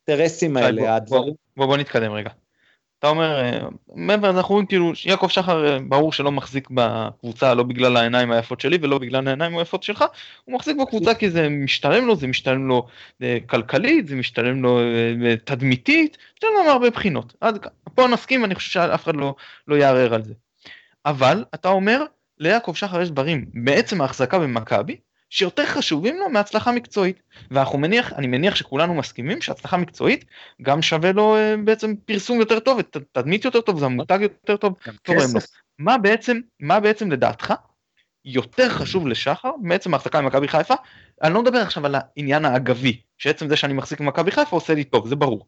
האינטרסים 0.08 0.56
האלה, 0.56 0.96
הדברים... 0.96 1.34
בוא, 1.56 1.66
בוא 1.66 1.76
נתקדם 1.76 2.12
רגע. 2.12 2.30
אתה 3.06 3.14
אומר, 3.14 3.40
אה, 3.40 3.68
מעבר 3.94 4.30
אנחנו 4.30 4.54
רואים 4.54 4.66
כאילו 4.66 4.92
יעקב 5.04 5.28
שחר 5.28 5.66
אה, 5.66 5.78
ברור 5.88 6.12
שלא 6.12 6.32
מחזיק 6.32 6.68
בקבוצה 6.70 7.54
לא 7.54 7.62
בגלל 7.62 7.96
העיניים 7.96 8.30
היפות 8.30 8.60
שלי 8.60 8.78
ולא 8.82 8.98
בגלל 8.98 9.26
העיניים 9.26 9.58
היפות 9.58 9.82
שלך, 9.82 10.04
הוא 10.44 10.54
מחזיק 10.54 10.76
בקבוצה 10.76 11.14
כי 11.14 11.30
זה 11.30 11.48
משתלם 11.48 12.06
לו, 12.06 12.16
זה 12.16 12.26
משתלם 12.26 12.68
לו 12.68 12.86
אה, 13.22 13.38
כלכלית, 13.46 14.08
זה 14.08 14.16
משתלם 14.16 14.62
לו 14.62 14.80
תדמיתית, 15.44 16.18
משתלם 16.34 16.50
לו 16.58 16.64
מהרבה 16.64 16.90
בחינות. 16.90 17.34
עד 17.40 17.66
פה 17.94 18.08
נסכים, 18.08 18.44
אני 18.44 18.54
חושב 18.54 18.70
שאף 18.70 19.04
אחד 19.04 19.16
לא, 19.16 19.34
לא 19.68 19.74
יערער 19.74 20.14
על 20.14 20.22
זה. 20.22 20.34
אבל 21.06 21.44
אתה 21.54 21.68
אומר, 21.68 22.04
ליעקב 22.38 22.74
שחר 22.74 23.02
יש 23.02 23.10
דברים 23.10 23.44
בעצם 23.54 24.00
ההחזקה 24.00 24.38
במכבי, 24.38 24.96
שיותר 25.30 25.66
חשובים 25.66 26.16
לו 26.16 26.28
מהצלחה 26.28 26.72
מקצועית. 26.72 27.22
ואנחנו 27.50 27.78
מניח, 27.78 28.12
אני 28.12 28.26
מניח 28.26 28.54
שכולנו 28.54 28.94
מסכימים 28.94 29.42
שהצלחה 29.42 29.76
מקצועית 29.76 30.24
גם 30.62 30.82
שווה 30.82 31.12
לו 31.12 31.36
אה, 31.36 31.54
בעצם 31.64 31.94
פרסום 32.04 32.40
יותר 32.40 32.58
טוב, 32.60 32.80
תדמית 33.12 33.44
יותר 33.44 33.60
טוב, 33.60 33.78
זה 33.78 33.86
המותג 33.86 34.18
יותר 34.22 34.56
טוב, 34.56 34.74
תורם 35.02 35.18
לו. 35.34 35.40
מה 35.78 35.98
בעצם, 35.98 36.40
מה 36.60 36.80
בעצם 36.80 37.10
לדעתך 37.10 37.54
יותר 38.24 38.68
חשוב 38.68 39.06
לשחר 39.06 39.50
מעצם 39.62 39.94
ההחזקה 39.94 40.22
במכבי 40.22 40.48
חיפה? 40.48 40.74
אני 41.22 41.34
לא 41.34 41.42
מדבר 41.42 41.58
עכשיו 41.58 41.86
על 41.86 41.94
העניין 41.98 42.44
האגבי, 42.44 43.00
שעצם 43.18 43.48
זה 43.48 43.56
שאני 43.56 43.72
מחזיק 43.72 44.00
במכבי 44.00 44.30
חיפה 44.30 44.56
עושה 44.56 44.74
לי 44.74 44.84
טוב, 44.84 45.08
זה 45.08 45.16
ברור. 45.16 45.46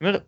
אומר, 0.00 0.18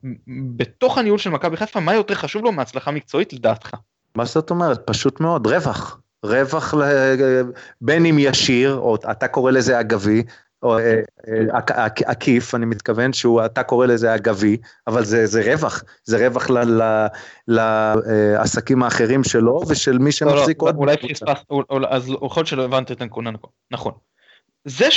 בתוך 0.57 0.98
הניהול 0.98 1.18
של 1.18 1.30
מכבי 1.30 1.57
חיפה, 1.57 1.80
מה 1.80 1.94
יותר 1.94 2.14
חשוב 2.14 2.44
לו 2.44 2.53
מהצלחה 2.53 2.90
מקצועית 2.90 3.32
לדעתך? 3.32 3.70
מה 4.14 4.24
זאת 4.24 4.50
אומרת? 4.50 4.86
פשוט 4.86 5.20
מאוד, 5.20 5.46
רווח. 5.46 6.01
רווח 6.24 6.74
בין 7.80 8.06
אם 8.06 8.16
ישיר, 8.18 8.74
או 8.74 8.96
אתה 9.10 9.28
קורא 9.28 9.50
לזה 9.50 9.80
אגבי, 9.80 10.22
או 10.62 10.78
אה, 10.78 11.00
אה, 11.28 11.86
עקיף, 12.04 12.54
אני 12.54 12.66
מתכוון 12.66 13.12
שהוא, 13.12 13.44
אתה 13.44 13.62
קורא 13.62 13.86
לזה 13.86 14.14
אגבי, 14.14 14.56
אבל 14.86 15.04
זה, 15.04 15.26
זה 15.26 15.52
רווח, 15.52 15.84
זה 16.04 16.26
רווח 16.26 16.46
לעסקים 17.48 18.82
האחרים 18.82 19.24
שלו 19.24 19.62
ושל 19.68 19.98
מי 19.98 20.12
שמחזיק 20.12 20.62
לא, 20.62 20.66
לא, 20.66 20.70
עוד. 20.70 20.76
אולי 20.76 20.96
פספסת, 20.96 21.44
אז 21.88 22.08
יכול 22.08 22.30
להיות 22.36 22.46
שלא 22.46 22.64
הבנת 22.64 22.92
את 22.92 23.00
הנקודה 23.00 23.30
נכון. 23.70 23.92
זה 24.64 24.88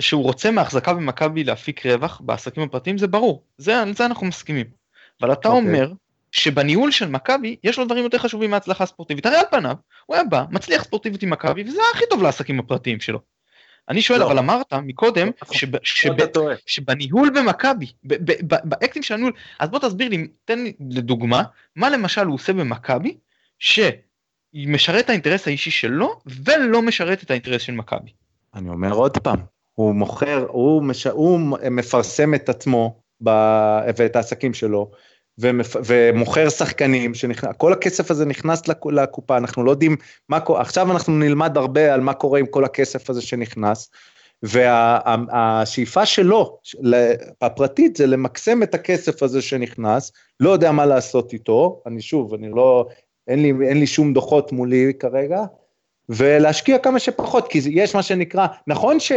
שהוא 0.00 0.22
רוצה 0.22 0.50
מהחזקה 0.50 0.92
במכבי 0.92 1.44
להפיק 1.44 1.86
רווח 1.86 2.20
בעסקים 2.24 2.62
הפרטיים 2.62 2.98
זה 2.98 3.06
ברור, 3.06 3.42
זה, 3.58 3.82
על 3.82 3.94
זה 3.94 4.06
אנחנו 4.06 4.26
מסכימים. 4.26 4.66
אבל 5.22 5.32
אתה 5.32 5.48
okay. 5.48 5.52
אוקיי. 5.52 5.68
אומר 5.68 5.92
שבניהול 6.32 6.90
של 6.90 7.08
מכבי 7.08 7.56
יש 7.64 7.78
לו 7.78 7.84
דברים 7.84 8.04
יותר 8.04 8.18
חשובים 8.18 8.50
מהצלחה 8.50 8.86
ספורטיבית, 8.86 9.26
הרי 9.26 9.36
על 9.36 9.44
פניו 9.50 9.74
הוא 10.06 10.14
היה 10.14 10.24
בא, 10.24 10.44
מצליח 10.50 10.84
ספורטיבית 10.84 11.22
עם 11.22 11.30
מכבי 11.30 11.64
וזה 11.66 11.80
הכי 11.94 12.04
טוב 12.10 12.22
לעסקים 12.22 12.58
הפרטיים 12.58 13.00
שלו. 13.00 13.20
אני 13.88 14.02
שואל, 14.02 14.20
לא. 14.20 14.26
אבל 14.26 14.38
אמרת 14.38 14.72
מקודם 14.74 15.28
שב, 15.52 15.66
שב, 15.82 16.12
שבניהול 16.66 17.30
במכבי, 17.30 17.86
באקטים 18.42 19.02
של 19.02 19.14
הניהול, 19.14 19.32
אז 19.58 19.68
בוא 19.68 19.78
תסביר 19.78 20.08
לי, 20.08 20.28
תן 20.44 20.58
לי 20.58 20.72
לדוגמה, 20.90 21.42
מה 21.76 21.90
למשל 21.90 22.26
הוא 22.26 22.34
עושה 22.34 22.52
במכבי, 22.52 23.16
שמשרת 23.58 25.04
את 25.04 25.10
האינטרס 25.10 25.46
האישי 25.46 25.70
שלו, 25.70 26.20
ולא 26.26 26.82
משרת 26.82 27.22
את 27.22 27.30
האינטרס 27.30 27.62
של 27.62 27.72
מכבי. 27.72 28.10
אני 28.54 28.68
אומר 28.68 28.92
עוד 28.92 29.18
פעם, 29.18 29.38
הוא 29.72 29.94
מוכר, 29.94 30.46
הוא, 30.48 30.82
מש, 30.82 31.06
הוא 31.06 31.40
מפרסם 31.70 32.34
את 32.34 32.48
עצמו 32.48 33.00
ב, 33.24 33.30
ואת 33.96 34.16
העסקים 34.16 34.54
שלו, 34.54 34.90
ומפ... 35.38 35.76
ומוכר 35.84 36.48
שחקנים, 36.48 37.14
שנכנס, 37.14 37.50
כל 37.56 37.72
הכסף 37.72 38.10
הזה 38.10 38.24
נכנס 38.24 38.62
לקופה, 38.92 39.36
אנחנו 39.36 39.64
לא 39.64 39.70
יודעים 39.70 39.96
מה 40.28 40.40
קורה, 40.40 40.60
עכשיו 40.60 40.92
אנחנו 40.92 41.18
נלמד 41.18 41.56
הרבה 41.56 41.94
על 41.94 42.00
מה 42.00 42.14
קורה 42.14 42.38
עם 42.38 42.46
כל 42.46 42.64
הכסף 42.64 43.10
הזה 43.10 43.22
שנכנס, 43.22 43.90
והשאיפה 44.42 46.00
וה, 46.00 46.06
שלו, 46.06 46.58
הפרטית, 47.42 47.96
זה 47.96 48.06
למקסם 48.06 48.62
את 48.62 48.74
הכסף 48.74 49.22
הזה 49.22 49.42
שנכנס, 49.42 50.12
לא 50.40 50.50
יודע 50.50 50.72
מה 50.72 50.86
לעשות 50.86 51.32
איתו, 51.32 51.82
אני 51.86 52.00
שוב, 52.00 52.34
אני 52.34 52.50
לא, 52.50 52.86
אין 53.28 53.42
לי, 53.42 53.52
אין 53.68 53.80
לי 53.80 53.86
שום 53.86 54.12
דוחות 54.12 54.52
מולי 54.52 54.92
כרגע, 54.98 55.44
ולהשקיע 56.08 56.78
כמה 56.78 56.98
שפחות, 56.98 57.48
כי 57.48 57.60
יש 57.70 57.94
מה 57.94 58.02
שנקרא, 58.02 58.46
נכון, 58.66 59.00
ש, 59.00 59.12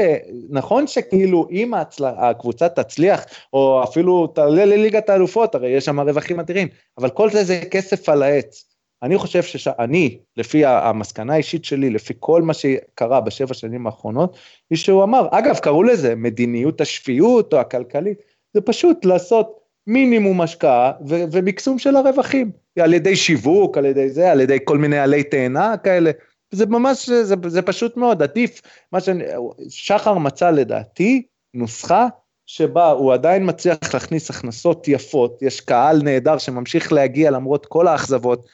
נכון 0.49 0.87
שכאילו 0.87 1.47
אם 1.51 1.73
הצל, 1.73 2.05
הקבוצה 2.05 2.69
תצליח, 2.69 3.25
או 3.53 3.83
אפילו 3.83 4.27
תעלה 4.27 4.65
לליגת 4.65 5.09
האלופות, 5.09 5.55
הרי 5.55 5.69
יש 5.69 5.85
שם 5.85 5.99
רווחים 5.99 6.39
אדירים, 6.39 6.67
אבל 6.97 7.09
כל 7.09 7.29
זה 7.29 7.43
זה 7.43 7.61
כסף 7.71 8.09
על 8.09 8.23
העץ. 8.23 8.65
אני 9.03 9.17
חושב 9.17 9.43
שאני, 9.43 10.17
לפי 10.37 10.65
המסקנה 10.65 11.33
האישית 11.33 11.65
שלי, 11.65 11.89
לפי 11.89 12.13
כל 12.19 12.41
מה 12.41 12.53
שקרה 12.53 13.21
בשבע 13.21 13.53
שנים 13.53 13.87
האחרונות, 13.87 14.37
היא 14.69 14.77
שהוא 14.77 15.03
אמר, 15.03 15.27
אגב, 15.31 15.57
קראו 15.57 15.83
לזה 15.83 16.15
מדיניות 16.15 16.81
השפיות 16.81 17.53
או 17.53 17.59
הכלכלית, 17.59 18.17
זה 18.53 18.61
פשוט 18.61 19.05
לעשות 19.05 19.59
מינימום 19.87 20.41
השקעה 20.41 20.91
ו- 21.07 21.23
ומקסום 21.31 21.79
של 21.79 21.95
הרווחים, 21.95 22.51
על 22.79 22.93
ידי 22.93 23.15
שיווק, 23.15 23.77
על 23.77 23.85
ידי 23.85 24.09
זה, 24.09 24.31
על 24.31 24.41
ידי 24.41 24.57
כל 24.63 24.77
מיני 24.77 24.99
עלי 24.99 25.23
תאנה 25.23 25.77
כאלה. 25.77 26.11
זה 26.51 26.65
ממש, 26.65 27.09
זה, 27.09 27.35
זה 27.47 27.61
פשוט 27.61 27.97
מאוד, 27.97 28.23
עדיף, 28.23 28.61
מה 28.91 29.01
שאני, 29.01 29.23
שחר 29.69 30.13
מצא 30.13 30.51
לדעתי 30.51 31.23
נוסחה 31.53 32.07
שבה 32.45 32.89
הוא 32.89 33.13
עדיין 33.13 33.49
מצליח 33.49 33.77
להכניס 33.93 34.29
הכנסות 34.29 34.87
יפות, 34.87 35.41
יש 35.41 35.61
קהל 35.61 36.01
נהדר 36.03 36.37
שממשיך 36.37 36.93
להגיע 36.93 37.31
למרות 37.31 37.65
כל 37.65 37.87
האכזבות, 37.87 38.45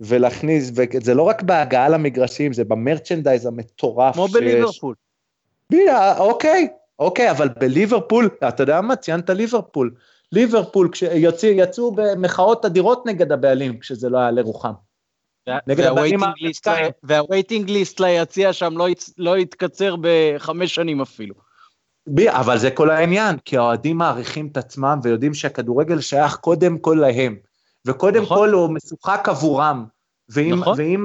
ולהכניס, 0.00 0.72
וזה 0.74 1.14
לא 1.14 1.22
רק 1.22 1.42
בהגעה 1.42 1.88
למגרשים, 1.88 2.52
זה 2.52 2.64
במרצ'נדייז 2.64 3.46
המטורף. 3.46 4.14
כמו 4.14 4.28
שיש. 4.28 4.36
בליברפול. 4.36 4.94
אוקיי, 6.18 6.68
אוקיי, 6.98 7.30
אבל 7.30 7.48
בליברפול, 7.48 8.28
אתה 8.48 8.62
יודע 8.62 8.80
מה? 8.80 8.96
ציינת 8.96 9.30
ליברפול. 9.30 9.94
ליברפול, 10.32 10.88
כשיצאו 10.92 11.92
במחאות 11.92 12.64
אדירות 12.64 13.06
נגד 13.06 13.32
הבעלים, 13.32 13.78
כשזה 13.78 14.08
לא 14.08 14.18
היה 14.18 14.30
לרוחם. 14.30 14.72
והווייטינג 17.02 17.70
ליסט 17.70 18.00
ליציע 18.00 18.52
שם 18.52 18.78
לא, 18.78 18.86
לא 19.18 19.38
יתקצר 19.38 19.96
בחמש 20.00 20.74
שנים 20.74 21.00
אפילו. 21.00 21.34
אבל 22.28 22.58
זה 22.58 22.70
כל 22.70 22.90
העניין, 22.90 23.36
כי 23.44 23.56
האוהדים 23.56 23.96
מעריכים 23.96 24.48
את 24.52 24.56
עצמם 24.56 25.00
ויודעים 25.02 25.34
שהכדורגל 25.34 26.00
שייך 26.00 26.36
קודם 26.36 26.78
כל 26.78 26.98
להם, 27.00 27.36
וקודם 27.86 28.22
נכון. 28.22 28.38
כל 28.38 28.50
הוא 28.50 28.74
משוחק 28.74 29.28
עבורם, 29.28 29.84
ואם, 30.28 30.54
נכון. 30.60 30.74
ואם, 30.78 31.04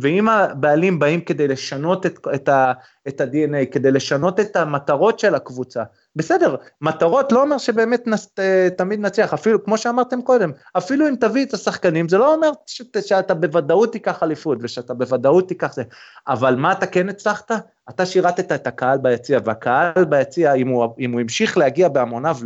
ואם 0.00 0.28
הבעלים 0.28 0.98
באים 0.98 1.20
כדי 1.20 1.48
לשנות 1.48 2.06
את, 2.06 2.18
את, 2.34 2.48
ה, 2.48 2.72
את 3.08 3.20
ה-DNA, 3.20 3.72
כדי 3.72 3.90
לשנות 3.90 4.40
את 4.40 4.56
המטרות 4.56 5.18
של 5.18 5.34
הקבוצה, 5.34 5.82
בסדר, 6.16 6.56
מטרות 6.80 7.32
לא 7.32 7.42
אומר 7.42 7.58
שבאמת 7.58 8.06
נס, 8.06 8.34
תמיד 8.76 9.00
נצליח, 9.00 9.34
אפילו 9.34 9.64
כמו 9.64 9.78
שאמרתם 9.78 10.22
קודם, 10.22 10.50
אפילו 10.76 11.08
אם 11.08 11.14
תביא 11.20 11.44
את 11.44 11.54
השחקנים, 11.54 12.08
זה 12.08 12.18
לא 12.18 12.34
אומר 12.34 12.50
שאת, 12.66 12.96
שאתה 13.06 13.34
בוודאות 13.34 13.92
תיקח 13.92 14.22
אליפות 14.22 14.58
ושאתה 14.60 14.94
בוודאות 14.94 15.48
תיקח 15.48 15.72
זה, 15.74 15.82
אבל 16.28 16.56
מה 16.56 16.72
אתה 16.72 16.86
כן 16.86 17.08
הצלחת? 17.08 17.50
אתה 17.90 18.06
שירתת 18.06 18.52
את 18.52 18.66
הקהל 18.66 18.98
ביציע, 18.98 19.40
והקהל 19.44 20.04
ביציע, 20.08 20.54
אם 20.54 20.68
אם 20.98 21.12
הוא 21.12 21.20
המשיך 21.20 21.58
להגיע 21.58 21.88
בהמוניו 21.88 22.36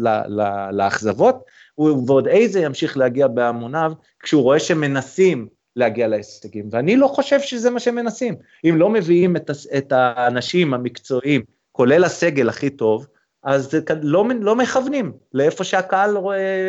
לאכזבות, 0.72 1.44
ועוד 1.78 2.26
איזה 2.26 2.60
ימשיך 2.60 2.96
להגיע 2.96 3.26
בהמוניו, 3.26 3.92
כשהוא 4.22 4.42
רואה 4.42 4.58
שמנסים 4.58 5.61
להגיע 5.76 6.08
להישגים, 6.08 6.68
ואני 6.72 6.96
לא 6.96 7.06
חושב 7.06 7.40
שזה 7.40 7.70
מה 7.70 7.80
שהם 7.80 7.94
מנסים. 7.94 8.34
אם 8.64 8.76
לא 8.76 8.88
מביאים 8.88 9.36
את, 9.36 9.50
את 9.78 9.92
האנשים 9.92 10.74
המקצועיים, 10.74 11.42
כולל 11.72 12.04
הסגל 12.04 12.48
הכי 12.48 12.70
טוב, 12.70 13.06
אז 13.42 13.74
לא, 14.02 14.24
לא 14.40 14.56
מכוונים 14.56 15.12
לאיפה 15.34 15.64
שהקהל 15.64 16.16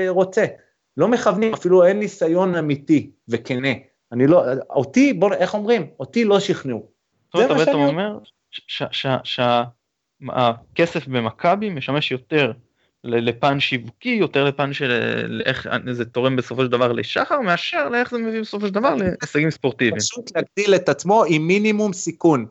רוצה. 0.07 0.45
לא 0.97 1.07
מכוונים, 1.07 1.53
אפילו 1.53 1.85
אין 1.85 1.99
ניסיון 1.99 2.55
אמיתי 2.55 3.11
וכנה. 3.27 3.73
אני 4.11 4.27
לא, 4.27 4.43
אותי, 4.69 5.13
בוא, 5.13 5.33
איך 5.33 5.53
אומרים? 5.53 5.87
אותי 5.99 6.25
לא 6.25 6.39
שכנעו. 6.39 6.87
זאת 7.33 7.51
אומרת, 7.51 7.67
אתה 7.67 7.77
אומר 7.77 8.17
שהכסף 9.23 11.07
במכבי 11.07 11.69
משמש 11.69 12.11
יותר 12.11 12.51
לפן 13.03 13.59
שיווקי, 13.59 14.09
יותר 14.09 14.43
לפן 14.43 14.73
של 14.73 15.41
איך 15.45 15.67
זה 15.91 16.05
תורם 16.05 16.35
בסופו 16.35 16.63
של 16.63 16.67
דבר 16.67 16.91
לשחר, 16.91 17.41
מאשר 17.41 17.89
לאיך 17.89 18.11
זה 18.11 18.17
מביא 18.17 18.41
בסופו 18.41 18.67
של 18.67 18.73
דבר 18.73 18.95
להישגים 18.95 19.51
ספורטיביים. 19.51 19.99
פשוט 19.99 20.31
להגדיל 20.35 20.75
את 20.75 20.89
עצמו 20.89 21.23
עם 21.27 21.47
מינימום 21.47 21.93
סיכון, 21.93 22.45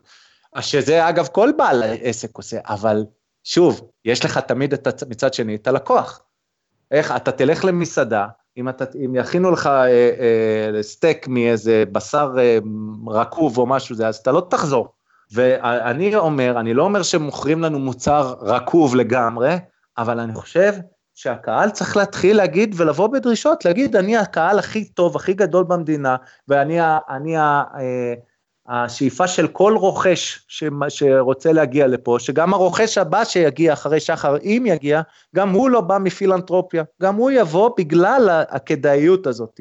שזה 0.59 1.09
אגב 1.09 1.27
כל 1.27 1.49
בעל 1.57 1.83
עסק 2.01 2.37
עושה, 2.37 2.57
אבל 2.65 3.03
שוב, 3.43 3.89
יש 4.05 4.25
לך 4.25 4.37
תמיד 4.37 4.73
את 4.73 4.87
הצ... 4.87 5.03
מצד 5.03 5.33
שני 5.33 5.55
את 5.55 5.67
הלקוח. 5.67 6.21
איך, 6.91 7.11
אתה 7.15 7.31
תלך 7.31 7.65
למסעדה, 7.65 8.27
אם, 8.57 8.69
אתה, 8.69 8.85
אם 9.05 9.15
יכינו 9.15 9.51
לך 9.51 9.67
אה, 9.67 9.87
אה, 10.75 10.83
סטייק 10.83 11.27
מאיזה 11.27 11.83
בשר 11.91 12.35
אה, 12.39 12.57
רקוב 13.07 13.57
או 13.57 13.65
משהו 13.65 13.95
זה, 13.95 14.07
אז 14.07 14.15
אתה 14.15 14.31
לא 14.31 14.47
תחזור. 14.49 14.87
ואני 15.31 16.15
אומר, 16.15 16.59
אני 16.59 16.73
לא 16.73 16.83
אומר 16.83 17.03
שמוכרים 17.03 17.61
לנו 17.61 17.79
מוצר 17.79 18.35
רקוב 18.41 18.95
לגמרי, 18.95 19.55
אבל 19.97 20.19
אני 20.19 20.33
חושב 20.33 20.73
שהקהל 21.15 21.69
צריך 21.69 21.97
להתחיל 21.97 22.37
להגיד 22.37 22.75
ולבוא 22.77 23.07
בדרישות, 23.07 23.65
להגיד, 23.65 23.95
אני 23.95 24.17
הקהל 24.17 24.59
הכי 24.59 24.85
טוב, 24.85 25.15
הכי 25.15 25.33
גדול 25.33 25.63
במדינה, 25.63 26.15
ואני 26.47 26.79
אני, 27.09 27.37
אה, 27.37 28.13
השאיפה 28.67 29.27
של 29.27 29.47
כל 29.47 29.75
רוכש 29.77 30.45
ש, 30.47 30.63
שרוצה 30.89 31.51
להגיע 31.51 31.87
לפה, 31.87 32.17
שגם 32.19 32.53
הרוכש 32.53 32.97
הבא 32.97 33.25
שיגיע 33.25 33.73
אחרי 33.73 33.99
שחר, 33.99 34.37
אם 34.43 34.63
יגיע, 34.67 35.01
גם 35.35 35.49
הוא 35.49 35.69
לא 35.69 35.81
בא 35.81 35.97
מפילנטרופיה, 35.97 36.83
גם 37.01 37.15
הוא 37.15 37.31
יבוא 37.31 37.69
בגלל 37.77 38.43
הכדאיות 38.49 39.27
הזאת, 39.27 39.59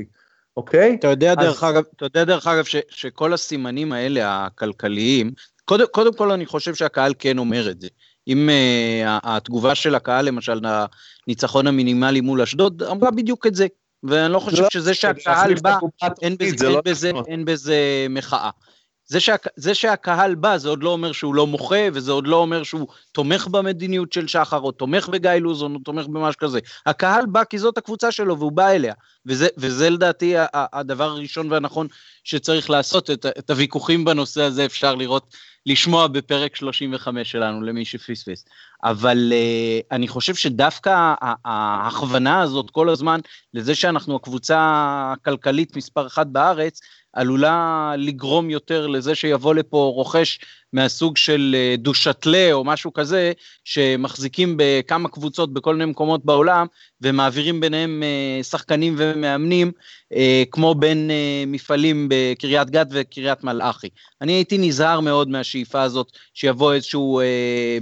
אוקיי? 0.56 0.96
אתה 1.00 1.08
יודע, 1.08 1.32
אז... 1.32 1.38
דרך 1.38 1.64
אגב, 1.64 1.82
אתה 1.96 2.04
יודע 2.04 2.24
דרך 2.24 2.46
אגב 2.46 2.64
ש, 2.64 2.76
שכל 2.88 3.32
הסימנים 3.32 3.92
האלה, 3.92 4.46
הכלכליים, 4.46 5.30
קודם, 5.64 5.84
קודם 5.90 6.14
כל 6.14 6.30
אני 6.30 6.46
חושב 6.46 6.74
שהקהל 6.74 7.14
כן 7.18 7.38
אומר 7.38 7.70
את 7.70 7.80
זה. 7.80 7.88
אם 8.28 8.48
uh, 8.48 9.20
התגובה 9.22 9.74
של 9.74 9.94
הקהל 9.94 10.24
למשל 10.24 10.60
לניצחון 11.26 11.66
המינימלי 11.66 12.20
מול 12.20 12.42
אשדוד 12.42 12.82
אמרה 12.82 13.10
בדיוק 13.10 13.46
את 13.46 13.54
זה, 13.54 13.66
ואני 14.02 14.32
לא 14.32 14.38
חושב 14.38 14.62
לא, 14.62 14.68
שזה 14.72 14.94
שהקהל 14.94 15.54
בא, 15.54 15.78
אין 16.22 16.36
בזה, 16.38 16.66
אין, 16.66 16.74
לא 16.74 16.80
בזה, 16.84 17.12
נכון. 17.12 17.24
אין 17.28 17.44
בזה 17.44 18.06
מחאה. 18.10 18.50
זה, 19.12 19.20
שה, 19.20 19.34
זה 19.56 19.74
שהקהל 19.74 20.34
בא, 20.34 20.56
זה 20.56 20.68
עוד 20.68 20.82
לא 20.82 20.90
אומר 20.90 21.12
שהוא 21.12 21.34
לא 21.34 21.46
מוחה, 21.46 21.84
וזה 21.92 22.12
עוד 22.12 22.26
לא 22.26 22.36
אומר 22.36 22.62
שהוא 22.62 22.86
תומך 23.12 23.46
במדיניות 23.46 24.12
של 24.12 24.28
שחר, 24.28 24.60
או 24.60 24.72
תומך 24.72 25.08
בגיא 25.08 25.30
לוזון, 25.30 25.74
או 25.74 25.80
תומך 25.80 26.06
במה 26.06 26.32
שכזה. 26.32 26.58
הקהל 26.86 27.26
בא 27.26 27.44
כי 27.44 27.58
זאת 27.58 27.78
הקבוצה 27.78 28.12
שלו, 28.12 28.38
והוא 28.38 28.52
בא 28.52 28.68
אליה. 28.68 28.94
וזה, 29.26 29.48
וזה 29.56 29.90
לדעתי 29.90 30.34
הדבר 30.52 31.10
הראשון 31.10 31.52
והנכון 31.52 31.86
שצריך 32.24 32.70
לעשות, 32.70 33.10
את, 33.10 33.26
את 33.26 33.50
הוויכוחים 33.50 34.04
בנושא 34.04 34.42
הזה 34.42 34.64
אפשר 34.64 34.94
לראות, 34.94 35.34
לשמוע 35.66 36.06
בפרק 36.06 36.56
35 36.56 37.30
שלנו, 37.30 37.62
למי 37.62 37.84
שפספס. 37.84 38.44
אבל 38.84 39.32
uh, 39.32 39.86
אני 39.90 40.08
חושב 40.08 40.34
שדווקא 40.34 41.14
ההכוונה 41.44 42.40
הזאת 42.40 42.70
כל 42.70 42.88
הזמן 42.88 43.20
לזה 43.54 43.74
שאנחנו 43.74 44.16
הקבוצה 44.16 44.58
הכלכלית 45.12 45.76
מספר 45.76 46.06
אחת 46.06 46.26
בארץ, 46.26 46.80
עלולה 47.12 47.94
לגרום 47.98 48.50
יותר 48.50 48.86
לזה 48.86 49.14
שיבוא 49.14 49.54
לפה 49.54 49.92
רוכש 49.94 50.38
מהסוג 50.72 51.16
של 51.16 51.56
אה, 51.58 51.74
דושטלה 51.78 52.48
או 52.52 52.64
משהו 52.64 52.92
כזה, 52.92 53.32
שמחזיקים 53.64 54.54
בכמה 54.56 55.08
קבוצות 55.08 55.52
בכל 55.52 55.76
מיני 55.76 55.90
מקומות 55.90 56.24
בעולם, 56.24 56.66
ומעבירים 57.00 57.60
ביניהם 57.60 58.02
אה, 58.02 58.42
שחקנים 58.42 58.94
ומאמנים, 58.98 59.72
אה, 60.12 60.42
כמו 60.50 60.74
בין 60.74 61.10
מפעלים 61.46 62.08
בקריית 62.10 62.70
גת 62.70 62.86
וקריית 62.90 63.44
מלאכי. 63.44 63.88
אני 64.20 64.32
הייתי 64.32 64.58
נזהר 64.58 65.00
מאוד 65.00 65.28
מהשאיפה 65.28 65.82
הזאת, 65.82 66.12
שיבוא 66.34 66.72
איזשהו 66.72 67.20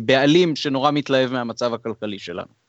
בעלים 0.01 0.57
שנורא 0.57 0.91
מתלהב 0.91 1.33
מהמצב 1.33 1.75
הכלכלי 1.75 2.19
שלנו. 2.19 2.60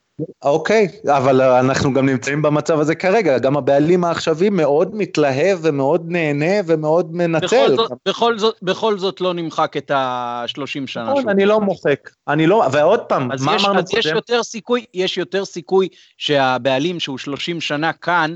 אוקיי, 0.44 0.88
אבל 1.08 1.42
אנחנו 1.42 1.94
גם 1.94 2.06
נמצאים 2.06 2.42
במצב 2.42 2.80
הזה 2.80 2.96
כרגע, 2.96 3.38
גם 3.38 3.58
הבעלים 3.58 4.04
העכשווי 4.04 4.50
מאוד 4.50 4.96
מתלהב 4.96 5.60
ומאוד 5.62 6.06
נהנה 6.08 6.56
ומאוד 6.66 7.16
מנצל. 7.16 7.46
בכל 7.46 7.76
זאת, 7.76 7.92
בכל 8.06 8.40
זאת, 8.40 8.56
בכל 8.62 8.98
זאת 8.98 9.22
לא 9.22 9.34
נמחק 9.34 9.78
את 9.78 9.92
ה-30 9.92 10.88
שנה. 10.88 11.10
נכון, 11.12 11.30
אני 11.30 11.46
לא 11.46 11.62
מוחק. 11.62 12.10
אני 12.28 12.48
לא, 12.48 12.64
ועוד 12.72 13.00
פעם, 13.00 13.28
מה 13.28 13.36
אמרנו 13.36 13.64
קודם? 13.64 13.78
אז 13.78 13.94
יש 13.94 14.06
יותר 14.06 14.44
סיכוי, 14.44 14.86
יש 14.94 15.18
יותר 15.18 15.46
סיכוי 15.46 15.88
שהבעלים 16.18 17.00
שהוא 17.00 17.18
30 17.18 17.62
שנה 17.62 17.94
כאן, 17.94 18.32
אה, 18.32 18.36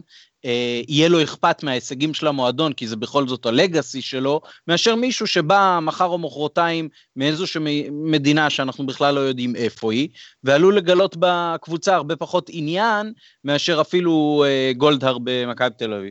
יהיה 0.88 1.10
לו 1.10 1.24
אכפת 1.24 1.64
מההישגים 1.64 2.14
של 2.14 2.28
המועדון, 2.28 2.74
כי 2.74 2.88
זה 2.88 2.96
בכל 2.96 3.28
זאת 3.28 3.46
הלגאסי 3.46 4.02
שלו, 4.02 4.41
מאשר 4.68 4.96
מישהו 4.96 5.28
שבא 5.28 5.80
מחר 5.82 6.06
או 6.06 6.18
מחרתיים 6.18 6.89
מאיזושהי 7.16 7.89
מדינה 7.91 8.50
שאנחנו 8.50 8.86
בכלל 8.86 9.16
לא 9.16 9.20
יודעים 9.20 9.56
איפה 9.56 9.91
היא, 9.91 10.10
ועלול 10.43 10.78
לגלות 10.78 11.16
בקבוצה 11.20 11.96
הרבה 11.96 12.16
פחות 12.16 12.50
עניין 12.54 13.14
מאשר 13.43 13.82
אפילו 13.82 14.43
אה, 14.48 14.72
גולדהר 14.78 15.18
במכבי 15.24 15.70
תל 15.78 15.93
אביב. 15.93 16.10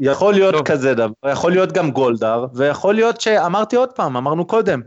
יכול 0.00 0.34
להיות 0.34 0.54
טוב. 0.54 0.66
כזה 0.66 0.94
דבר, 0.94 1.30
יכול 1.32 1.52
להיות 1.52 1.72
גם 1.72 1.90
גולדהר, 1.90 2.46
ויכול 2.54 2.94
להיות 2.94 3.20
שאמרתי 3.20 3.76
עוד 3.76 3.92
פעם, 3.92 4.16
אמרנו 4.16 4.46
קודם, 4.46 4.80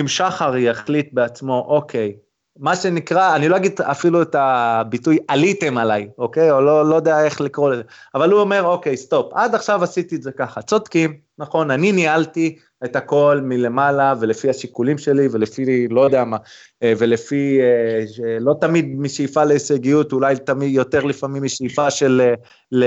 אם 0.00 0.08
שחר 0.08 0.56
יחליט 0.56 1.08
בעצמו, 1.12 1.66
אוקיי, 1.68 2.12
מה 2.58 2.76
שנקרא, 2.76 3.36
אני 3.36 3.48
לא 3.48 3.56
אגיד 3.56 3.80
אפילו 3.80 4.22
את 4.22 4.34
הביטוי 4.38 5.18
עליתם 5.28 5.78
עליי, 5.78 6.08
אוקיי? 6.18 6.50
או 6.50 6.60
לא, 6.60 6.88
לא 6.88 6.94
יודע 6.94 7.24
איך 7.24 7.40
לקרוא 7.40 7.70
לזה, 7.70 7.82
אבל 8.14 8.30
הוא 8.30 8.40
אומר, 8.40 8.62
אוקיי, 8.66 8.96
סטופ, 8.96 9.32
עד 9.32 9.54
עכשיו 9.54 9.84
עשיתי 9.84 10.16
את 10.16 10.22
זה 10.22 10.32
ככה, 10.32 10.62
צודקים, 10.62 11.16
נכון, 11.38 11.70
אני 11.70 11.92
ניהלתי 11.92 12.58
את 12.84 12.96
הכל 12.96 13.40
מלמעלה 13.42 14.14
ולפי 14.20 14.50
השיקולים 14.50 14.98
שלי 14.98 15.28
ולפי, 15.30 15.88
לא 15.88 16.00
יודע 16.00 16.24
מה, 16.24 16.36
אה, 16.82 16.92
ולפי, 16.98 17.60
אה, 17.60 18.38
לא 18.40 18.54
תמיד 18.60 18.94
משאיפה 18.98 19.44
להישגיות, 19.44 20.12
אולי 20.12 20.36
תמיד 20.36 20.74
יותר 20.74 21.04
לפעמים 21.04 21.42
משאיפה 21.42 21.90
של 21.90 22.20
אה, 22.24 22.34
ל, 22.72 22.84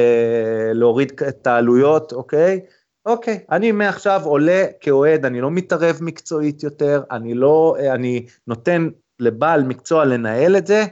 להוריד 0.74 1.12
את 1.28 1.48
העלויות, 1.48 2.14
אוקיי? 2.14 2.60
אוקיי, 3.06 3.40
אני 3.52 3.72
מעכשיו 3.72 4.22
עולה 4.26 4.66
כאוהד, 4.80 5.26
אני 5.26 5.42
לא 5.42 5.52
מתערב 5.52 5.98
מקצועית 6.02 6.64
יותר, 6.64 7.04
אני 7.12 7.34
לא, 7.34 7.76
אני 7.94 8.26
נותן 8.48 8.88
לבעל 9.20 9.64
מקצוע 9.64 10.06
לנהל 10.06 10.58
את 10.58 10.68
זה, 10.68 10.86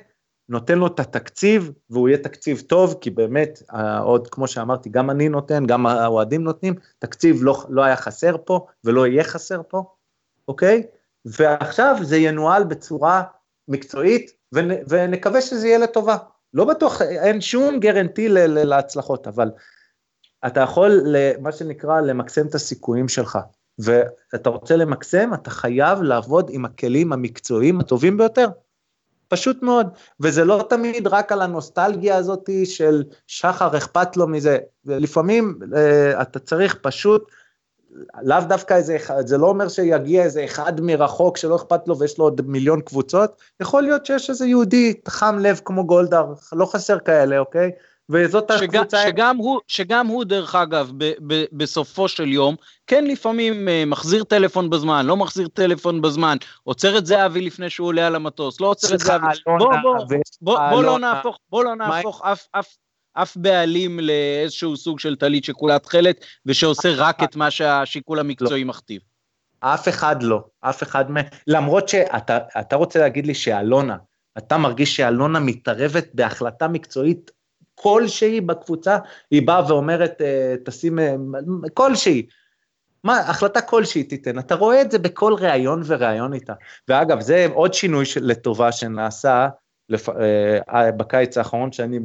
נותן 0.50 0.78
לו 0.78 0.88
את 0.88 1.00
התקציב, 1.00 1.72
והוא 1.90 2.10
יהיה 2.10 2.18
תקציב 2.18 2.62
טוב, 2.68 2.96
כי 3.02 3.10
באמת, 3.10 3.64
עוד 4.04 4.28
כמו 4.28 4.48
שאמרתי, 4.48 4.90
גם 4.90 5.10
אני 5.10 5.30
נותן, 5.30 5.66
גם 5.66 5.86
האוהדים 5.86 6.44
נותנים, 6.44 6.74
תקציב 7.00 7.40
לא, 7.42 7.66
לא 7.70 7.84
היה 7.84 7.96
חסר 7.96 8.36
פה, 8.46 8.66
ולא 8.84 9.08
יהיה 9.08 9.24
חסר 9.24 9.62
פה, 9.68 9.84
אוקיי? 10.48 10.84
ועכשיו 11.26 11.96
זה 12.02 12.18
ינוהל 12.18 12.64
בצורה 12.64 13.24
מקצועית, 13.68 14.32
ונ, 14.52 14.72
ונקווה 14.90 15.42
שזה 15.42 15.68
יהיה 15.68 15.78
לטובה. 15.78 16.18
לא 16.54 16.66
בטוח, 16.66 17.02
אין 17.02 17.42
שום 17.42 17.80
גרנטי 17.80 18.30
ל, 18.30 18.38
ל, 18.38 18.64
להצלחות, 18.64 19.28
אבל 19.28 19.52
אתה 20.48 20.60
יכול, 20.60 21.16
מה 21.42 21.52
שנקרא, 21.52 22.02
למקסם 22.02 22.48
את 22.48 22.56
הסיכויים 22.56 23.08
שלך. 23.08 23.40
ואתה 23.80 24.50
רוצה 24.50 24.76
למקסם, 24.76 25.34
אתה 25.34 25.50
חייב 25.50 26.02
לעבוד 26.02 26.50
עם 26.54 26.66
הכלים 26.66 27.14
המקצועיים 27.14 27.80
הטובים 27.80 28.18
ביותר. 28.18 28.48
פשוט 29.28 29.64
מאוד, 29.64 29.88
וזה 30.20 30.46
לא 30.46 30.66
תמיד 30.70 31.08
רק 31.08 31.32
על 31.32 31.42
הנוסטלגיה 31.42 32.18
הזאת 32.18 32.50
של 32.66 33.04
שחר 33.28 33.78
אכפת 33.78 34.18
לו 34.18 34.28
מזה, 34.28 34.58
לפעמים 34.86 35.60
uh, 35.62 36.22
אתה 36.22 36.40
צריך 36.40 36.78
פשוט, 36.82 37.32
לאו 38.22 38.38
דווקא 38.50 38.74
איזה 38.74 38.96
אחד, 38.96 39.28
זה 39.28 39.38
לא 39.38 39.48
אומר 39.48 39.68
שיגיע 39.68 40.24
איזה 40.24 40.46
אחד 40.46 40.82
מרחוק 40.82 41.38
שלא 41.38 41.56
אכפת 41.56 41.88
לו 41.88 42.00
ויש 42.00 42.18
לו 42.18 42.26
עוד 42.26 42.42
מיליון 42.46 42.82
קבוצות, 42.82 43.42
יכול 43.62 43.84
להיות 43.84 44.06
שיש 44.06 44.30
איזה 44.30 44.46
יהודי 44.46 44.94
חם 45.08 45.38
לב 45.40 45.62
כמו 45.66 45.88
גולדהר, 45.88 46.34
לא 46.54 46.66
חסר 46.66 47.00
כאלה, 47.00 47.40
אוקיי? 47.40 47.72
וזאת 48.10 48.52
שג, 48.58 48.76
הקבוצה... 48.76 49.04
שגם 49.08 49.38
הוא, 49.38 49.60
שגם 49.68 50.08
הוא, 50.08 50.24
דרך 50.24 50.56
אגב, 50.56 50.92
ב, 50.98 51.12
ב, 51.28 51.44
בסופו 51.52 52.08
של 52.08 52.28
יום, 52.28 52.56
כן 52.88 53.06
לפעמים 53.06 53.68
uh, 53.68 53.90
מחזיר 53.90 54.24
טלפון 54.24 54.70
בזמן, 54.70 55.06
לא 55.06 55.18
מחזיר 55.18 55.48
טלפון 55.48 56.02
בזמן, 56.02 56.38
עוצר 56.64 56.98
את 56.98 57.06
זהבי 57.06 57.42
לפני 57.42 57.70
שהוא 57.70 57.88
עולה 57.88 58.08
על 58.08 58.16
המטוס, 58.16 58.62
לא 58.62 58.68
עוצר 58.68 58.96
את 58.96 59.00
זהבי. 59.00 59.26
בוא, 59.46 59.58
בוא, 59.58 59.70
בוא, 59.82 60.18
בוא, 60.42 60.70
בוא 60.70 60.84
לא 60.84 61.00
נהפוך, 61.00 61.38
בוא 61.50 61.64
לא 61.64 61.76
נהפוך 61.76 62.22
אף, 62.26 62.48
אף, 62.52 62.76
אף 63.14 63.38
בעלים 63.38 64.00
לאיזשהו 64.00 64.78
סוג 64.78 65.00
של 65.00 65.16
טלית 65.16 65.44
שכולה 65.44 65.80
תכלת, 65.80 66.26
ושעושה 66.46 66.90
רק 66.96 67.24
את 67.24 67.36
מה 67.36 67.52
שהשיקול 67.52 68.20
המקצועי 68.20 68.64
לא. 68.64 68.70
מכתיב. 68.70 69.02
אף 69.60 69.88
אחד 69.88 70.24
לא, 70.24 70.44
אף 70.62 70.84
אחד 70.84 71.12
מ... 71.12 71.16
למרות 71.48 71.90
שאתה 71.90 72.76
רוצה 72.76 73.00
להגיד 73.00 73.28
לי 73.28 73.34
שאלונה, 73.34 73.98
אתה 74.38 74.58
מרגיש 74.58 74.96
שאלונה 74.96 75.40
מתערבת 75.40 76.08
בהחלטה 76.14 76.68
מקצועית 76.68 77.32
כלשהי 77.76 78.42
בקבוצה, 78.42 78.98
היא 79.32 79.48
באה 79.48 79.68
ואומרת, 79.68 80.22
אה, 80.22 80.56
תשים, 80.66 81.00
אה, 81.00 81.16
כלשהי. 81.74 82.26
מה, 83.04 83.20
החלטה 83.20 83.62
כלשהי 83.62 84.04
תיתן, 84.04 84.40
אתה 84.40 84.56
רואה 84.56 84.82
את 84.82 84.92
זה 84.92 85.00
בכל 85.00 85.34
ראיון 85.34 85.82
וראיון 85.86 86.34
איתה. 86.34 86.54
ואגב, 86.88 87.20
זה 87.20 87.48
עוד 87.54 87.74
שינוי 87.74 88.06
לטובה 88.22 88.72
שנעשה 88.72 89.48
לפ... 89.90 90.10
אה, 90.10 90.92
בקיץ 90.92 91.38
האחרון, 91.38 91.72
שאני 91.72 92.00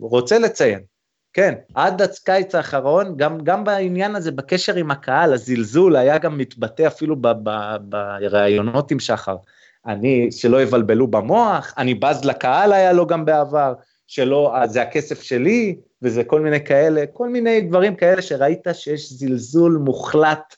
רוצה 0.00 0.38
לציין. 0.38 0.80
כן, 1.32 1.54
עד 1.74 2.02
הקיץ 2.02 2.54
האחרון, 2.54 3.16
גם, 3.16 3.38
גם 3.44 3.64
בעניין 3.64 4.16
הזה, 4.16 4.30
בקשר 4.30 4.74
עם 4.74 4.90
הקהל, 4.90 5.32
הזלזול 5.32 5.96
היה 5.96 6.18
גם 6.18 6.38
מתבטא 6.38 6.86
אפילו 6.86 7.16
בראיונות 7.88 8.90
עם 8.90 9.00
שחר. 9.00 9.36
אני, 9.86 10.32
שלא 10.32 10.62
יבלבלו 10.62 11.06
במוח, 11.06 11.74
אני 11.78 11.94
בז 11.94 12.24
לקהל 12.24 12.72
היה 12.72 12.92
לו 12.92 13.06
גם 13.06 13.24
בעבר. 13.24 13.74
שלא, 14.06 14.56
אה, 14.56 14.66
זה 14.66 14.82
הכסף 14.82 15.22
שלי, 15.22 15.76
וזה 16.02 16.24
כל 16.24 16.40
מיני 16.40 16.64
כאלה, 16.64 17.04
כל 17.12 17.28
מיני 17.28 17.60
דברים 17.60 17.96
כאלה 17.96 18.22
שראית 18.22 18.66
שיש 18.72 19.12
זלזול 19.12 19.78
מוחלט, 19.84 20.56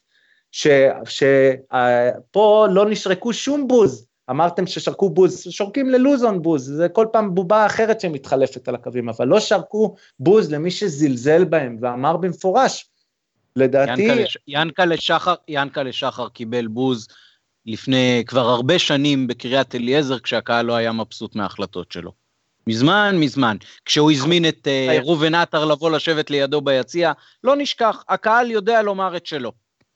שפה 1.04 2.66
לא 2.70 2.90
נשרקו 2.90 3.32
שום 3.32 3.68
בוז, 3.68 4.06
אמרתם 4.30 4.66
ששרקו 4.66 5.10
בוז, 5.10 5.42
שורקים 5.50 5.90
ללוזון 5.90 6.42
בוז, 6.42 6.64
זה 6.64 6.88
כל 6.88 7.06
פעם 7.12 7.34
בובה 7.34 7.66
אחרת 7.66 8.00
שמתחלפת 8.00 8.68
על 8.68 8.74
הקווים, 8.74 9.08
אבל 9.08 9.26
לא 9.26 9.40
שרקו 9.40 9.94
בוז 10.18 10.52
למי 10.52 10.70
שזלזל 10.70 11.44
בהם 11.44 11.76
ואמר 11.80 12.16
במפורש, 12.16 12.88
לדעתי... 13.56 14.08
ינקלה 14.48 14.96
שחר, 14.96 15.34
ינקלה 15.48 15.92
שחר 15.92 16.28
קיבל 16.28 16.66
בוז 16.66 17.08
לפני 17.66 18.22
כבר 18.26 18.48
הרבה 18.48 18.78
שנים 18.78 19.26
בקריית 19.26 19.74
אליעזר, 19.74 20.18
כשהקהל 20.18 20.66
לא 20.66 20.74
היה 20.74 20.92
מבסוט 20.92 21.36
מההחלטות 21.36 21.92
שלו. 21.92 22.23
מזמן 22.66 23.16
מזמן, 23.18 23.56
כשהוא 23.84 24.10
הזמין 24.12 24.48
את 24.48 24.68
uh, 24.68 25.04
ראובן 25.04 25.34
עטר 25.34 25.64
לבוא 25.64 25.90
לשבת 25.90 26.30
לידו 26.30 26.60
ביציע, 26.60 27.12
לא 27.44 27.56
נשכח, 27.56 28.04
הקהל 28.08 28.50
יודע 28.50 28.82
לומר 28.82 29.16
את 29.16 29.26
שלו. 29.26 29.52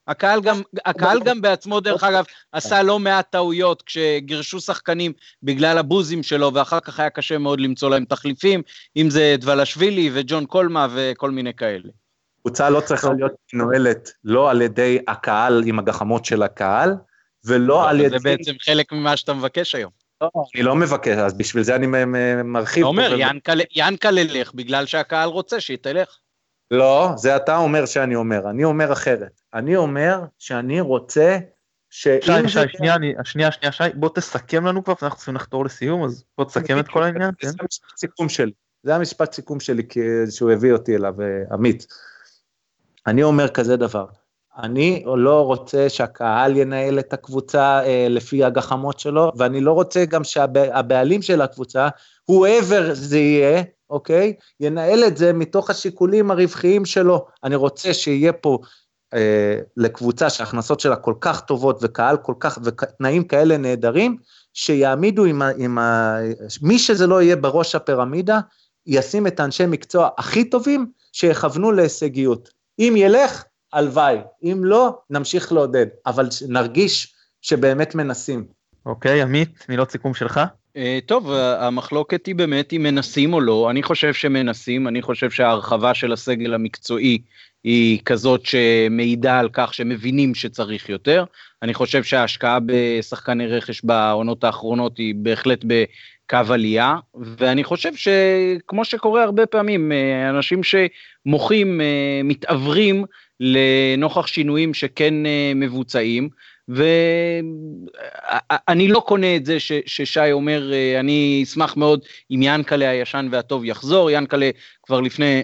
הקהל 0.08 0.40
גם, 0.40 0.62
הקהל 0.84 1.20
גם 1.20 1.40
בעצמו, 1.40 1.80
דרך 1.80 2.04
אגב, 2.04 2.24
עשה 2.52 2.82
לא 2.82 2.98
מעט 2.98 3.30
טעויות 3.30 3.82
כשגירשו 3.82 4.60
שחקנים 4.60 5.12
בגלל 5.42 5.78
הבוזים 5.78 6.22
שלו, 6.22 6.54
ואחר 6.54 6.80
כך 6.80 7.00
היה 7.00 7.10
קשה 7.10 7.38
מאוד 7.38 7.60
למצוא 7.60 7.90
להם 7.90 8.04
תחליפים, 8.04 8.62
אם 8.96 9.10
זה 9.10 9.36
דבלשווילי 9.38 10.10
וג'ון 10.12 10.46
קולמה 10.46 10.86
וכל 10.94 11.30
מיני 11.30 11.54
כאלה. 11.54 11.88
קבוצה 12.42 12.70
לא 12.70 12.80
צריכה 12.80 13.12
להיות 13.12 13.32
מנוהלת 13.52 14.10
לא 14.24 14.50
על 14.50 14.62
ידי 14.62 14.98
הקהל 15.08 15.62
עם 15.66 15.78
הגחמות 15.78 16.24
של 16.24 16.42
הקהל, 16.42 16.94
ולא 17.44 17.66
לא, 17.66 17.90
על 17.90 18.00
ידי... 18.00 18.08
זה 18.08 18.18
בעצם 18.18 18.52
חלק 18.60 18.92
ממה 18.92 19.16
שאתה 19.16 19.34
מבקש 19.34 19.74
היום. 19.74 20.07
לא, 20.20 20.30
אני 20.54 20.62
לא 20.62 20.76
מבקש, 20.76 21.18
אז 21.18 21.34
בשביל 21.34 21.62
זה 21.62 21.74
אני 21.76 21.86
מרחיב. 22.44 22.82
אתה 22.82 22.88
אומר, 22.88 23.16
ינקלה 23.74 24.22
לך 24.22 24.54
בגלל 24.54 24.86
שהקהל 24.86 25.28
רוצה 25.28 25.60
שהיא 25.60 25.78
תלך. 25.78 26.18
לא, 26.70 27.10
זה 27.16 27.36
אתה 27.36 27.56
אומר 27.56 27.86
שאני 27.86 28.14
אומר, 28.14 28.50
אני 28.50 28.64
אומר 28.64 28.92
אחרת. 28.92 29.40
אני 29.54 29.76
אומר 29.76 30.20
שאני 30.38 30.80
רוצה 30.80 31.38
שאם... 31.90 32.20
שי, 32.22 32.48
שי, 32.48 32.58
שנייה, 32.76 32.96
שנייה, 33.24 33.52
שנייה, 33.52 33.72
שי, 33.72 33.84
בוא 33.94 34.10
תסכם 34.14 34.66
לנו 34.66 34.84
כבר, 34.84 34.94
אנחנו 35.02 35.16
צריכים 35.16 35.34
לחתור 35.34 35.64
לסיום, 35.64 36.04
אז 36.04 36.24
בוא 36.38 36.44
תסכם 36.44 36.78
את 36.78 36.88
כל 36.88 37.02
העניין, 37.02 37.30
כן? 37.38 37.48
סיכום 37.96 38.28
שלי. 38.28 38.52
זה 38.82 38.94
המשפט 38.94 39.32
סיכום 39.32 39.60
שלי 39.60 39.82
שהוא 40.30 40.50
הביא 40.50 40.72
אותי 40.72 40.96
אליו, 40.96 41.14
עמית. 41.52 41.86
אני 43.06 43.22
אומר 43.22 43.48
כזה 43.48 43.76
דבר, 43.76 44.06
אני 44.58 45.04
לא 45.16 45.40
רוצה 45.40 45.88
שהקהל 45.88 46.56
ינהל 46.56 46.98
את 46.98 47.12
הקבוצה 47.12 47.84
אה, 47.84 48.06
לפי 48.10 48.44
הגחמות 48.44 49.00
שלו, 49.00 49.32
ואני 49.36 49.60
לא 49.60 49.72
רוצה 49.72 50.04
גם 50.04 50.24
שהבעלים 50.24 51.22
של 51.22 51.40
הקבוצה, 51.40 51.88
whoever 52.30 52.92
זה 52.92 53.18
יהיה, 53.18 53.62
אוקיי? 53.90 54.34
ינהל 54.60 55.04
את 55.04 55.16
זה 55.16 55.32
מתוך 55.32 55.70
השיקולים 55.70 56.30
הרווחיים 56.30 56.84
שלו. 56.84 57.26
אני 57.44 57.56
רוצה 57.56 57.94
שיהיה 57.94 58.32
פה 58.32 58.58
אה, 59.14 59.58
לקבוצה 59.76 60.30
שההכנסות 60.30 60.80
שלה 60.80 60.96
כל 60.96 61.14
כך 61.20 61.40
טובות 61.40 61.78
וקהל 61.82 62.16
כל 62.16 62.34
כך, 62.40 62.58
ותנאים 62.64 63.24
כאלה 63.24 63.56
נהדרים, 63.56 64.16
שיעמידו 64.54 65.24
עם, 65.24 65.42
ה, 65.42 65.50
עם 65.56 65.78
ה... 65.78 66.16
מי 66.62 66.78
שזה 66.78 67.06
לא 67.06 67.22
יהיה 67.22 67.36
בראש 67.36 67.74
הפירמידה, 67.74 68.40
ישים 68.86 69.26
את 69.26 69.40
האנשי 69.40 69.66
מקצוע 69.66 70.08
הכי 70.18 70.44
טובים 70.44 70.86
שיכוונו 71.12 71.72
להישגיות. 71.72 72.48
אם 72.78 72.94
ילך, 72.96 73.44
הלוואי, 73.72 74.16
אם 74.42 74.60
לא, 74.64 74.98
נמשיך 75.10 75.52
לעודד, 75.52 75.86
אבל 76.06 76.28
נרגיש 76.48 77.14
שבאמת 77.42 77.94
מנסים. 77.94 78.44
אוקיי, 78.86 79.22
עמית, 79.22 79.66
מילות 79.68 79.90
סיכום 79.90 80.14
שלך? 80.14 80.40
אה, 80.76 80.98
טוב, 81.06 81.32
המחלוקת 81.58 82.26
היא 82.26 82.34
באמת 82.34 82.72
אם 82.72 82.82
מנסים 82.82 83.32
או 83.34 83.40
לא, 83.40 83.70
אני 83.70 83.82
חושב 83.82 84.12
שמנסים, 84.12 84.88
אני 84.88 85.02
חושב 85.02 85.30
שההרחבה 85.30 85.94
של 85.94 86.12
הסגל 86.12 86.54
המקצועי 86.54 87.18
היא 87.64 88.00
כזאת 88.04 88.46
שמעידה 88.46 89.38
על 89.38 89.48
כך 89.52 89.74
שמבינים 89.74 90.34
שצריך 90.34 90.88
יותר, 90.88 91.24
אני 91.62 91.74
חושב 91.74 92.02
שההשקעה 92.02 92.58
בשחקני 92.66 93.46
רכש 93.46 93.84
בעונות 93.84 94.44
האחרונות 94.44 94.98
היא 94.98 95.14
בהחלט 95.16 95.64
בקו 95.64 96.52
עלייה, 96.52 96.96
ואני 97.14 97.64
חושב 97.64 97.90
שכמו 97.94 98.84
שקורה 98.84 99.22
הרבה 99.22 99.46
פעמים, 99.46 99.92
אה, 99.92 100.30
אנשים 100.30 100.60
שמוחים, 100.62 101.80
אה, 101.80 102.20
מתעוורים 102.24 103.04
לנוכח 103.40 104.26
שינויים 104.26 104.74
שכן 104.74 105.14
מבוצעים, 105.54 106.28
ואני 106.68 108.88
לא 108.88 109.00
קונה 109.00 109.36
את 109.36 109.46
זה 109.46 109.60
ש, 109.60 109.72
ששי 109.86 110.32
אומר, 110.32 110.72
אה, 110.72 111.00
אני 111.00 111.40
אשמח 111.44 111.76
מאוד 111.76 112.00
אם 112.30 112.40
ינקלה 112.42 112.88
הישן 112.88 113.28
והטוב 113.30 113.64
יחזור, 113.64 114.10
ינקלה 114.10 114.50
כבר 114.82 115.00
לפני 115.00 115.42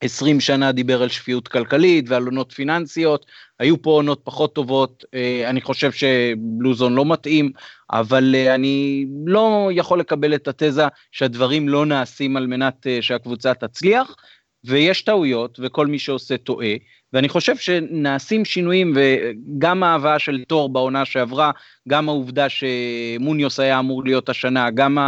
20 0.00 0.40
שנה 0.40 0.72
דיבר 0.72 1.02
על 1.02 1.08
שפיות 1.08 1.48
כלכלית 1.48 2.04
ועל 2.08 2.24
עונות 2.24 2.52
פיננסיות, 2.52 3.26
היו 3.58 3.82
פה 3.82 3.90
עונות 3.90 4.20
פחות 4.24 4.54
טובות, 4.54 5.04
אה, 5.14 5.50
אני 5.50 5.60
חושב 5.60 5.92
שבלוזון 5.92 6.94
לא 6.94 7.04
מתאים, 7.04 7.52
אבל 7.90 8.34
אה, 8.34 8.54
אני 8.54 9.06
לא 9.26 9.70
יכול 9.72 10.00
לקבל 10.00 10.34
את 10.34 10.48
התזה 10.48 10.84
שהדברים 11.12 11.68
לא 11.68 11.86
נעשים 11.86 12.36
על 12.36 12.46
מנת 12.46 12.86
שהקבוצה 13.00 13.54
תצליח, 13.54 14.16
ויש 14.64 15.02
טעויות 15.02 15.60
וכל 15.62 15.86
מי 15.86 15.98
שעושה 15.98 16.36
טועה, 16.36 16.74
ואני 17.14 17.28
חושב 17.28 17.56
שנעשים 17.56 18.44
שינויים 18.44 18.96
וגם 18.96 19.82
ההבאה 19.82 20.18
של 20.18 20.44
תור 20.48 20.68
בעונה 20.68 21.04
שעברה, 21.04 21.50
גם 21.88 22.08
העובדה 22.08 22.46
שמוניוס 22.48 23.60
היה 23.60 23.78
אמור 23.78 24.04
להיות 24.04 24.28
השנה, 24.28 24.70
גם 24.70 24.98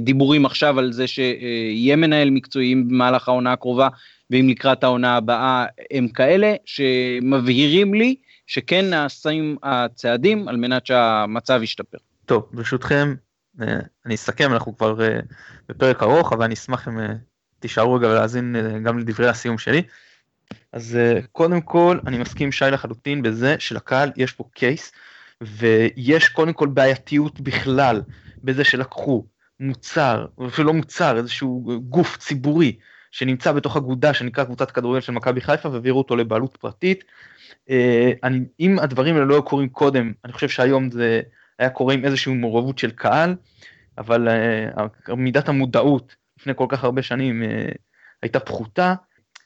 הדיבורים 0.00 0.46
עכשיו 0.46 0.78
על 0.78 0.92
זה 0.92 1.06
שיהיה 1.06 1.96
מנהל 1.96 2.30
מקצועי 2.30 2.74
במהלך 2.74 3.28
העונה 3.28 3.52
הקרובה, 3.52 3.88
ואם 4.30 4.48
לקראת 4.48 4.84
העונה 4.84 5.16
הבאה 5.16 5.66
הם 5.90 6.08
כאלה 6.08 6.54
שמבהירים 6.64 7.94
לי 7.94 8.14
שכן 8.46 8.90
נעשים 8.90 9.56
הצעדים 9.62 10.48
על 10.48 10.56
מנת 10.56 10.86
שהמצב 10.86 11.60
ישתפר. 11.62 11.98
טוב, 12.26 12.48
ברשותכם, 12.52 13.14
אה, 13.62 13.78
אני 14.06 14.14
אסכם, 14.14 14.52
אנחנו 14.52 14.76
כבר 14.76 15.02
אה, 15.02 15.20
בפרק 15.68 16.02
ארוך, 16.02 16.32
אבל 16.32 16.44
אני 16.44 16.54
אשמח 16.54 16.88
אם 16.88 16.98
אה, 16.98 17.06
תישארו 17.58 17.94
רגע 17.94 18.08
ולהאזין 18.08 18.56
גם 18.84 18.98
לדברי 18.98 19.28
הסיום 19.28 19.58
שלי. 19.58 19.82
אז 20.72 20.98
uh, 21.00 21.26
קודם 21.32 21.60
כל 21.60 21.98
אני 22.06 22.18
מסכים 22.18 22.52
שי 22.52 22.64
לחלוטין 22.64 23.22
בזה 23.22 23.56
שלקהל 23.58 24.12
יש 24.16 24.32
פה 24.32 24.44
קייס 24.54 24.92
ויש 25.40 26.28
קודם 26.28 26.52
כל 26.52 26.68
בעייתיות 26.68 27.40
בכלל 27.40 28.02
בזה 28.44 28.64
שלקחו 28.64 29.26
מוצר, 29.60 30.26
אפילו 30.48 30.66
לא 30.68 30.74
מוצר, 30.74 31.16
איזשהו 31.16 31.80
גוף 31.88 32.16
ציבורי 32.16 32.76
שנמצא 33.10 33.52
בתוך 33.52 33.76
אגודה 33.76 34.14
שנקרא 34.14 34.44
קבוצת 34.44 34.70
כדורגל 34.70 35.00
של 35.00 35.12
מכבי 35.12 35.40
חיפה 35.40 35.68
והעבירו 35.68 35.98
אותו 35.98 36.16
לבעלות 36.16 36.56
פרטית. 36.56 37.04
Uh, 37.68 37.72
אני, 38.22 38.40
אם 38.60 38.78
הדברים 38.78 39.14
האלה 39.14 39.26
לא 39.26 39.34
היו 39.34 39.42
קורים 39.42 39.68
קודם, 39.68 40.12
אני 40.24 40.32
חושב 40.32 40.48
שהיום 40.48 40.90
זה 40.90 41.20
היה 41.58 41.70
קורה 41.70 41.94
עם 41.94 42.04
איזושהי 42.04 42.34
מעורבות 42.34 42.78
של 42.78 42.90
קהל, 42.90 43.36
אבל 43.98 44.28
uh, 44.28 45.14
מידת 45.14 45.48
המודעות 45.48 46.14
לפני 46.38 46.52
כל 46.56 46.66
כך 46.68 46.84
הרבה 46.84 47.02
שנים 47.02 47.42
הייתה 48.22 48.40
פחותה. 48.40 48.94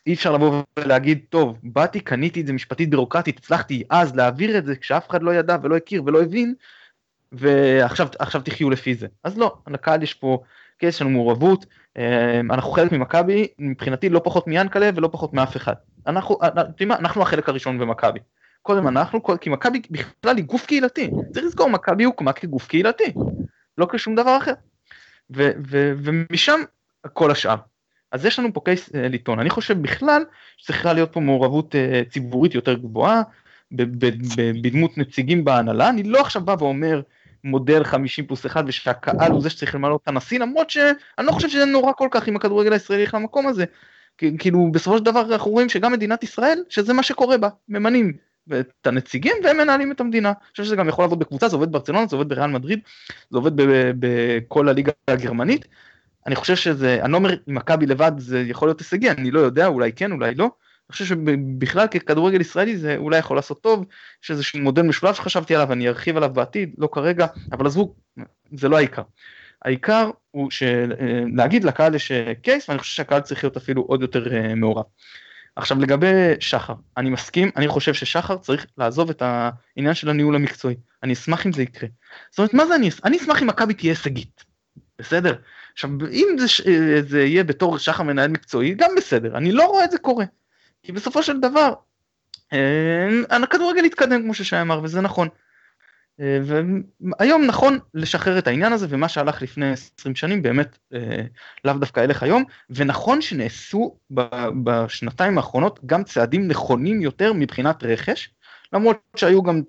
אי 0.07 0.15
אפשר 0.15 0.33
לבוא 0.33 0.63
ולהגיד, 0.79 1.25
טוב, 1.29 1.59
באתי, 1.63 2.01
קניתי 2.01 2.41
את 2.41 2.47
זה 2.47 2.53
משפטית 2.53 2.91
בירוקרטית, 2.91 3.39
הצלחתי 3.39 3.83
אז 3.91 4.17
להעביר 4.17 4.59
את 4.59 4.67
זה 4.67 4.77
כשאף 4.77 5.11
אחד 5.11 5.23
לא 5.23 5.35
ידע 5.35 5.57
ולא 5.63 5.77
הכיר 5.77 6.03
ולא 6.07 6.23
הבין, 6.23 6.55
ועכשיו 7.33 8.41
תחיו 8.45 8.71
לפי 8.71 8.95
זה. 8.95 9.07
אז 9.25 9.39
לא, 9.39 9.57
לקהל 9.67 10.03
יש 10.03 10.15
פה 10.15 10.43
קייס 10.79 10.97
של 10.97 11.05
מעורבות, 11.05 11.67
אה, 11.97 12.41
אנחנו 12.41 12.73
חלק 12.73 12.93
ממכבי, 12.93 13.47
מבחינתי 13.59 14.09
לא 14.09 14.21
פחות 14.25 14.47
מיאנקלה 14.47 14.91
ולא 14.95 15.09
פחות 15.13 15.35
מאף 15.35 15.57
אחד. 15.57 15.75
אנחנו, 16.07 16.39
אה, 16.43 16.87
מה, 16.87 16.97
אנחנו 16.97 17.23
החלק 17.23 17.49
הראשון 17.49 17.79
במכבי. 17.79 18.21
קודם 18.63 18.89
אנחנו, 18.89 19.23
כי 19.41 19.51
מכבי 19.51 19.83
בכלל 19.91 20.37
היא 20.37 20.45
גוף 20.45 20.67
קהילתי, 20.67 21.11
צריך 21.33 21.47
לזכור, 21.47 21.71
מכבי 21.71 22.05
הוקמה 22.05 22.33
כגוף 22.33 22.69
קהילתי, 22.69 23.13
לא 23.79 23.87
כשום 23.93 24.15
דבר 24.15 24.37
אחר. 24.37 24.53
ו, 25.37 25.51
ו, 25.67 25.93
ומשם 25.97 26.61
כל 27.13 27.31
השאר. 27.31 27.57
אז 28.15 28.25
יש 28.25 28.39
לנו 28.39 28.53
פה 28.53 28.61
קייס 28.65 28.89
uh, 28.89 28.93
לטעון. 28.95 29.39
אני 29.39 29.51
חושב 29.51 29.83
בכלל 29.83 30.23
שצריכה 30.57 30.93
להיות 30.93 31.13
פה 31.13 31.21
מעורבות 31.21 31.75
uh, 31.75 32.11
ציבורית 32.13 32.55
יותר 32.55 32.75
גבוהה, 32.75 33.23
בדמות 34.63 34.99
נציגים 34.99 35.45
בהנהלה. 35.45 35.89
אני 35.89 36.03
לא 36.03 36.21
עכשיו 36.21 36.43
בא 36.43 36.57
ואומר 36.59 37.01
מודל 37.45 37.85
50 37.85 38.27
פלוס 38.27 38.47
1 38.47 38.65
ושהקהל 38.67 39.33
הוא 39.33 39.43
זה 39.43 39.51
שצריך 39.51 39.75
למלא 39.75 39.99
את 40.03 40.09
הנשיא, 40.09 40.39
למרות 40.39 40.71
שאני 40.71 41.27
לא 41.27 41.33
חושב 41.33 41.49
שזה 41.49 41.65
נורא 41.65 41.93
כל 41.93 42.09
כך 42.11 42.29
אם 42.29 42.37
הכדורגל 42.37 42.73
הישראלי 42.73 43.03
ילך 43.03 43.15
למקום 43.15 43.47
הזה. 43.47 43.65
כאילו 44.19 44.73
בסופו 44.73 44.99
של 44.99 45.05
דבר 45.05 45.33
אנחנו 45.33 45.51
רואים 45.51 45.69
שגם 45.69 45.93
מדינת 45.93 46.23
ישראל, 46.23 46.59
שזה 46.69 46.93
מה 46.93 47.03
שקורה 47.03 47.39
בה, 47.39 47.49
ממנים 47.69 48.13
את 48.61 48.87
הנציגים 48.87 49.33
והם 49.45 49.57
מנהלים 49.57 49.93
את 49.93 50.01
המדינה. 50.01 50.29
אני 50.29 50.51
חושב 50.51 50.65
שזה 50.65 50.77
גם 50.77 50.89
יכול 50.89 51.05
לעבוד 51.05 51.19
בקבוצה, 51.19 51.49
זה 51.49 51.57
עובד 51.57 51.73
ברצלונה, 51.73 52.07
זה 52.07 52.17
עובד 52.17 52.29
בריאל 52.29 52.51
מדריד, 52.51 52.81
זה 53.31 53.39
עובד 53.39 53.53
בכל 53.99 54.69
הליגה 54.69 54.93
הגרמנית. 55.09 55.67
אני 56.27 56.37
חושב 56.37 56.57
שזה, 56.57 56.99
אני 57.03 57.13
לא 57.13 57.17
אומר 57.17 57.31
אם 57.49 57.55
מכבי 57.55 57.87
לבד 57.87 58.13
זה 58.19 58.41
יכול 58.41 58.69
להיות 58.69 58.79
הישגי, 58.79 59.11
אני 59.11 59.31
לא 59.31 59.41
יודע, 59.41 59.67
אולי 59.67 59.93
כן, 59.93 60.13
אולי 60.13 60.35
לא. 60.35 60.45
אני 60.45 60.93
חושב 60.93 61.05
שבכלל 61.05 61.87
ככדורגל 61.87 62.41
ישראלי 62.41 62.77
זה 62.77 62.97
אולי 62.97 63.19
יכול 63.19 63.37
לעשות 63.37 63.63
טוב, 63.63 63.85
יש 64.25 64.31
איזשהו 64.31 64.59
מודל 64.59 64.83
משולב 64.83 65.15
שחשבתי 65.15 65.55
עליו, 65.55 65.73
אני 65.73 65.89
ארחיב 65.89 66.17
עליו 66.17 66.31
בעתיד, 66.31 66.75
לא 66.79 66.89
כרגע, 66.93 67.27
אבל 67.53 67.67
עזבו, 67.67 67.95
זה 68.53 68.69
לא 68.69 68.77
העיקר. 68.77 69.03
העיקר 69.65 70.11
הוא 70.31 70.51
להגיד 71.35 71.65
לקהל 71.65 71.95
יש 71.95 72.13
קייס, 72.43 72.69
ואני 72.69 72.79
חושב 72.79 72.97
שהקהל 72.97 73.21
צריך 73.21 73.45
להיות 73.45 73.57
אפילו 73.57 73.83
עוד 73.83 74.03
יותר 74.03 74.35
אה, 74.35 74.55
מעורב. 74.55 74.85
עכשיו 75.57 75.81
לגבי 75.81 76.13
שחר, 76.41 76.75
אני 76.97 77.11
מסכים, 77.11 77.51
אני 77.57 77.69
חושב 77.69 77.95
ששחר 77.95 78.37
צריך 78.37 78.67
לעזוב 78.79 79.11
את 79.11 79.23
העניין 79.23 79.95
של 79.95 80.09
הניהול 80.09 80.35
המקצועי, 80.35 80.77
אני 81.03 81.13
אשמח 81.13 81.47
אם 81.47 81.53
זה 81.53 81.63
יקרה. 81.63 81.89
זאת 82.31 82.39
אומרת, 82.39 82.55
מה 82.55 82.67
זה 82.67 82.75
אני, 82.75 82.91
אני 83.05 83.17
אשמח 83.17 83.43
אם 83.43 83.47
מכבי 83.47 83.75
תהיה 83.75 83.93
הישגית, 83.93 84.45
בסדר? 84.99 85.35
עכשיו, 85.73 85.91
אם 86.11 86.27
זה, 86.39 86.47
אה, 86.67 87.03
זה 87.03 87.25
יהיה 87.25 87.45
בתור 87.45 87.79
שחר 87.79 88.03
מנהל 88.03 88.31
מקצועי, 88.31 88.75
גם 88.75 88.91
בסדר, 88.97 89.37
אני 89.37 89.53
לא 89.53 89.67
רואה 89.67 89.85
את 89.85 89.91
זה 89.91 89.99
קורה. 89.99 90.25
כי 90.83 90.93
בסופו 90.93 91.23
של 91.23 91.41
דבר, 91.41 91.75
אה, 92.53 93.43
הכדורגל 93.43 93.85
יתקדם 93.85 94.23
כמו 94.23 94.35
ששי 94.35 94.61
אמר, 94.61 94.81
וזה 94.83 95.01
נכון. 95.01 95.29
אה, 96.21 96.39
והיום 96.45 97.45
נכון 97.45 97.79
לשחרר 97.95 98.39
את 98.39 98.47
העניין 98.47 98.73
הזה, 98.73 98.87
ומה 98.89 99.09
שהלך 99.09 99.43
לפני 99.43 99.73
20 99.73 100.15
שנים 100.15 100.43
באמת 100.43 100.79
לאו 101.65 101.75
דווקא 101.75 102.01
ילך 102.01 102.23
היום, 102.23 102.45
ונכון 102.71 103.21
שנעשו 103.21 103.97
בשנתיים 104.65 105.39
האחרונות 105.39 105.81
גם 105.87 106.05
צעדים 106.05 106.49
נכונים 106.49 107.01
יותר 107.01 107.33
מבחינת 107.33 107.85
רכש, 107.85 108.31
למרות 108.73 108.99
שהיו 109.17 109.43
גם 109.43 109.63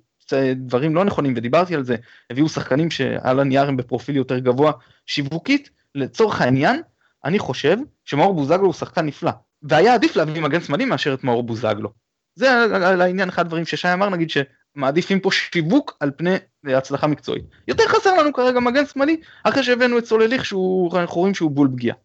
דברים 0.56 0.96
לא 0.96 1.04
נכונים 1.04 1.34
ודיברתי 1.36 1.76
על 1.76 1.84
זה, 1.84 1.96
הביאו 2.30 2.50
שחקנים 2.50 2.92
שעל 2.92 3.40
הנייר 3.40 3.68
הם 3.68 3.78
בפרופיל 3.78 4.16
יותר 4.16 4.40
גבוה 4.40 4.72
שיווקית, 5.06 5.70
לצורך 5.96 6.42
העניין, 6.42 6.82
אני 7.26 7.40
חושב 7.40 7.78
שמאור 8.06 8.34
בוזגלו 8.34 8.66
הוא 8.66 8.74
שחקן 8.74 9.06
נפלא, 9.06 9.32
והיה 9.64 9.94
עדיף 9.94 10.16
להביא 10.16 10.42
מגן 10.42 10.62
שמאלי 10.62 10.86
מאשר 10.86 11.14
את 11.14 11.24
מאור 11.24 11.44
בוזגלו. 11.44 11.90
זה 12.36 12.64
על 12.64 13.02
העניין 13.02 13.30
אחד 13.30 13.46
הדברים 13.46 13.66
ששי 13.66 13.94
אמר 13.94 14.10
נגיד 14.10 14.30
שמעדיפים 14.30 15.20
פה 15.20 15.32
שיווק 15.32 15.98
על 16.00 16.12
פני 16.16 16.36
הצלחה 16.64 17.08
מקצועית. 17.08 17.46
יותר 17.68 17.84
חסר 17.88 18.14
לנו 18.14 18.34
כרגע 18.34 18.60
מגן 18.60 18.86
שמאלי 18.86 19.18
אחרי 19.44 19.64
שהבאנו 19.64 19.98
את 19.98 20.06
סולליך 20.06 20.46
שהוא 20.46 21.00
אנחנו 21.00 21.22
רואים 21.22 21.34
שהוא 21.34 21.52
בול 21.52 21.70
פגיעה. 21.72 21.96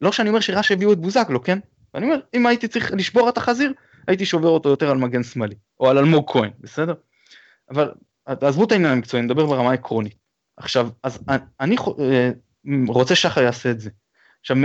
לא 0.00 0.12
שאני 0.12 0.28
אומר 0.28 0.40
שרש 0.40 0.72
הביאו 0.72 0.92
את 0.92 0.98
בוזגלו 0.98 1.42
כן? 1.42 1.58
ואני 1.94 2.06
אומר 2.06 2.20
אם 2.34 2.46
הייתי 2.46 2.68
צריך 2.68 2.92
לשבור 2.92 3.28
את 3.28 3.36
החזיר 3.36 3.72
הייתי 4.08 4.26
שובר 4.26 4.48
אותו 4.48 4.68
יותר 4.68 4.90
על 4.90 4.98
מגן 4.98 5.22
שמאלי 5.22 5.54
או 5.80 5.90
על 5.90 5.98
אלמוג 5.98 6.30
כהן 6.32 6.50
בסדר? 6.60 6.94
אבל 7.72 7.90
עזבו 8.26 8.64
את 8.64 8.72
העניין 8.72 8.92
המקצועי 8.92 9.22
נדבר 9.22 9.46
ברמה 9.46 9.70
העקרונית. 9.70 10.14
עכשיו 10.56 10.88
אז 11.02 11.18
אני 11.60 11.76
אה, 11.98 12.30
רוצה 12.88 13.14
שחר 13.14 13.42
יעשה 13.42 13.70
את 13.70 13.80
זה. 13.80 13.90
עכשיו, 14.40 14.56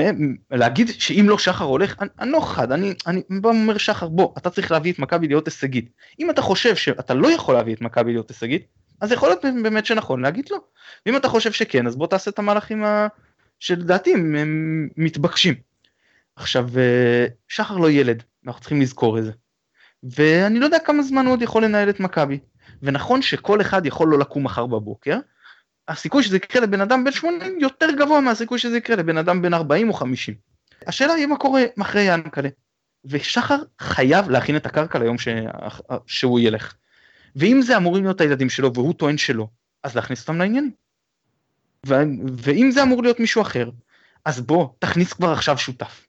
להגיד 0.51 0.87
שאם 0.87 1.25
לא 1.29 1.37
שחר 1.37 1.65
הולך, 1.65 1.95
אני, 2.01 2.09
אני 2.19 2.31
לא 2.31 2.39
חד, 2.39 2.71
אני, 2.71 2.93
אני 3.07 3.21
אומר 3.43 3.77
שחר, 3.77 4.07
בוא, 4.07 4.33
אתה 4.37 4.49
צריך 4.49 4.71
להביא 4.71 4.93
את 4.93 4.99
מכבי 4.99 5.27
להיות 5.27 5.47
הישגית. 5.47 5.89
אם 6.19 6.29
אתה 6.29 6.41
חושב 6.41 6.75
שאתה 6.75 7.13
לא 7.13 7.31
יכול 7.31 7.55
להביא 7.55 7.73
את 7.73 7.81
מכבי 7.81 8.11
להיות 8.11 8.29
הישגית, 8.29 8.65
אז 9.01 9.11
יכול 9.11 9.29
להיות 9.29 9.41
באמת 9.63 9.85
שנכון 9.85 10.21
להגיד 10.21 10.45
לא. 10.51 10.57
ואם 11.05 11.17
אתה 11.17 11.29
חושב 11.29 11.51
שכן, 11.51 11.87
אז 11.87 11.95
בוא 11.95 12.07
תעשה 12.07 12.31
את 12.31 12.39
המהלכים 12.39 12.83
ה... 12.83 13.07
שלדעתי 13.59 14.13
הם, 14.13 14.35
הם 14.35 14.89
מתבקשים. 14.97 15.53
עכשיו, 16.35 16.69
אה, 16.77 17.25
שחר 17.47 17.77
לא 17.77 17.91
ילד, 17.91 18.23
אנחנו 18.47 18.61
צריכים 18.61 18.81
לזכור 18.81 19.19
את 19.19 19.23
זה. 19.23 19.31
ואני 20.03 20.59
לא 20.59 20.65
יודע 20.65 20.79
כמה 20.79 21.03
זמן 21.03 21.25
הוא 21.25 21.33
עוד 21.33 21.41
יכול 21.41 21.63
לנהל 21.63 21.89
את 21.89 21.99
מכבי. 21.99 22.39
ונכון 22.81 23.21
שכל 23.21 23.61
אחד 23.61 23.85
יכול 23.85 24.07
לא 24.07 24.19
לקום 24.19 24.43
מחר 24.43 24.65
בבוקר, 24.65 25.19
הסיכוי 25.87 26.23
שזה 26.23 26.37
יקרה 26.37 26.61
לבן 26.61 26.81
אדם 26.81 27.03
בן 27.03 27.11
80 27.11 27.59
יותר 27.59 27.87
גבוה 27.91 28.21
מהסיכוי 28.21 28.59
שזה 28.59 28.77
יקרה 28.77 28.95
לבן 28.95 29.17
אדם 29.17 29.41
בן 29.41 29.53
40 29.53 29.89
או 29.89 29.93
50. 29.93 30.35
השאלה 30.87 31.13
היא 31.13 31.25
מה 31.25 31.37
קורה 31.37 31.63
אחרי 31.81 32.01
ינקלה. 32.01 32.49
ושחר 33.05 33.57
חייב 33.79 34.29
להכין 34.29 34.55
את 34.55 34.65
הקרקע 34.65 34.99
ליום 34.99 35.17
ש... 35.17 35.27
שהוא 36.05 36.39
ילך. 36.39 36.73
ואם 37.35 37.61
זה 37.61 37.77
אמורים 37.77 38.03
להיות 38.03 38.21
הילדים 38.21 38.49
שלו 38.49 38.73
והוא 38.73 38.93
טוען 38.93 39.17
שלא, 39.17 39.47
אז 39.83 39.95
להכניס 39.95 40.21
אותם 40.21 40.37
לעניינים. 40.37 40.71
ו... 41.87 41.95
ואם 42.37 42.71
זה 42.71 42.83
אמור 42.83 43.03
להיות 43.03 43.19
מישהו 43.19 43.41
אחר, 43.41 43.69
אז 44.25 44.41
בוא, 44.41 44.67
תכניס 44.79 45.13
כבר 45.13 45.31
עכשיו 45.31 45.57
שותף. 45.57 46.07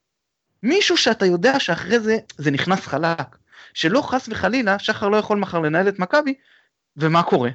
מישהו 0.63 0.97
שאתה 0.97 1.27
יודע 1.27 1.61
שאחרי 1.61 2.01
זה 2.01 2.19
זה 2.39 2.51
נכנס 2.51 2.87
חלק. 2.87 3.37
שלא 3.75 4.03
חס 4.03 4.29
וחלילה 4.29 4.79
שחר 4.79 5.09
לא 5.09 5.17
יכול 5.17 5.39
מחר 5.39 5.59
לנהל 5.59 5.89
את 5.89 5.99
מכבי, 5.99 6.35
ומה 6.99 7.23
קורה? 7.23 7.51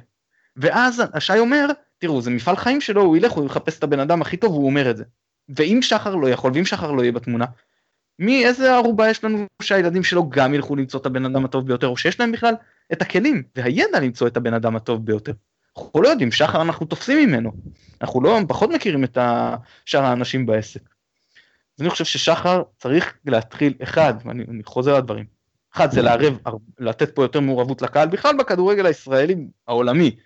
ואז 0.56 1.02
השי 1.14 1.38
אומר, 1.38 1.66
תראו 1.98 2.22
זה 2.22 2.30
מפעל 2.30 2.56
חיים 2.56 2.80
שלו, 2.80 3.02
הוא 3.02 3.16
ילך, 3.16 3.32
הוא 3.32 3.46
יחפש 3.46 3.78
את 3.78 3.82
הבן 3.82 4.00
אדם 4.00 4.22
הכי 4.22 4.36
טוב, 4.36 4.52
הוא 4.52 4.66
אומר 4.66 4.90
את 4.90 4.96
זה. 4.96 5.04
ואם 5.48 5.78
שחר 5.82 6.14
לא 6.14 6.28
יכול, 6.28 6.52
ואם 6.54 6.64
שחר 6.64 6.92
לא 6.92 7.02
יהיה 7.02 7.12
בתמונה, 7.12 7.44
מי, 8.18 8.46
איזה 8.46 8.74
ערובה 8.74 9.10
יש 9.10 9.24
לנו 9.24 9.46
שהילדים 9.62 10.02
שלו 10.02 10.28
גם 10.28 10.54
ילכו 10.54 10.76
למצוא 10.76 11.00
את 11.00 11.06
הבן 11.06 11.24
אדם 11.24 11.44
הטוב 11.44 11.66
ביותר, 11.66 11.86
או 11.86 11.96
שיש 11.96 12.20
להם 12.20 12.32
בכלל 12.32 12.54
את 12.92 13.02
הכלים 13.02 13.42
והידע 13.56 14.00
למצוא 14.00 14.26
את 14.26 14.36
הבן 14.36 14.54
אדם 14.54 14.76
הטוב 14.76 15.06
ביותר. 15.06 15.32
אנחנו 15.78 16.02
לא 16.02 16.08
יודעים, 16.08 16.32
שחר 16.32 16.62
אנחנו 16.62 16.86
תופסים 16.86 17.28
ממנו, 17.28 17.52
אנחנו 18.00 18.22
לא, 18.22 18.40
פחות 18.48 18.70
מכירים 18.70 19.04
את 19.04 19.18
שאר 19.84 20.04
האנשים 20.04 20.46
בעסק. 20.46 20.80
אז 21.78 21.82
אני 21.82 21.90
חושב 21.90 22.04
ששחר 22.04 22.62
צריך 22.78 23.14
להתחיל, 23.26 23.74
אחד, 23.82 24.14
ואני 24.24 24.62
חוזר 24.64 24.90
על 24.90 24.96
הדברים, 24.96 25.24
אחד 25.74 25.90
זה 25.90 26.02
לערב, 26.02 26.38
לתת 26.78 27.14
פה 27.14 27.24
יותר 27.24 27.40
מעורבות 27.40 27.82
לקהל, 27.82 28.08
בכלל 28.08 28.36
בכדורגל 28.38 28.86
הישראלי, 28.86 29.36
העולמי, 29.68 30.16